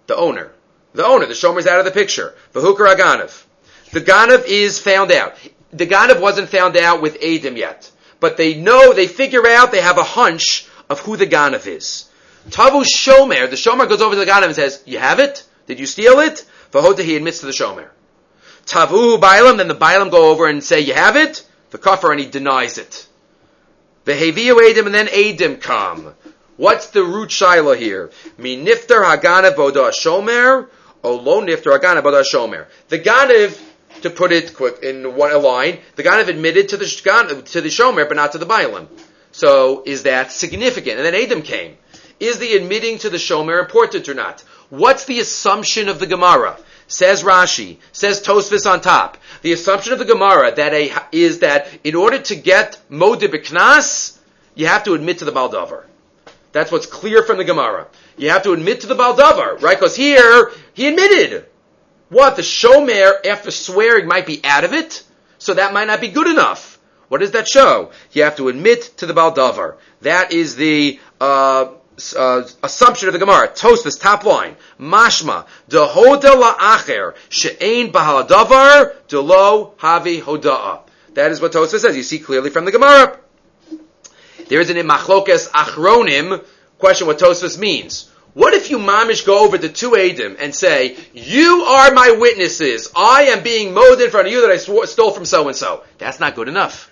The 0.07 0.15
owner. 0.15 0.51
The 0.93 1.05
owner. 1.05 1.25
The 1.25 1.33
Shomer's 1.33 1.67
out 1.67 1.79
of 1.79 1.85
the 1.85 1.91
picture. 1.91 2.33
Vahukar 2.53 2.95
Aganav. 2.95 3.43
The 3.91 4.01
Ganav 4.01 4.45
is 4.47 4.79
found 4.79 5.11
out. 5.11 5.35
The 5.71 5.85
Ganav 5.85 6.19
wasn't 6.19 6.49
found 6.49 6.75
out 6.75 7.01
with 7.01 7.21
Adam 7.21 7.57
yet 7.57 7.91
but 8.25 8.37
they 8.37 8.55
know, 8.55 8.91
they 8.91 9.05
figure 9.05 9.47
out, 9.47 9.71
they 9.71 9.81
have 9.81 9.99
a 9.99 10.03
hunch 10.03 10.67
of 10.89 10.99
who 11.01 11.15
the 11.15 11.27
Ganav 11.27 11.67
is. 11.67 12.09
Tavu 12.49 12.83
Shomer, 12.83 13.47
the 13.47 13.55
Shomer 13.55 13.87
goes 13.87 14.01
over 14.01 14.15
to 14.15 14.19
the 14.19 14.25
Ganav 14.25 14.45
and 14.45 14.55
says, 14.55 14.81
you 14.87 14.97
have 14.97 15.19
it? 15.19 15.43
Did 15.67 15.79
you 15.79 15.85
steal 15.85 16.17
it? 16.21 16.43
Vahota, 16.71 17.03
he 17.03 17.15
admits 17.15 17.41
to 17.41 17.45
the 17.45 17.51
Shomer. 17.51 17.89
Tavu 18.65 19.19
Bailam, 19.19 19.57
then 19.57 19.67
the 19.67 19.75
Bailam 19.75 20.09
go 20.09 20.31
over 20.31 20.47
and 20.47 20.63
say, 20.63 20.79
you 20.79 20.95
have 20.95 21.15
it? 21.15 21.47
The 21.69 21.77
Kafir, 21.77 22.13
and 22.13 22.19
he 22.19 22.25
denies 22.25 22.79
it. 22.79 23.07
The 24.05 24.13
Heviyu 24.13 24.55
Adim, 24.55 24.87
and 24.87 24.95
then 24.95 25.05
Adim 25.05 25.61
come. 25.61 26.15
What's 26.57 26.87
the 26.87 27.03
root 27.03 27.29
shaila 27.29 27.77
here? 27.77 28.09
Mi 28.39 28.57
niftar 28.57 29.03
haganav 29.05 29.53
boda 29.53 29.91
shomer, 29.91 30.67
o 31.03 31.15
lo 31.15 31.41
niftar 31.41 31.77
haganav 31.77 32.01
boda 32.01 32.23
shomer. 32.23 32.65
The 32.87 32.97
ganav 32.97 33.61
to 34.05 34.09
put 34.09 34.31
it 34.31 34.55
quick 34.55 34.81
in 34.81 35.15
one 35.15 35.31
a 35.31 35.37
line, 35.37 35.79
the 35.95 36.03
Ganav 36.03 36.27
admitted 36.27 36.69
to 36.69 36.77
the 36.77 36.85
to 36.85 37.61
the 37.61 37.69
Shomer, 37.69 38.07
but 38.07 38.15
not 38.15 38.31
to 38.31 38.37
the 38.37 38.45
Bailam. 38.45 38.87
So 39.31 39.83
is 39.85 40.03
that 40.03 40.31
significant? 40.31 40.97
And 40.97 41.05
then 41.05 41.15
Adam 41.15 41.41
came. 41.41 41.77
Is 42.19 42.39
the 42.39 42.53
admitting 42.53 42.99
to 42.99 43.09
the 43.09 43.17
Shomer 43.17 43.59
important 43.59 44.07
or 44.07 44.13
not? 44.13 44.41
What's 44.69 45.05
the 45.05 45.19
assumption 45.19 45.89
of 45.89 45.99
the 45.99 46.07
Gemara? 46.07 46.57
Says 46.87 47.23
Rashi, 47.23 47.77
says 47.91 48.21
Tosfos 48.21 48.69
on 48.71 48.79
top. 48.79 49.17
The 49.41 49.53
assumption 49.53 49.91
of 49.93 49.99
the 49.99 50.05
Gemara 50.05 50.53
that 50.55 50.73
a, 50.73 50.93
is 51.11 51.39
that 51.39 51.67
in 51.83 51.95
order 51.95 52.19
to 52.19 52.35
get 52.35 52.79
Modib 52.89 53.33
Knas, 53.33 54.17
you 54.53 54.67
have 54.67 54.83
to 54.83 54.93
admit 54.93 55.19
to 55.19 55.25
the 55.25 55.31
Baldavar. 55.31 55.83
That's 56.51 56.71
what's 56.71 56.85
clear 56.85 57.23
from 57.23 57.37
the 57.37 57.43
Gemara. 57.43 57.87
You 58.17 58.29
have 58.29 58.43
to 58.43 58.53
admit 58.53 58.81
to 58.81 58.87
the 58.87 58.95
Baldavar, 58.95 59.61
right? 59.61 59.77
Because 59.77 59.95
here, 59.95 60.51
he 60.73 60.87
admitted. 60.87 61.45
What? 62.15 62.37
The 62.37 62.43
shomer, 62.43 63.25
after 63.25 63.51
swearing, 63.51 64.07
might 64.07 64.25
be 64.25 64.39
out 64.41 64.63
of 64.63 64.71
it? 64.71 65.03
So 65.37 65.53
that 65.55 65.73
might 65.73 65.87
not 65.87 65.99
be 65.99 66.07
good 66.07 66.27
enough. 66.27 66.79
What 67.09 67.19
does 67.19 67.31
that 67.31 67.45
show? 67.45 67.91
You 68.13 68.23
have 68.23 68.37
to 68.37 68.47
admit 68.47 68.83
to 68.99 69.05
the 69.05 69.11
Baldavar. 69.13 69.75
That 69.99 70.31
is 70.31 70.55
the 70.55 70.97
uh, 71.19 71.73
uh, 72.17 72.43
assumption 72.63 73.09
of 73.09 73.13
the 73.13 73.19
Gemara. 73.19 73.49
Tosfos, 73.49 73.99
top 73.99 74.23
line. 74.23 74.55
Mashma. 74.79 75.45
Dehoda 75.69 76.41
la'acher. 76.41 77.15
She'ein 77.27 77.91
bahadavar. 77.91 78.93
Delo 79.09 79.73
havi 79.77 80.21
hoda'a. 80.21 80.87
That 81.15 81.31
is 81.31 81.41
what 81.41 81.51
Tosfos 81.51 81.79
says. 81.79 81.97
You 81.97 82.03
see 82.03 82.19
clearly 82.19 82.49
from 82.49 82.63
the 82.63 82.71
Gemara. 82.71 83.19
There 84.47 84.61
is 84.61 84.69
an 84.69 84.77
in 84.77 84.87
Machlokes 84.87 85.49
Achronim 85.49 86.45
question 86.77 87.07
what 87.07 87.19
Tosfos 87.19 87.59
means. 87.59 88.09
What 88.35 88.53
if 88.53 88.69
you 88.69 88.79
mamish 88.79 89.25
go 89.25 89.45
over 89.45 89.57
to 89.57 89.69
two 89.69 89.91
Adim 89.91 90.35
and 90.37 90.53
say, 90.53 90.97
you 91.13 91.61
are 91.61 91.93
my 91.93 92.17
witnesses. 92.19 92.91
I 92.93 93.27
am 93.27 93.43
being 93.43 93.73
mowed 93.73 94.01
in 94.01 94.09
front 94.11 94.27
of 94.27 94.33
you 94.33 94.41
that 94.41 94.51
I 94.51 94.57
swore, 94.57 94.85
stole 94.87 95.11
from 95.11 95.23
so 95.23 95.47
and 95.47 95.55
so. 95.55 95.83
That's 95.99 96.19
not 96.19 96.35
good 96.35 96.49
enough. 96.49 96.91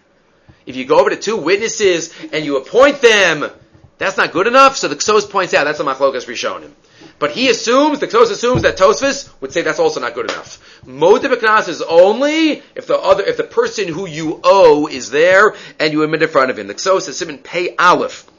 If 0.66 0.78
you 0.78 0.86
go 0.86 1.02
over 1.02 1.10
to 1.10 1.18
two 1.18 1.36
witnesses 1.36 2.14
and 2.32 2.46
you 2.46 2.56
appoint 2.56 3.02
them, 3.02 3.52
that's 3.98 4.16
not 4.16 4.32
good 4.32 4.48
enough. 4.48 4.78
So 4.78 4.88
the 4.88 4.96
Ksos 4.96 5.30
points 5.30 5.54
out 5.54 5.66
that's 5.66 5.82
a 5.82 5.84
machlokas 5.84 6.28
rishonim. 6.28 6.72
But 7.20 7.32
he 7.32 7.50
assumes, 7.50 8.00
the 8.00 8.08
Ksos 8.08 8.32
assumes 8.32 8.62
that 8.62 8.78
Tosfos 8.78 9.30
would 9.42 9.52
say 9.52 9.64
that's 9.64 9.80
also 9.80 10.00
not 10.00 10.14
good 10.14 10.32
enough. 10.32 10.82
Mode 10.86 11.24
Beknas 11.24 11.68
is 11.68 11.82
only 11.82 12.64
if 12.74 12.88
the 12.88 12.98
other, 12.98 13.24
if 13.24 13.36
the 13.36 13.44
person 13.44 13.90
who 13.90 14.08
you 14.08 14.40
owe 14.46 14.88
is 14.88 15.10
there 15.10 15.56
and 15.78 15.92
you 15.92 16.04
admit 16.04 16.24
in 16.24 16.30
front 16.30 16.52
of 16.52 16.58
him. 16.58 16.68
The 16.68 16.76
Ksos 16.76 17.10
is 17.10 17.18
Simon 17.18 17.40
Pei 17.40 17.76
Aleph. 17.76 18.30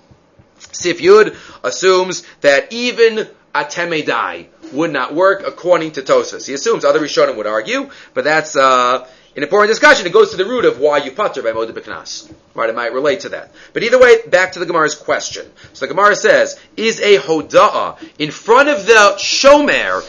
Sif 0.74 1.00
Yud 1.00 1.36
assumes 1.62 2.24
that 2.40 2.72
even 2.72 3.28
Atemedai 3.54 4.46
would 4.72 4.92
not 4.92 5.14
work 5.14 5.46
according 5.46 5.92
to 5.92 6.02
Tosfos. 6.02 6.46
He 6.46 6.54
assumes 6.54 6.84
other 6.84 6.98
Rishonim 6.98 7.36
would 7.36 7.46
argue, 7.46 7.90
but 8.12 8.24
that's 8.24 8.56
uh, 8.56 9.06
an 9.36 9.42
important 9.42 9.70
discussion. 9.70 10.06
It 10.06 10.12
goes 10.12 10.32
to 10.32 10.36
the 10.36 10.44
root 10.44 10.64
of 10.64 10.80
why 10.80 10.98
you 10.98 11.12
putter 11.12 11.42
by 11.42 11.52
Moed 11.52 11.70
B'Knas. 11.70 12.32
Right, 12.54 12.68
it 12.68 12.74
might 12.74 12.92
relate 12.92 13.20
to 13.20 13.28
that. 13.30 13.52
But 13.72 13.84
either 13.84 13.98
way, 13.98 14.26
back 14.26 14.52
to 14.52 14.58
the 14.58 14.66
Gemara's 14.66 14.94
question. 14.94 15.50
So 15.72 15.86
the 15.86 15.94
Gemara 15.94 16.16
says, 16.16 16.58
is 16.76 17.00
a 17.00 17.18
Hoda'ah 17.18 17.98
in 18.18 18.30
front 18.30 18.68
of 18.68 18.86
the 18.86 19.14
Shomer 19.18 20.02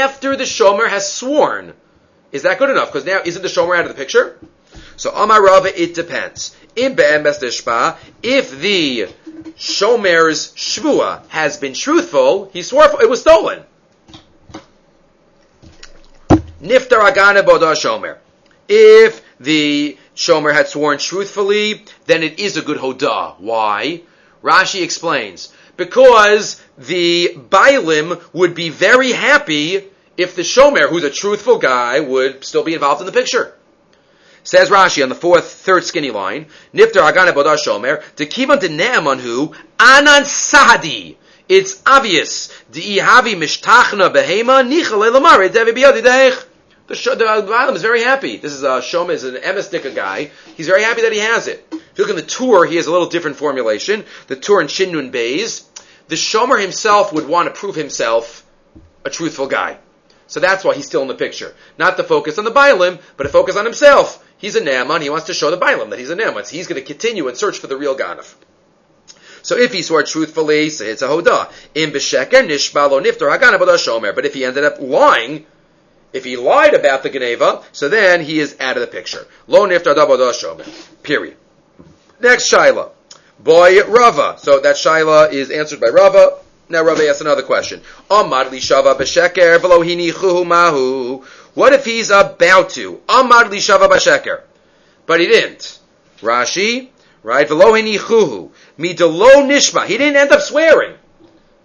after 0.00 0.36
the 0.36 0.44
Shomer 0.44 0.88
has 0.88 1.12
sworn, 1.12 1.74
is 2.32 2.42
that 2.42 2.58
good 2.58 2.70
enough? 2.70 2.92
Because 2.92 3.06
now, 3.06 3.20
isn't 3.24 3.42
the 3.42 3.48
Shomer 3.48 3.76
out 3.76 3.84
of 3.84 3.88
the 3.88 3.94
picture? 3.94 4.38
So 4.96 5.10
Amar 5.10 5.42
Rava, 5.42 5.80
it 5.80 5.94
depends. 5.94 6.56
In 6.74 6.94
Be'em 6.94 7.26
if 7.26 8.60
the 8.60 9.08
Shomer's 9.58 10.52
Shvua 10.54 11.26
has 11.28 11.56
been 11.56 11.72
truthful, 11.72 12.50
he 12.52 12.62
swore 12.62 13.02
it 13.02 13.08
was 13.08 13.20
stolen. 13.20 13.62
Niftar 16.62 17.10
Agana 17.10 17.42
Bodah 17.42 17.74
Shomer. 17.74 18.18
If 18.68 19.22
the 19.40 19.96
Shomer 20.14 20.52
had 20.52 20.68
sworn 20.68 20.98
truthfully, 20.98 21.84
then 22.06 22.22
it 22.22 22.38
is 22.38 22.56
a 22.56 22.62
good 22.62 22.78
Hodah. 22.78 23.38
Why? 23.38 24.02
Rashi 24.42 24.82
explains. 24.82 25.52
Because 25.76 26.60
the 26.76 27.34
Bailim 27.36 28.22
would 28.32 28.54
be 28.54 28.70
very 28.70 29.12
happy 29.12 29.84
if 30.16 30.34
the 30.36 30.42
Shomer, 30.42 30.88
who's 30.88 31.04
a 31.04 31.10
truthful 31.10 31.58
guy, 31.58 32.00
would 32.00 32.44
still 32.44 32.64
be 32.64 32.74
involved 32.74 33.00
in 33.00 33.06
the 33.06 33.12
picture. 33.12 33.55
Says 34.46 34.70
Rashi 34.70 35.02
on 35.02 35.08
the 35.08 35.16
fourth, 35.16 35.44
third 35.44 35.82
skinny 35.82 36.12
line, 36.12 36.46
Niftar 36.72 37.12
Agane 37.12 37.34
Bodar 37.34 37.56
Shomer, 37.56 38.00
Dekivan 38.14 38.60
de 38.60 38.68
Ne'amanhu, 38.68 39.52
Anan 39.80 40.22
Sahadi. 40.22 41.16
It's 41.48 41.82
obvious. 41.84 42.56
Di'ihavi 42.70 43.34
mishtachna 43.34 44.14
behema, 44.14 44.62
nichale 44.64 45.10
lamare, 45.10 45.52
devi 45.52 45.72
biyadi 45.72 46.00
deich. 46.00 46.46
The, 46.86 46.94
the 46.94 47.24
Balaam 47.24 47.74
is 47.74 47.82
very 47.82 48.04
happy. 48.04 48.36
This 48.36 48.52
is 48.52 48.62
uh, 48.62 48.74
a 48.74 48.80
Shoma 48.80 49.10
is 49.10 49.24
an 49.24 49.34
Emesnika 49.34 49.92
guy. 49.92 50.30
He's 50.56 50.68
very 50.68 50.84
happy 50.84 51.02
that 51.02 51.12
he 51.12 51.18
has 51.18 51.48
it. 51.48 51.66
If 51.72 51.98
you 51.98 52.04
look 52.04 52.10
in 52.10 52.14
the 52.14 52.22
Tur, 52.22 52.66
he 52.66 52.76
has 52.76 52.86
a 52.86 52.92
little 52.92 53.08
different 53.08 53.38
formulation. 53.38 54.04
The 54.28 54.36
Tur 54.36 54.60
in 54.60 54.68
Shinnun 54.68 55.10
Bays. 55.10 55.68
The 56.06 56.14
Shomer 56.14 56.62
himself 56.62 57.12
would 57.12 57.26
want 57.26 57.52
to 57.52 57.58
prove 57.58 57.74
himself 57.74 58.46
a 59.04 59.10
truthful 59.10 59.48
guy. 59.48 59.78
So 60.28 60.38
that's 60.38 60.62
why 60.62 60.76
he's 60.76 60.86
still 60.86 61.02
in 61.02 61.08
the 61.08 61.16
picture. 61.16 61.52
Not 61.78 61.96
to 61.96 62.04
focus 62.04 62.38
on 62.38 62.44
the 62.44 62.52
Bailim, 62.52 63.00
but 63.16 63.24
to 63.24 63.30
focus 63.30 63.56
on 63.56 63.64
himself. 63.64 64.22
He's 64.38 64.56
a 64.56 64.62
Naaman. 64.62 65.02
He 65.02 65.10
wants 65.10 65.26
to 65.26 65.34
show 65.34 65.50
the 65.50 65.58
Bailim 65.58 65.90
that 65.90 65.98
he's 65.98 66.10
a 66.10 66.14
Naaman. 66.14 66.44
So 66.44 66.56
he's 66.56 66.66
going 66.66 66.80
to 66.80 66.86
continue 66.86 67.28
and 67.28 67.36
search 67.36 67.58
for 67.58 67.66
the 67.66 67.76
real 67.76 67.96
Ganav. 67.96 68.34
So 69.42 69.56
if 69.56 69.72
he 69.72 69.82
swore 69.82 70.02
truthfully, 70.02 70.70
say 70.70 70.90
it's 70.90 71.02
a 71.02 71.08
Hodah. 71.08 71.50
In 71.74 71.90
Besheker, 71.90 72.46
Nishbalo 72.46 73.02
Niftar 73.02 73.36
Haganav 73.36 73.60
Shomer. 73.60 74.14
But 74.14 74.26
if 74.26 74.34
he 74.34 74.44
ended 74.44 74.64
up 74.64 74.80
lying, 74.80 75.46
if 76.16 76.24
he 76.24 76.36
lied 76.36 76.74
about 76.74 77.02
the 77.02 77.10
Geneva, 77.10 77.62
so 77.72 77.88
then 77.88 78.22
he 78.22 78.38
is 78.38 78.56
out 78.58 78.76
of 78.76 78.80
the 78.80 78.86
picture. 78.86 79.26
Lo 79.46 79.66
nifter 79.66 79.94
niftar 79.94 80.32
shomer. 80.32 81.02
Period. 81.02 81.36
Next 82.20 82.50
Shaila. 82.50 82.90
Boy 83.38 83.82
Rava. 83.84 84.36
So 84.38 84.60
that 84.60 84.76
Shaila 84.76 85.32
is 85.32 85.50
answered 85.50 85.80
by 85.80 85.88
Rava. 85.88 86.38
Now 86.68 86.82
Rava 86.82 87.06
asks 87.08 87.20
another 87.20 87.42
question. 87.42 87.82
Amad 88.10 88.50
li 88.50 88.60
shava 88.60 88.96
b'sheker 88.96 89.58
v'lo 89.58 90.46
mahu. 90.46 91.24
What 91.56 91.72
if 91.72 91.86
he's 91.86 92.10
about 92.10 92.68
to? 92.70 93.00
Amad 93.08 93.50
li 93.50 93.56
shava 93.56 93.88
b'sheker. 93.88 94.42
But 95.06 95.20
he 95.20 95.26
didn't. 95.26 95.78
Rashi, 96.20 96.90
right? 97.22 97.48
V'lo 97.48 97.72
hinichuhu. 97.72 98.50
Midalo 98.78 99.48
nishma. 99.48 99.86
He 99.86 99.96
didn't 99.96 100.16
end 100.16 100.32
up 100.32 100.42
swearing. 100.42 100.96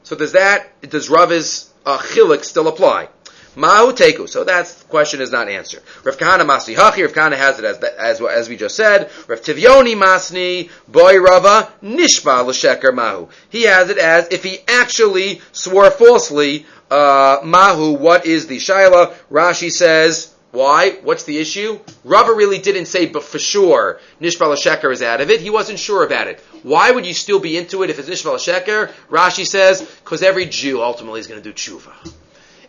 So 0.03 0.15
does 0.15 0.31
that, 0.31 0.79
does 0.89 1.09
Rava's 1.09 1.73
uh, 1.85 2.01
still 2.41 2.69
apply? 2.69 3.09
Mahu 3.55 3.91
teku. 3.91 4.29
So 4.29 4.45
that 4.45 4.73
question 4.87 5.19
is 5.19 5.29
not 5.29 5.49
answered. 5.49 5.83
Rav 6.05 6.17
Kahana 6.17 6.45
masni 6.45 6.73
hachi. 6.73 7.01
Rav 7.01 7.11
Kahana 7.11 7.35
has 7.35 7.59
it 7.59 7.65
as, 7.65 7.77
as 7.79 8.21
as 8.21 8.47
we 8.47 8.55
just 8.55 8.77
said. 8.77 9.11
Rav 9.27 9.41
Tavyomi 9.41 9.95
masni 9.95 10.69
boy 10.87 11.19
Rava 11.19 11.69
nishba 11.83 12.45
l'sheker 12.45 12.93
mahu. 12.93 13.27
He 13.49 13.63
has 13.63 13.89
it 13.89 13.97
as 13.97 14.29
if 14.31 14.43
he 14.43 14.59
actually 14.69 15.41
swore 15.51 15.91
falsely. 15.91 16.65
Uh, 16.91 17.39
mahu. 17.43 17.93
What 17.93 18.27
is 18.27 18.45
the 18.45 18.57
shaila? 18.57 19.15
Rashi 19.31 19.71
says. 19.71 20.35
Why? 20.51 20.97
What's 21.03 21.23
the 21.23 21.37
issue? 21.37 21.79
Rava 22.03 22.33
really 22.33 22.59
didn't 22.59 22.87
say, 22.87 23.05
but 23.05 23.23
for 23.23 23.39
sure, 23.39 24.01
Nishbal 24.19 24.53
Sheker 24.57 24.91
is 24.91 25.01
out 25.01 25.21
of 25.21 25.29
it. 25.29 25.39
He 25.39 25.49
wasn't 25.49 25.79
sure 25.79 26.05
about 26.05 26.27
it. 26.27 26.41
Why 26.63 26.91
would 26.91 27.05
you 27.05 27.13
still 27.13 27.39
be 27.39 27.55
into 27.55 27.83
it 27.83 27.89
if 27.89 27.99
it's 27.99 28.09
Nishbal 28.09 28.35
Sheker? 28.35 28.91
Rashi 29.09 29.47
says, 29.47 29.81
because 30.03 30.21
every 30.21 30.45
Jew 30.45 30.81
ultimately 30.81 31.21
is 31.21 31.27
going 31.27 31.41
to 31.41 31.49
do 31.49 31.53
tshuva. 31.53 32.13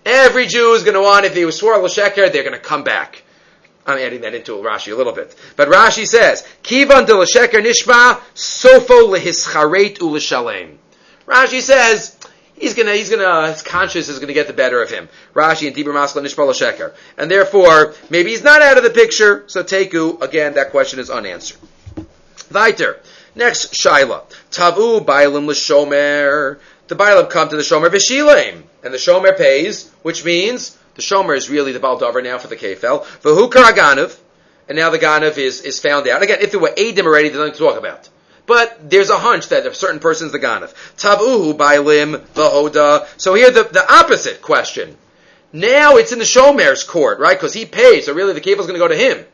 Every 0.05 0.47
Jew 0.47 0.75
is 0.75 0.83
going 0.83 0.95
to 0.95 1.01
want, 1.01 1.27
if 1.27 1.35
he 1.35 1.45
was 1.45 1.57
swore 1.57 1.79
l'sheker, 1.79 2.33
they're 2.33 2.43
going 2.43 2.53
to 2.53 2.59
come 2.59 2.83
back. 2.85 3.23
I'm 3.87 3.99
adding 3.99 4.21
that 4.21 4.35
into 4.35 4.53
Rashi 4.53 4.93
a 4.93 4.97
little 4.97 5.13
bit. 5.13 5.35
But 5.57 5.69
Rashi 5.69 6.07
says, 6.07 6.47
Kivan 6.63 7.07
de 7.07 7.17
l'sheker 7.17 7.61
nishma, 7.61 8.21
sofo 8.35 9.13
lehischaret 9.13 9.99
u'lishalem. 9.99 10.77
Rashi 11.27 11.61
says, 11.61 12.17
he's 12.63 12.75
gonna, 12.75 12.95
he's 12.95 13.11
gonna, 13.11 13.25
uh, 13.25 13.53
his 13.53 13.63
conscience 13.63 14.09
is 14.09 14.19
gonna 14.19 14.33
get 14.33 14.47
the 14.47 14.53
better 14.53 14.81
of 14.81 14.91
him. 14.91 15.09
Rashi 15.35 15.67
and 15.67 15.77
Tibur 15.77 15.93
Masla 15.93 16.23
Nishma 16.23 16.49
l'sheker. 16.49 16.95
And 17.19 17.31
therefore, 17.31 17.95
maybe 18.09 18.31
he's 18.31 18.43
not 18.43 18.63
out 18.63 18.79
of 18.79 18.85
the 18.85 18.91
picture, 18.91 19.45
so 19.49 19.63
Teku, 19.63 20.23
again, 20.23 20.55
that 20.55 20.71
question 20.71 20.99
is 20.99 21.11
unanswered. 21.11 21.59
Weiter. 22.51 23.01
Next, 23.35 23.73
Shaila. 23.75 24.23
Tavu 24.51 25.05
bailim 25.05 25.47
l'shomer 25.47 26.59
the 26.93 27.03
Bailam 27.03 27.31
come 27.31 27.49
to 27.49 27.57
the 27.57 27.63
Shomer 27.63 27.89
Vishilem, 27.89 28.63
and 28.83 28.93
the 28.93 28.99
Shomer 28.99 29.37
pays, 29.37 29.91
which 30.03 30.25
means 30.25 30.77
the 30.95 31.03
Shomer 31.03 31.37
is 31.37 31.49
really 31.49 31.73
the 31.73 31.81
Baldover 31.81 32.23
now 32.23 32.39
for 32.39 32.49
the 32.49 32.57
Kefel. 32.57 33.05
V'hukar 33.23 33.73
Aganav, 33.73 34.19
and 34.69 34.77
now 34.77 34.91
the 34.91 34.99
Ganav 34.99 35.39
is, 35.39 35.63
is 35.63 35.81
found 35.81 36.07
out. 36.09 36.23
Again, 36.23 36.39
if 36.43 36.51
there 36.51 36.61
were 36.61 36.69
Adim 36.77 37.07
already, 37.07 37.29
there's 37.29 37.39
nothing 37.39 37.55
to 37.55 37.59
talk 37.59 37.79
about. 37.79 38.09
But 38.47 38.91
there's 38.91 39.11
a 39.11 39.19
hunch 39.19 39.49
that 39.49 39.67
a 39.67 39.75
certain 39.75 40.01
person's 40.01 40.33
the 40.33 40.39
Ganav. 40.39 40.75
Tavuhu 40.97 41.57
Bailim 41.57 42.19
Vahoda. 42.35 43.07
So 43.17 43.35
here 43.35 43.51
the, 43.51 43.65
the 43.65 43.93
opposite 43.93 44.43
question. 44.43 44.97
Now 45.53 45.97
it's 45.97 46.13
in 46.13 46.19
the 46.19 46.25
Shomer's 46.25 46.83
court, 46.83 47.21
right? 47.21 47.37
Because 47.37 47.53
he 47.53 47.67
paid, 47.67 48.05
so 48.05 48.15
really 48.15 48.33
the 48.33 48.41
Kefel's 48.41 48.67
going 48.67 48.79
to 48.81 48.85
go 48.85 48.89
to 48.89 48.97
him. 48.97 49.25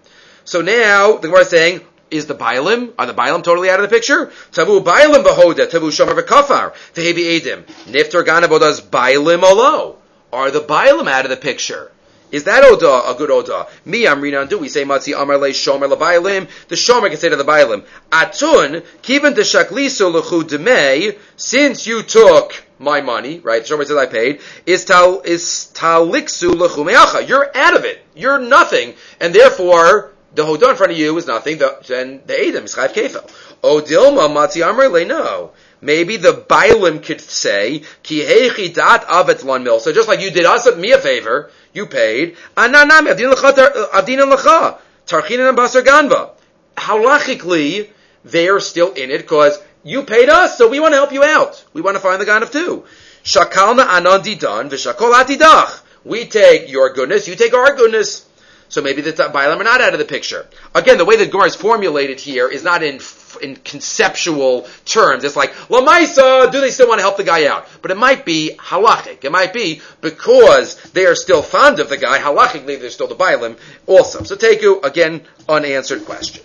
So 0.45 0.63
now 0.63 1.17
the 1.17 1.29
Gemara 1.29 1.43
is 1.43 1.51
saying, 1.51 1.81
is 2.11 2.27
the 2.27 2.35
Bailim, 2.35 2.93
are 2.99 3.07
the 3.07 3.15
Bailim 3.15 3.43
totally 3.43 3.71
out 3.71 3.81
of 3.81 3.89
the 3.89 3.95
picture? 3.95 4.27
Tavu 4.53 4.83
Bailim 4.83 5.25
behoda, 5.25 5.67
tavu 5.67 5.91
shomer 5.91 6.21
v'kafar, 6.21 6.75
v'hebi 6.95 7.39
edim. 7.39 7.65
Niftar 7.85 8.25
ganabodas 8.25 8.81
Bailim 8.81 9.43
olo. 9.43 9.99
Are 10.33 10.51
the 10.51 10.61
Bailim 10.61 11.09
out 11.09 11.25
of 11.25 11.31
the 11.31 11.37
picture? 11.37 11.93
Is 12.31 12.45
that 12.45 12.65
Oda 12.65 13.11
a 13.11 13.15
good 13.17 13.31
Oda? 13.31 13.67
Me, 13.85 14.05
Amrina, 14.05 14.49
do 14.49 14.59
we 14.59 14.69
say 14.69 14.85
Matzi 14.85 15.19
Amar 15.21 15.39
Le 15.39 15.51
Shomer 15.51 15.91
LeBailim? 15.91 16.49
The 16.69 16.75
Shomer 16.75 17.09
can 17.09 17.17
say 17.17 17.29
to 17.31 17.37
the 17.37 17.45
Bailim, 17.45 17.85
Atun, 18.11 18.83
Kivan 19.03 19.35
de 19.35 19.43
Shaklisu 19.43 20.21
Lechu 20.21 20.43
Demei, 20.43 21.19
since 21.37 21.87
you 21.87 22.03
took 22.03 22.63
my 22.79 23.01
money, 23.01 23.39
right? 23.41 23.65
The 23.65 23.75
Shomer 23.75 23.87
says 23.87 23.97
I 23.97 24.07
paid, 24.07 24.41
is 24.67 24.85
tal, 24.85 25.23
is 25.23 25.71
taliksu 25.75 26.53
Lechu 26.53 26.91
Meacha. 26.91 27.27
You're 27.27 27.57
out 27.57 27.77
of 27.77 27.85
it. 27.85 28.05
You're 28.15 28.39
nothing. 28.39 28.95
And 29.21 29.35
therefore, 29.35 30.13
the 30.35 30.45
hodah 30.45 30.71
in 30.71 30.77
front 30.77 30.93
of 30.93 30.99
you 30.99 31.17
is 31.17 31.27
nothing, 31.27 31.59
the, 31.59 31.79
then 31.87 32.21
the 32.27 32.49
Adam 32.49 32.65
is 32.65 32.75
Chayv 32.75 32.93
Kefel. 32.93 33.31
O 33.63 33.81
Dilma 33.81 34.29
Matzi 34.29 34.63
Amrele, 34.63 35.07
no. 35.07 35.53
Maybe 35.81 36.17
the 36.17 36.33
Bailim 36.33 37.03
could 37.03 37.21
say, 37.21 37.83
Ki 38.03 38.25
dat 38.73 39.07
avet 39.07 39.45
lan 39.45 39.63
mil. 39.63 39.79
So 39.81 39.93
just 39.93 40.09
like 40.09 40.21
you 40.21 40.31
did 40.31 40.45
us, 40.45 40.75
me 40.77 40.93
a 40.93 40.99
favor, 40.99 41.51
you 41.73 41.87
paid. 41.87 42.37
Ananami, 42.57 43.15
avdina 43.15 43.35
lecha, 43.35 44.79
tarchinan 45.07 45.57
basar 45.57 45.83
ganva. 45.83 46.31
Halachically, 46.77 47.91
they're 48.25 48.61
still 48.61 48.93
in 48.93 49.11
it 49.11 49.19
because 49.19 49.59
you 49.85 50.03
paid 50.03 50.29
us, 50.29 50.59
so 50.59 50.69
we 50.69 50.81
want 50.81 50.93
to 50.93 50.97
help 50.97 51.13
you 51.13 51.23
out. 51.23 51.65
We 51.73 51.81
want 51.81 51.97
to 51.97 52.01
find 52.01 52.21
the 52.21 52.27
Ganav 52.27 52.51
too. 52.51 52.85
Shakalna 53.23 53.87
anan 53.87 54.23
didan, 54.23 54.71
v'shakol 54.71 55.13
atidach. 55.13 55.83
We 56.05 56.25
take 56.27 56.71
your 56.71 56.93
goodness, 56.93 57.29
you 57.29 57.37
take 57.37 57.55
our 57.55 57.77
goodness. 57.77 58.27
So 58.69 58.83
maybe 58.83 59.01
the 59.01 59.13
Bailam 59.13 59.61
are 59.61 59.65
not 59.65 59.81
out 59.81 59.93
of 59.95 59.99
the 59.99 60.05
picture. 60.05 60.47
Again, 60.75 60.99
the 60.99 61.05
way 61.05 61.17
the 61.17 61.27
Gemara 61.27 61.47
is 61.47 61.57
formulated 61.57 62.21
here 62.21 62.49
is 62.49 62.63
not 62.63 62.83
in 62.83 62.99
in 63.39 63.57
conceptual 63.57 64.67
terms. 64.85 65.25
It's 65.25 65.37
like, 65.37 65.53
Lamaisa, 65.69 66.51
do 66.51 66.61
they 66.61 66.71
still 66.71 66.89
want 66.89 66.99
to 66.99 67.03
help 67.03 67.17
the 67.17 67.25
guy 67.25 67.47
out? 67.47 67.69
But 67.83 67.91
it 67.91 67.97
might 67.97 68.25
be 68.25 68.53
halachic. 68.59 69.25
It 69.25 69.33
might 69.33 69.53
be 69.53 69.81
because 70.01 70.77
they 70.93 71.07
are 71.07 71.15
still 71.15 71.43
fond 71.43 71.81
of 71.81 71.89
the 71.89 71.97
guy, 71.97 72.19
halachically 72.19 72.81
they're 72.81 72.91
still 72.91 73.09
the 73.09 73.15
Bailim 73.15 73.59
also. 73.87 74.23
So 74.23 74.37
Teku, 74.37 74.85
again, 74.85 75.23
unanswered 75.49 76.05
question. 76.05 76.45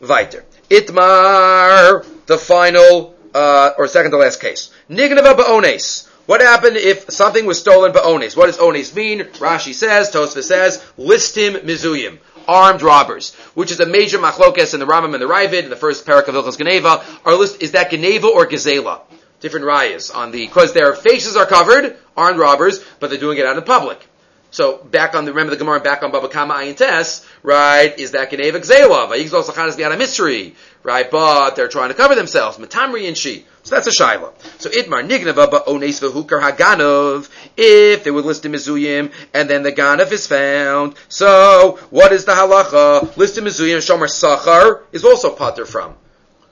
Weiter. 0.00 0.44
Itmar, 0.70 2.06
the 2.26 2.38
final, 2.38 3.14
uh, 3.34 3.72
or 3.76 3.86
second 3.88 4.12
to 4.12 4.16
last 4.16 4.40
case. 4.40 4.70
Nignava 4.88 5.34
ba'ones. 5.34 6.06
What 6.26 6.40
happened 6.40 6.76
if 6.76 7.10
something 7.10 7.44
was 7.44 7.58
stolen 7.58 7.92
ba'ones? 7.92 8.36
What 8.36 8.46
does 8.46 8.60
ones 8.60 8.94
mean? 8.94 9.20
Rashi 9.20 9.74
says, 9.74 10.10
Tosfos 10.10 10.44
says, 10.44 10.78
listim 10.96 11.64
mizuyim 11.64 12.18
armed 12.50 12.82
robbers, 12.82 13.32
which 13.54 13.70
is 13.70 13.78
a 13.78 13.86
major 13.86 14.18
machlokes 14.18 14.74
in 14.74 14.80
the 14.80 14.86
Rambam 14.86 15.14
and 15.14 15.22
the 15.22 15.28
Raavad, 15.28 15.62
in 15.62 15.70
the 15.70 15.76
first 15.76 16.04
parak 16.04 16.26
of 16.26 16.34
Ilchos 16.34 16.58
Geneva. 16.58 17.04
Our 17.24 17.36
list 17.36 17.62
is 17.62 17.72
that 17.72 17.90
Geneva 17.90 18.26
or 18.26 18.44
Gezela? 18.46 19.02
Different 19.38 19.66
rayas 19.66 20.14
on 20.14 20.32
the 20.32 20.46
because 20.46 20.72
their 20.72 20.94
faces 20.94 21.36
are 21.36 21.46
covered, 21.46 21.96
armed 22.16 22.38
robbers, 22.38 22.84
but 22.98 23.08
they're 23.08 23.20
doing 23.20 23.38
it 23.38 23.46
out 23.46 23.56
in 23.56 23.62
public. 23.62 24.04
So 24.50 24.78
back 24.78 25.14
on 25.14 25.24
the 25.26 25.32
remember 25.32 25.50
the 25.50 25.58
Gemara 25.58 25.78
back 25.78 26.02
on 26.02 26.10
Baba 26.10 26.28
Kama 26.28 26.54
Ayin 26.54 27.24
right? 27.44 27.96
Is 27.96 28.10
that 28.10 28.30
Geneva 28.30 28.58
Gzela? 28.58 29.08
Vayigzol 29.08 29.44
Sachanas 29.44 29.76
Biana 29.76 29.96
mystery, 29.96 30.56
right? 30.82 31.08
But 31.08 31.54
they're 31.54 31.68
trying 31.68 31.90
to 31.90 31.94
cover 31.94 32.16
themselves. 32.16 32.58
Matamri 32.58 33.06
and 33.06 33.16
she. 33.16 33.46
So 33.62 33.74
that's 33.74 33.86
a 33.86 33.90
shaila. 33.90 34.32
So 34.58 34.70
itmar 34.70 35.06
nignava 35.06 35.50
ba 35.50 35.62
ones 35.66 36.00
v'hukar 36.00 36.40
haganov. 36.40 37.28
If 37.56 38.04
they 38.04 38.10
would 38.10 38.24
list 38.24 38.44
in 38.44 38.52
mizuyim 38.52 39.12
and 39.34 39.50
then 39.50 39.62
the 39.62 39.72
ganov 39.72 40.10
is 40.12 40.26
found. 40.26 40.94
So 41.08 41.78
what 41.90 42.12
is 42.12 42.24
the 42.24 42.32
halacha? 42.32 43.16
List 43.16 43.38
in 43.38 43.44
mizuyim 43.44 43.78
shomer 43.78 44.08
sachar 44.08 44.82
is 44.92 45.04
also 45.04 45.30
pater 45.34 45.66
from 45.66 45.94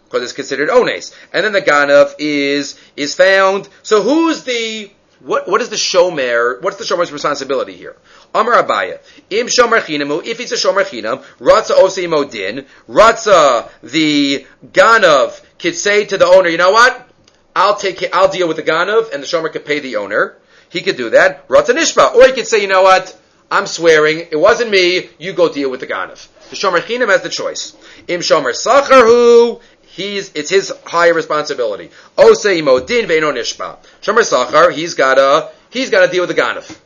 because 0.04 0.22
it's 0.22 0.32
considered 0.32 0.68
ones. 0.70 1.14
And 1.32 1.44
then 1.44 1.52
the 1.52 1.62
ganov 1.62 2.14
is 2.18 2.78
is 2.96 3.14
found. 3.14 3.68
So 3.82 4.02
who's 4.02 4.44
the 4.44 4.90
what, 5.20 5.48
what 5.48 5.60
is 5.60 5.68
the 5.68 5.76
shomer? 5.76 6.62
What's 6.62 6.76
the 6.76 6.84
shomer's 6.84 7.10
responsibility 7.10 7.76
here? 7.76 7.96
Amar 8.34 8.62
Abaya. 8.62 9.00
Im 9.30 9.46
shomer 9.46 9.80
chinamu, 9.80 10.24
if 10.24 10.38
he's 10.38 10.52
a 10.52 10.56
shomer 10.56 10.84
chinam, 10.84 11.22
ratza 11.40 11.72
osi 11.72 12.08
modin, 12.08 12.66
ratza 12.88 13.68
the 13.82 14.46
ganav 14.70 15.40
could 15.58 15.74
say 15.74 16.04
to 16.06 16.18
the 16.18 16.26
owner, 16.26 16.48
you 16.48 16.58
know 16.58 16.70
what? 16.70 17.08
I'll 17.54 17.76
take, 17.76 18.04
I'll 18.12 18.30
deal 18.30 18.46
with 18.46 18.56
the 18.56 18.62
ganav, 18.62 19.12
and 19.12 19.22
the 19.22 19.26
shomer 19.26 19.50
could 19.52 19.64
pay 19.64 19.80
the 19.80 19.96
owner. 19.96 20.36
He 20.70 20.80
could 20.82 20.96
do 20.96 21.10
that. 21.10 21.48
Ratza 21.48 21.74
nishba. 21.74 22.14
Or 22.14 22.26
he 22.26 22.32
could 22.32 22.46
say, 22.46 22.60
you 22.60 22.68
know 22.68 22.82
what? 22.82 23.18
I'm 23.50 23.66
swearing, 23.66 24.28
it 24.30 24.36
wasn't 24.36 24.70
me, 24.70 25.08
you 25.18 25.32
go 25.32 25.50
deal 25.50 25.70
with 25.70 25.80
the 25.80 25.86
ganav. 25.86 26.28
The 26.50 26.56
shomer 26.56 26.80
chinam 26.80 27.08
has 27.08 27.22
the 27.22 27.30
choice. 27.30 27.74
Im 28.06 28.20
shomer 28.20 28.52
sacharhu, 28.52 29.60
He's, 29.98 30.30
it's 30.34 30.48
his 30.48 30.72
higher 30.86 31.12
responsibility. 31.12 31.90
Osei 32.16 32.62
modin 32.62 33.06
ve'no 33.06 33.32
nishba. 33.32 33.78
Shomer 34.00 34.20
Sachar, 34.20 34.70
he's 34.72 34.94
gotta, 34.94 35.50
he's 35.70 35.90
gotta 35.90 36.06
deal 36.06 36.24
with 36.24 36.36
the 36.36 36.40
Ganav. 36.40 36.78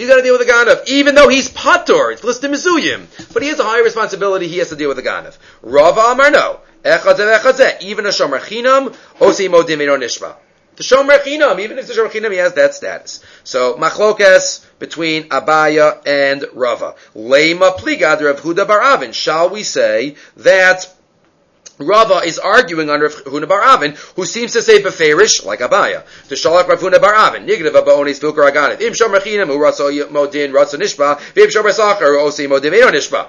He's 0.00 0.08
got 0.08 0.16
to 0.16 0.22
deal 0.22 0.38
with 0.38 0.46
the 0.46 0.50
Ganav, 0.50 0.88
even 0.88 1.14
though 1.14 1.28
he's 1.28 1.50
Patur, 1.50 2.10
it's 2.10 2.24
listed 2.24 2.50
Mizuyim. 2.50 3.34
But 3.34 3.42
he 3.42 3.50
has 3.50 3.58
a 3.58 3.64
higher 3.64 3.82
responsibility, 3.82 4.48
he 4.48 4.56
has 4.56 4.70
to 4.70 4.76
deal 4.76 4.88
with 4.88 4.96
the 4.96 5.02
Ganav. 5.02 5.36
Rava 5.60 6.00
Amar 6.00 6.30
no. 6.30 6.60
Even 6.82 8.06
a 8.06 8.08
Shomer 8.08 8.40
Chinam, 8.40 8.96
Osei 9.18 9.50
modin 9.50 9.78
ve'no 9.78 9.98
nishba. 9.98 10.36
The 10.76 10.84
Shomer 10.84 11.18
Chinam, 11.18 11.60
even 11.60 11.78
if 11.78 11.86
the 11.86 11.92
Shomer 11.92 12.08
Chinam, 12.08 12.32
he 12.32 12.38
has 12.38 12.54
that 12.54 12.74
status. 12.74 13.22
So, 13.44 13.74
Machlokes 13.74 14.64
between 14.78 15.28
Abaya 15.28 16.00
and 16.06 16.46
Rava. 16.54 16.94
Lema 17.14 17.76
Pligad 17.76 18.22
Rav 18.22 18.40
Huna 18.40 18.66
Bar 18.66 18.80
Avin. 18.80 19.12
Shall 19.12 19.50
we 19.50 19.62
say 19.64 20.16
that 20.38 20.90
Rava 21.80 22.16
is 22.16 22.38
arguing 22.38 22.90
on 22.90 23.00
Rav 23.00 23.14
Huna 23.24 23.48
Bar 23.48 23.62
Avin, 23.62 23.96
who 24.14 24.26
seems 24.26 24.52
to 24.52 24.60
say 24.60 24.82
beferish, 24.82 25.44
like 25.46 25.60
Abaya, 25.60 26.04
to 26.28 26.34
Shalak 26.34 26.68
Rav 26.68 26.78
Huna 26.78 27.00
Bar 27.00 27.14
Avin, 27.14 27.46
Nigdav 27.46 27.72
Ba'onis 27.72 28.20
Vilkar 28.20 28.52
Aganit, 28.52 28.82
Im 28.82 28.92
Shom 28.92 29.16
Rechinam, 29.16 29.46
Hu 29.46 29.58
Ratso 29.58 30.10
Modin, 30.10 30.52
Ratso 30.52 30.78
Nishba, 30.78 31.18
Vim 31.32 31.48
Shom 31.48 31.64
Resachar, 31.64 32.18
Osi 32.18 32.48
Modin 32.48 32.74
Eino 32.74 32.90
Nishba. 32.90 33.28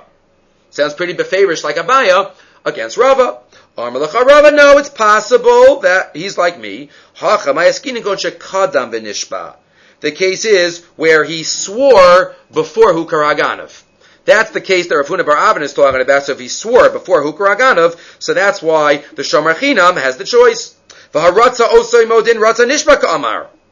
Sounds 0.70 0.94
pretty 0.94 1.14
beferish 1.14 1.64
like 1.64 1.78
Abaya 1.78 2.34
against 2.66 2.98
Rava. 2.98 3.40
Armalacha 3.78 4.26
Rava, 4.26 4.52
no, 4.52 4.78
it's 4.78 4.90
possible 4.90 5.80
that 5.80 6.14
he's 6.14 6.38
like 6.38 6.60
me. 6.60 6.90
Hacha, 7.14 7.54
Mayaskinin 7.54 8.04
Gon 8.04 8.18
Shekadam 8.18 8.92
V'Nishba. 8.92 9.56
The 10.02 10.12
case 10.12 10.44
is 10.44 10.84
where 10.98 11.24
he 11.24 11.44
swore 11.44 12.36
before 12.52 12.94
Hukar 12.94 13.34
Aganav. 13.34 13.84
That's 14.26 14.52
the 14.52 14.62
case 14.62 14.88
that 14.88 14.96
Rav 14.96 15.08
Huna 15.08 15.26
Bar 15.26 15.38
Avin 15.38 15.64
is 15.64 15.74
talking 15.74 16.02
about. 16.02 16.24
So 16.24 16.34
if 16.34 16.40
he 16.40 16.48
swore 16.48 16.90
before 16.90 17.24
Hukar 17.24 17.56
Aganov, 17.56 17.98
so 18.20 18.34
that's 18.34 18.62
why 18.62 18.98
the 19.16 19.24
Shomer 19.24 19.56
Chinam 19.56 20.02
has 20.02 20.18
the 20.18 20.24
choice. 20.24 20.76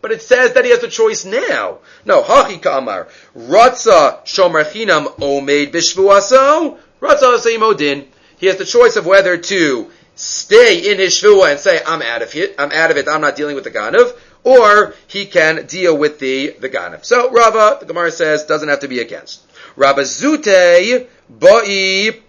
But 0.02 0.12
it 0.12 0.22
says 0.22 0.54
that 0.54 0.66
he 0.66 0.72
has 0.72 0.80
the 0.80 0.88
choice 0.88 1.26
now. 1.26 1.80
No, 2.06 2.22
hachi 2.22 2.62
ka'amar. 2.62 3.08
Ratza 3.36 4.26
shomer 4.26 4.64
chinam 4.66 5.06
omeid 5.20 5.72
bishvuaso. 5.72 6.78
Ratza 7.02 7.38
osoi. 7.38 8.08
He 8.38 8.48
has 8.48 8.58
the 8.58 8.66
choice 8.66 8.96
of 8.98 9.06
whether 9.06 9.38
to 9.38 9.92
stay 10.16 10.92
in 10.92 11.00
his 11.00 11.14
shvua 11.22 11.52
and 11.52 11.60
say, 11.60 11.82
I'm 11.86 12.02
out 12.02 12.22
of 12.22 12.36
it, 12.36 12.56
I'm 12.60 12.72
out 12.72 12.92
of 12.92 12.98
it, 12.98 13.08
I'm 13.08 13.22
not 13.22 13.38
dealing 13.38 13.56
with 13.56 13.64
the 13.64 13.72
ganav, 13.72 14.18
or 14.44 14.94
he 15.08 15.26
can 15.26 15.66
deal 15.66 15.98
with 15.98 16.20
the, 16.20 16.56
the 16.60 16.70
ganav. 16.70 17.06
So 17.06 17.32
Rava, 17.32 17.78
the 17.80 17.86
Gemara 17.86 18.12
says, 18.12 18.44
doesn't 18.44 18.68
have 18.68 18.82
to 18.82 18.90
be 18.90 19.00
against. 19.00 19.49
Rabazute 19.80 21.08
Boi. 21.30 22.22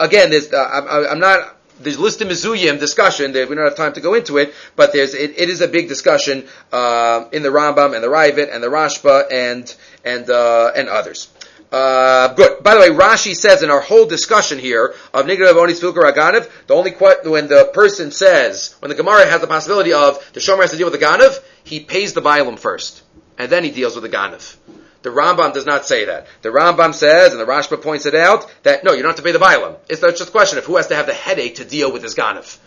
Again, 0.00 0.30
there's, 0.30 0.52
uh, 0.52 0.56
I, 0.56 1.12
am 1.12 1.20
not, 1.20 1.56
there's 1.78 1.98
list 1.98 2.20
of 2.20 2.28
Mizuyim 2.28 2.80
discussion, 2.80 3.32
we 3.32 3.44
don't 3.44 3.58
have 3.58 3.76
time 3.76 3.92
to 3.92 4.00
go 4.00 4.14
into 4.14 4.38
it, 4.38 4.52
but 4.74 4.92
there's, 4.92 5.14
it, 5.14 5.38
it 5.38 5.48
is 5.48 5.60
a 5.60 5.68
big 5.68 5.88
discussion, 5.88 6.48
uh, 6.72 7.26
in 7.30 7.44
the 7.44 7.50
Rambam 7.50 7.94
and 7.94 8.02
the 8.02 8.08
Raavad 8.08 8.52
and 8.52 8.62
the 8.62 8.68
Rashba 8.68 9.32
and, 9.32 9.72
and, 10.04 10.28
uh, 10.28 10.72
and 10.74 10.88
others. 10.88 11.28
Uh, 11.70 12.34
good. 12.34 12.62
By 12.62 12.74
the 12.74 12.80
way, 12.80 12.90
Rashi 12.90 13.34
says 13.34 13.62
in 13.62 13.70
our 13.70 13.80
whole 13.80 14.04
discussion 14.04 14.58
here 14.58 14.94
of 15.14 15.24
Nigdav 15.24 15.54
Onis 15.54 15.80
Filkar 15.80 16.50
the 16.66 16.74
only 16.74 16.90
when 16.90 17.48
the 17.48 17.70
person 17.72 18.10
says, 18.10 18.74
when 18.80 18.90
the 18.90 18.94
Gemara 18.94 19.26
has 19.26 19.40
the 19.40 19.46
possibility 19.46 19.92
of 19.92 20.32
the 20.32 20.40
Shomer 20.40 20.62
has 20.62 20.72
to 20.72 20.76
deal 20.76 20.90
with 20.90 21.00
the 21.00 21.06
Ganav, 21.06 21.42
he 21.64 21.80
pays 21.80 22.12
the 22.12 22.20
Bailam 22.20 22.58
first, 22.58 23.02
and 23.38 23.50
then 23.50 23.64
he 23.64 23.70
deals 23.70 23.94
with 23.94 24.02
the 24.02 24.14
Ganav. 24.14 24.56
The 25.02 25.10
Rambam 25.10 25.52
does 25.52 25.66
not 25.66 25.84
say 25.84 26.04
that. 26.04 26.28
The 26.42 26.50
Rambam 26.50 26.94
says, 26.94 27.32
and 27.32 27.40
the 27.40 27.44
Rashba 27.44 27.82
points 27.82 28.06
it 28.06 28.14
out, 28.14 28.46
that 28.62 28.84
no, 28.84 28.92
you 28.92 29.02
don't 29.02 29.10
have 29.10 29.16
to 29.16 29.22
pay 29.22 29.32
the 29.32 29.38
Bailam. 29.38 29.76
It's 29.88 30.00
just 30.00 30.28
a 30.28 30.30
question 30.30 30.58
of 30.58 30.64
who 30.64 30.76
has 30.76 30.86
to 30.88 30.94
have 30.94 31.06
the 31.06 31.14
headache 31.14 31.56
to 31.56 31.64
deal 31.64 31.92
with 31.92 32.02
his 32.02 32.14
Ganav. 32.14 32.58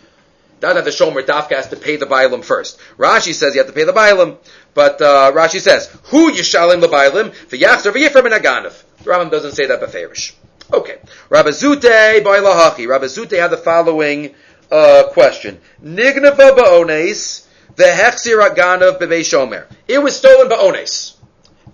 Not 0.62 0.76
that 0.76 0.84
the 0.84 0.92
Shomer 0.92 1.26
Dafka 1.26 1.56
has 1.56 1.70
to 1.70 1.76
pay 1.76 1.96
the 1.96 2.06
Bailam 2.06 2.44
first. 2.44 2.80
Rashi 2.98 3.34
says 3.34 3.56
you 3.56 3.62
have 3.62 3.68
to 3.68 3.74
pay 3.74 3.84
the 3.84 3.94
Bailam, 3.94 4.38
but 4.74 5.02
uh, 5.02 5.32
Rashi 5.34 5.62
says, 5.62 5.88
who 6.06 6.32
yishalim 6.32 6.82
the 6.82 6.88
Bailam, 6.88 7.30
v'yachzer 7.48 7.92
v'yifram 7.92 8.32
and 8.32 8.44
Aganav. 8.44 8.84
The 9.04 9.12
Rambam 9.12 9.32
doesn't 9.32 9.54
say 9.54 9.68
that 9.68 9.82
beferish. 9.82 10.34
Okay. 10.74 10.98
Rabbi 11.30 11.50
Zute 11.50 12.24
by 12.24 12.40
Lahachi. 12.40 12.88
Rabbi 12.88 13.06
Zute 13.06 13.40
had 13.40 13.52
the 13.52 13.58
following 13.58 14.34
uh, 14.72 15.04
question. 15.12 15.60
Nignava 15.84 16.58
ba'ones, 16.58 17.48
the 17.76 17.84
v'hechzir 17.84 18.50
aganav 18.50 19.00
b'vei 19.00 19.22
shomer. 19.22 19.68
It 19.88 20.02
was 20.02 20.18
stolen 20.18 20.50
ba'ones 20.50 21.15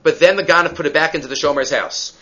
but 0.04 0.20
then 0.20 0.36
the 0.36 0.44
Ganav 0.44 0.76
put 0.76 0.86
it 0.86 0.94
back 0.94 1.16
into 1.16 1.28
the 1.28 1.36
Shomer's 1.36 1.72
house. 1.72 2.18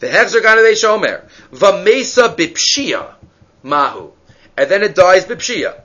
The 0.00 0.08
Hechzer 0.08 0.40
Ganav 0.40 0.70
Shomer. 0.72 1.28
Vamesa 1.52 2.36
Bipshia 2.36 3.14
Mahu. 3.62 4.12
And 4.56 4.70
then 4.70 4.82
it 4.82 4.94
dies 4.94 5.24
Bipshia. 5.24 5.80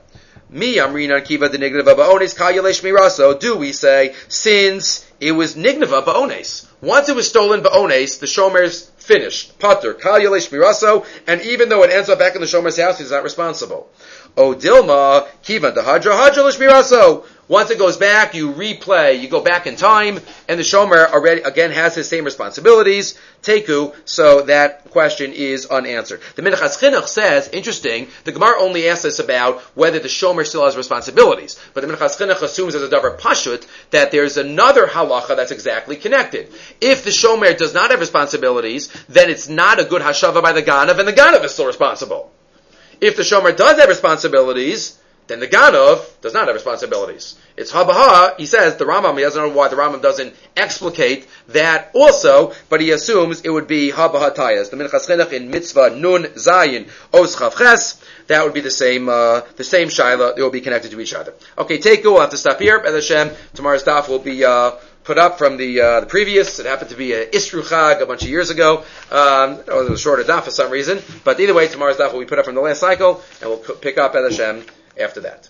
Mi 0.48 0.76
Amrina 0.76 1.24
Kiva 1.24 1.48
the 1.48 1.58
Nignava 1.58 1.94
Baones 1.96 2.36
Kayalesh 2.36 2.82
Miraso. 2.82 3.38
Do 3.38 3.56
we 3.56 3.72
say, 3.72 4.14
since 4.28 5.06
it 5.20 5.32
was 5.32 5.54
Nignava 5.54 6.04
Baones. 6.04 6.66
Once 6.80 7.08
it 7.08 7.14
was 7.14 7.28
stolen 7.28 7.62
Baones, 7.62 8.18
the 8.20 8.26
Shomer's 8.26 8.90
finished. 8.96 9.58
Pater, 9.58 9.94
Kayalesh 9.94 10.50
Miraso, 10.50 11.06
and 11.26 11.40
even 11.42 11.68
though 11.68 11.82
it 11.84 11.90
ends 11.90 12.08
up 12.08 12.18
back 12.18 12.34
in 12.34 12.40
the 12.40 12.46
Shomer's 12.46 12.78
house, 12.78 12.98
he's 12.98 13.10
not 13.10 13.22
responsible. 13.22 13.90
O 14.36 14.54
Dilma, 14.54 15.28
Kiva 15.42 15.72
the 15.72 15.82
Hadra 15.82 16.12
Hadra 16.12 16.50
Lishmiraso. 16.50 17.24
Once 17.50 17.68
it 17.72 17.78
goes 17.78 17.96
back, 17.96 18.32
you 18.32 18.52
replay, 18.52 19.20
you 19.20 19.26
go 19.26 19.40
back 19.40 19.66
in 19.66 19.74
time, 19.74 20.20
and 20.48 20.56
the 20.56 20.62
Shomer 20.62 21.10
already, 21.10 21.40
again, 21.40 21.72
has 21.72 21.96
his 21.96 22.08
same 22.08 22.24
responsibilities, 22.24 23.18
Teku, 23.42 23.92
so 24.04 24.42
that 24.42 24.88
question 24.90 25.32
is 25.32 25.66
unanswered. 25.66 26.20
The 26.36 26.42
Minchas 26.42 26.78
Chinuch 26.78 27.08
says, 27.08 27.48
interesting, 27.48 28.06
the 28.22 28.30
Gemara 28.30 28.60
only 28.60 28.88
asks 28.88 29.04
us 29.04 29.18
about 29.18 29.62
whether 29.74 29.98
the 29.98 30.06
Shomer 30.06 30.46
still 30.46 30.64
has 30.64 30.76
responsibilities, 30.76 31.60
but 31.74 31.80
the 31.80 31.92
Minchas 31.92 32.16
Chinuch 32.16 32.40
assumes 32.40 32.76
as 32.76 32.84
a 32.84 32.88
Davar 32.88 33.18
Pashut 33.18 33.66
that 33.90 34.12
there's 34.12 34.36
another 34.36 34.86
halacha 34.86 35.34
that's 35.34 35.50
exactly 35.50 35.96
connected. 35.96 36.52
If 36.80 37.02
the 37.02 37.10
Shomer 37.10 37.58
does 37.58 37.74
not 37.74 37.90
have 37.90 37.98
responsibilities, 37.98 38.92
then 39.08 39.28
it's 39.28 39.48
not 39.48 39.80
a 39.80 39.84
good 39.84 40.02
Hashava 40.02 40.40
by 40.40 40.52
the 40.52 40.62
Ganav, 40.62 41.00
and 41.00 41.08
the 41.08 41.12
Ganav 41.12 41.42
is 41.42 41.52
still 41.52 41.66
responsible. 41.66 42.30
If 43.00 43.16
the 43.16 43.24
Shomer 43.24 43.56
does 43.56 43.76
have 43.80 43.88
responsibilities, 43.88 45.00
then 45.30 45.38
the 45.40 45.46
Ganov 45.46 46.20
does 46.22 46.34
not 46.34 46.46
have 46.48 46.54
responsibilities. 46.54 47.38
It's 47.56 47.70
Habaha, 47.70 48.36
he 48.36 48.46
says, 48.46 48.76
the 48.76 48.84
Rambam, 48.84 49.16
he 49.16 49.22
doesn't 49.22 49.40
know 49.40 49.54
why 49.54 49.68
the 49.68 49.76
Rambam 49.76 50.02
doesn't 50.02 50.34
explicate 50.56 51.28
that 51.48 51.90
also, 51.94 52.52
but 52.68 52.80
he 52.80 52.90
assumes 52.90 53.42
it 53.42 53.50
would 53.50 53.68
be 53.68 53.92
Habaha 53.92 54.34
Tayas. 54.34 54.70
The 54.70 54.76
Minchas 54.76 55.06
Chinuch 55.08 55.32
in 55.32 55.50
Mitzvah 55.50 55.90
Nun 55.90 56.24
Zayin 56.24 56.90
Os 57.14 57.36
Ches, 57.36 58.02
that 58.26 58.44
would 58.44 58.54
be 58.54 58.60
the 58.60 58.70
same, 58.70 59.08
uh, 59.08 59.42
the 59.56 59.64
same 59.64 59.88
Shaila, 59.88 60.34
they 60.34 60.42
will 60.42 60.50
be 60.50 60.60
connected 60.60 60.90
to 60.90 61.00
each 61.00 61.14
other. 61.14 61.32
Okay, 61.56 61.78
take 61.78 62.02
go, 62.02 62.12
we'll 62.12 62.22
have 62.22 62.30
to 62.30 62.36
stop 62.36 62.58
here. 62.58 62.80
B'ez 62.80 62.94
Hashem, 62.94 63.30
tomorrow's 63.54 63.84
daf 63.84 64.08
will 64.08 64.18
be, 64.18 64.44
uh, 64.44 64.72
put 65.04 65.16
up 65.16 65.38
from 65.38 65.56
the 65.56 65.80
uh, 65.80 66.00
the 66.00 66.06
previous. 66.06 66.58
It 66.58 66.66
happened 66.66 66.90
to 66.90 66.96
be 66.96 67.12
a 67.12 67.26
Isru 67.26 67.62
Chag 67.62 68.00
a 68.00 68.06
bunch 68.06 68.22
of 68.22 68.28
years 68.28 68.50
ago. 68.50 68.84
Um, 69.10 69.60
it 69.60 69.66
was 69.68 69.90
a 69.90 69.98
shorter 69.98 70.24
daf 70.24 70.42
for 70.42 70.50
some 70.50 70.70
reason, 70.70 71.02
but 71.24 71.40
either 71.40 71.54
way, 71.54 71.68
tomorrow's 71.68 71.96
daf 71.96 72.12
will 72.12 72.20
be 72.20 72.26
put 72.26 72.38
up 72.38 72.44
from 72.44 72.54
the 72.54 72.60
last 72.60 72.80
cycle, 72.80 73.22
and 73.40 73.50
we'll 73.50 73.58
pick 73.58 73.96
up 73.96 74.14
at 74.14 74.24
Hashem 74.24 74.64
after 74.98 75.20
that. 75.20 75.48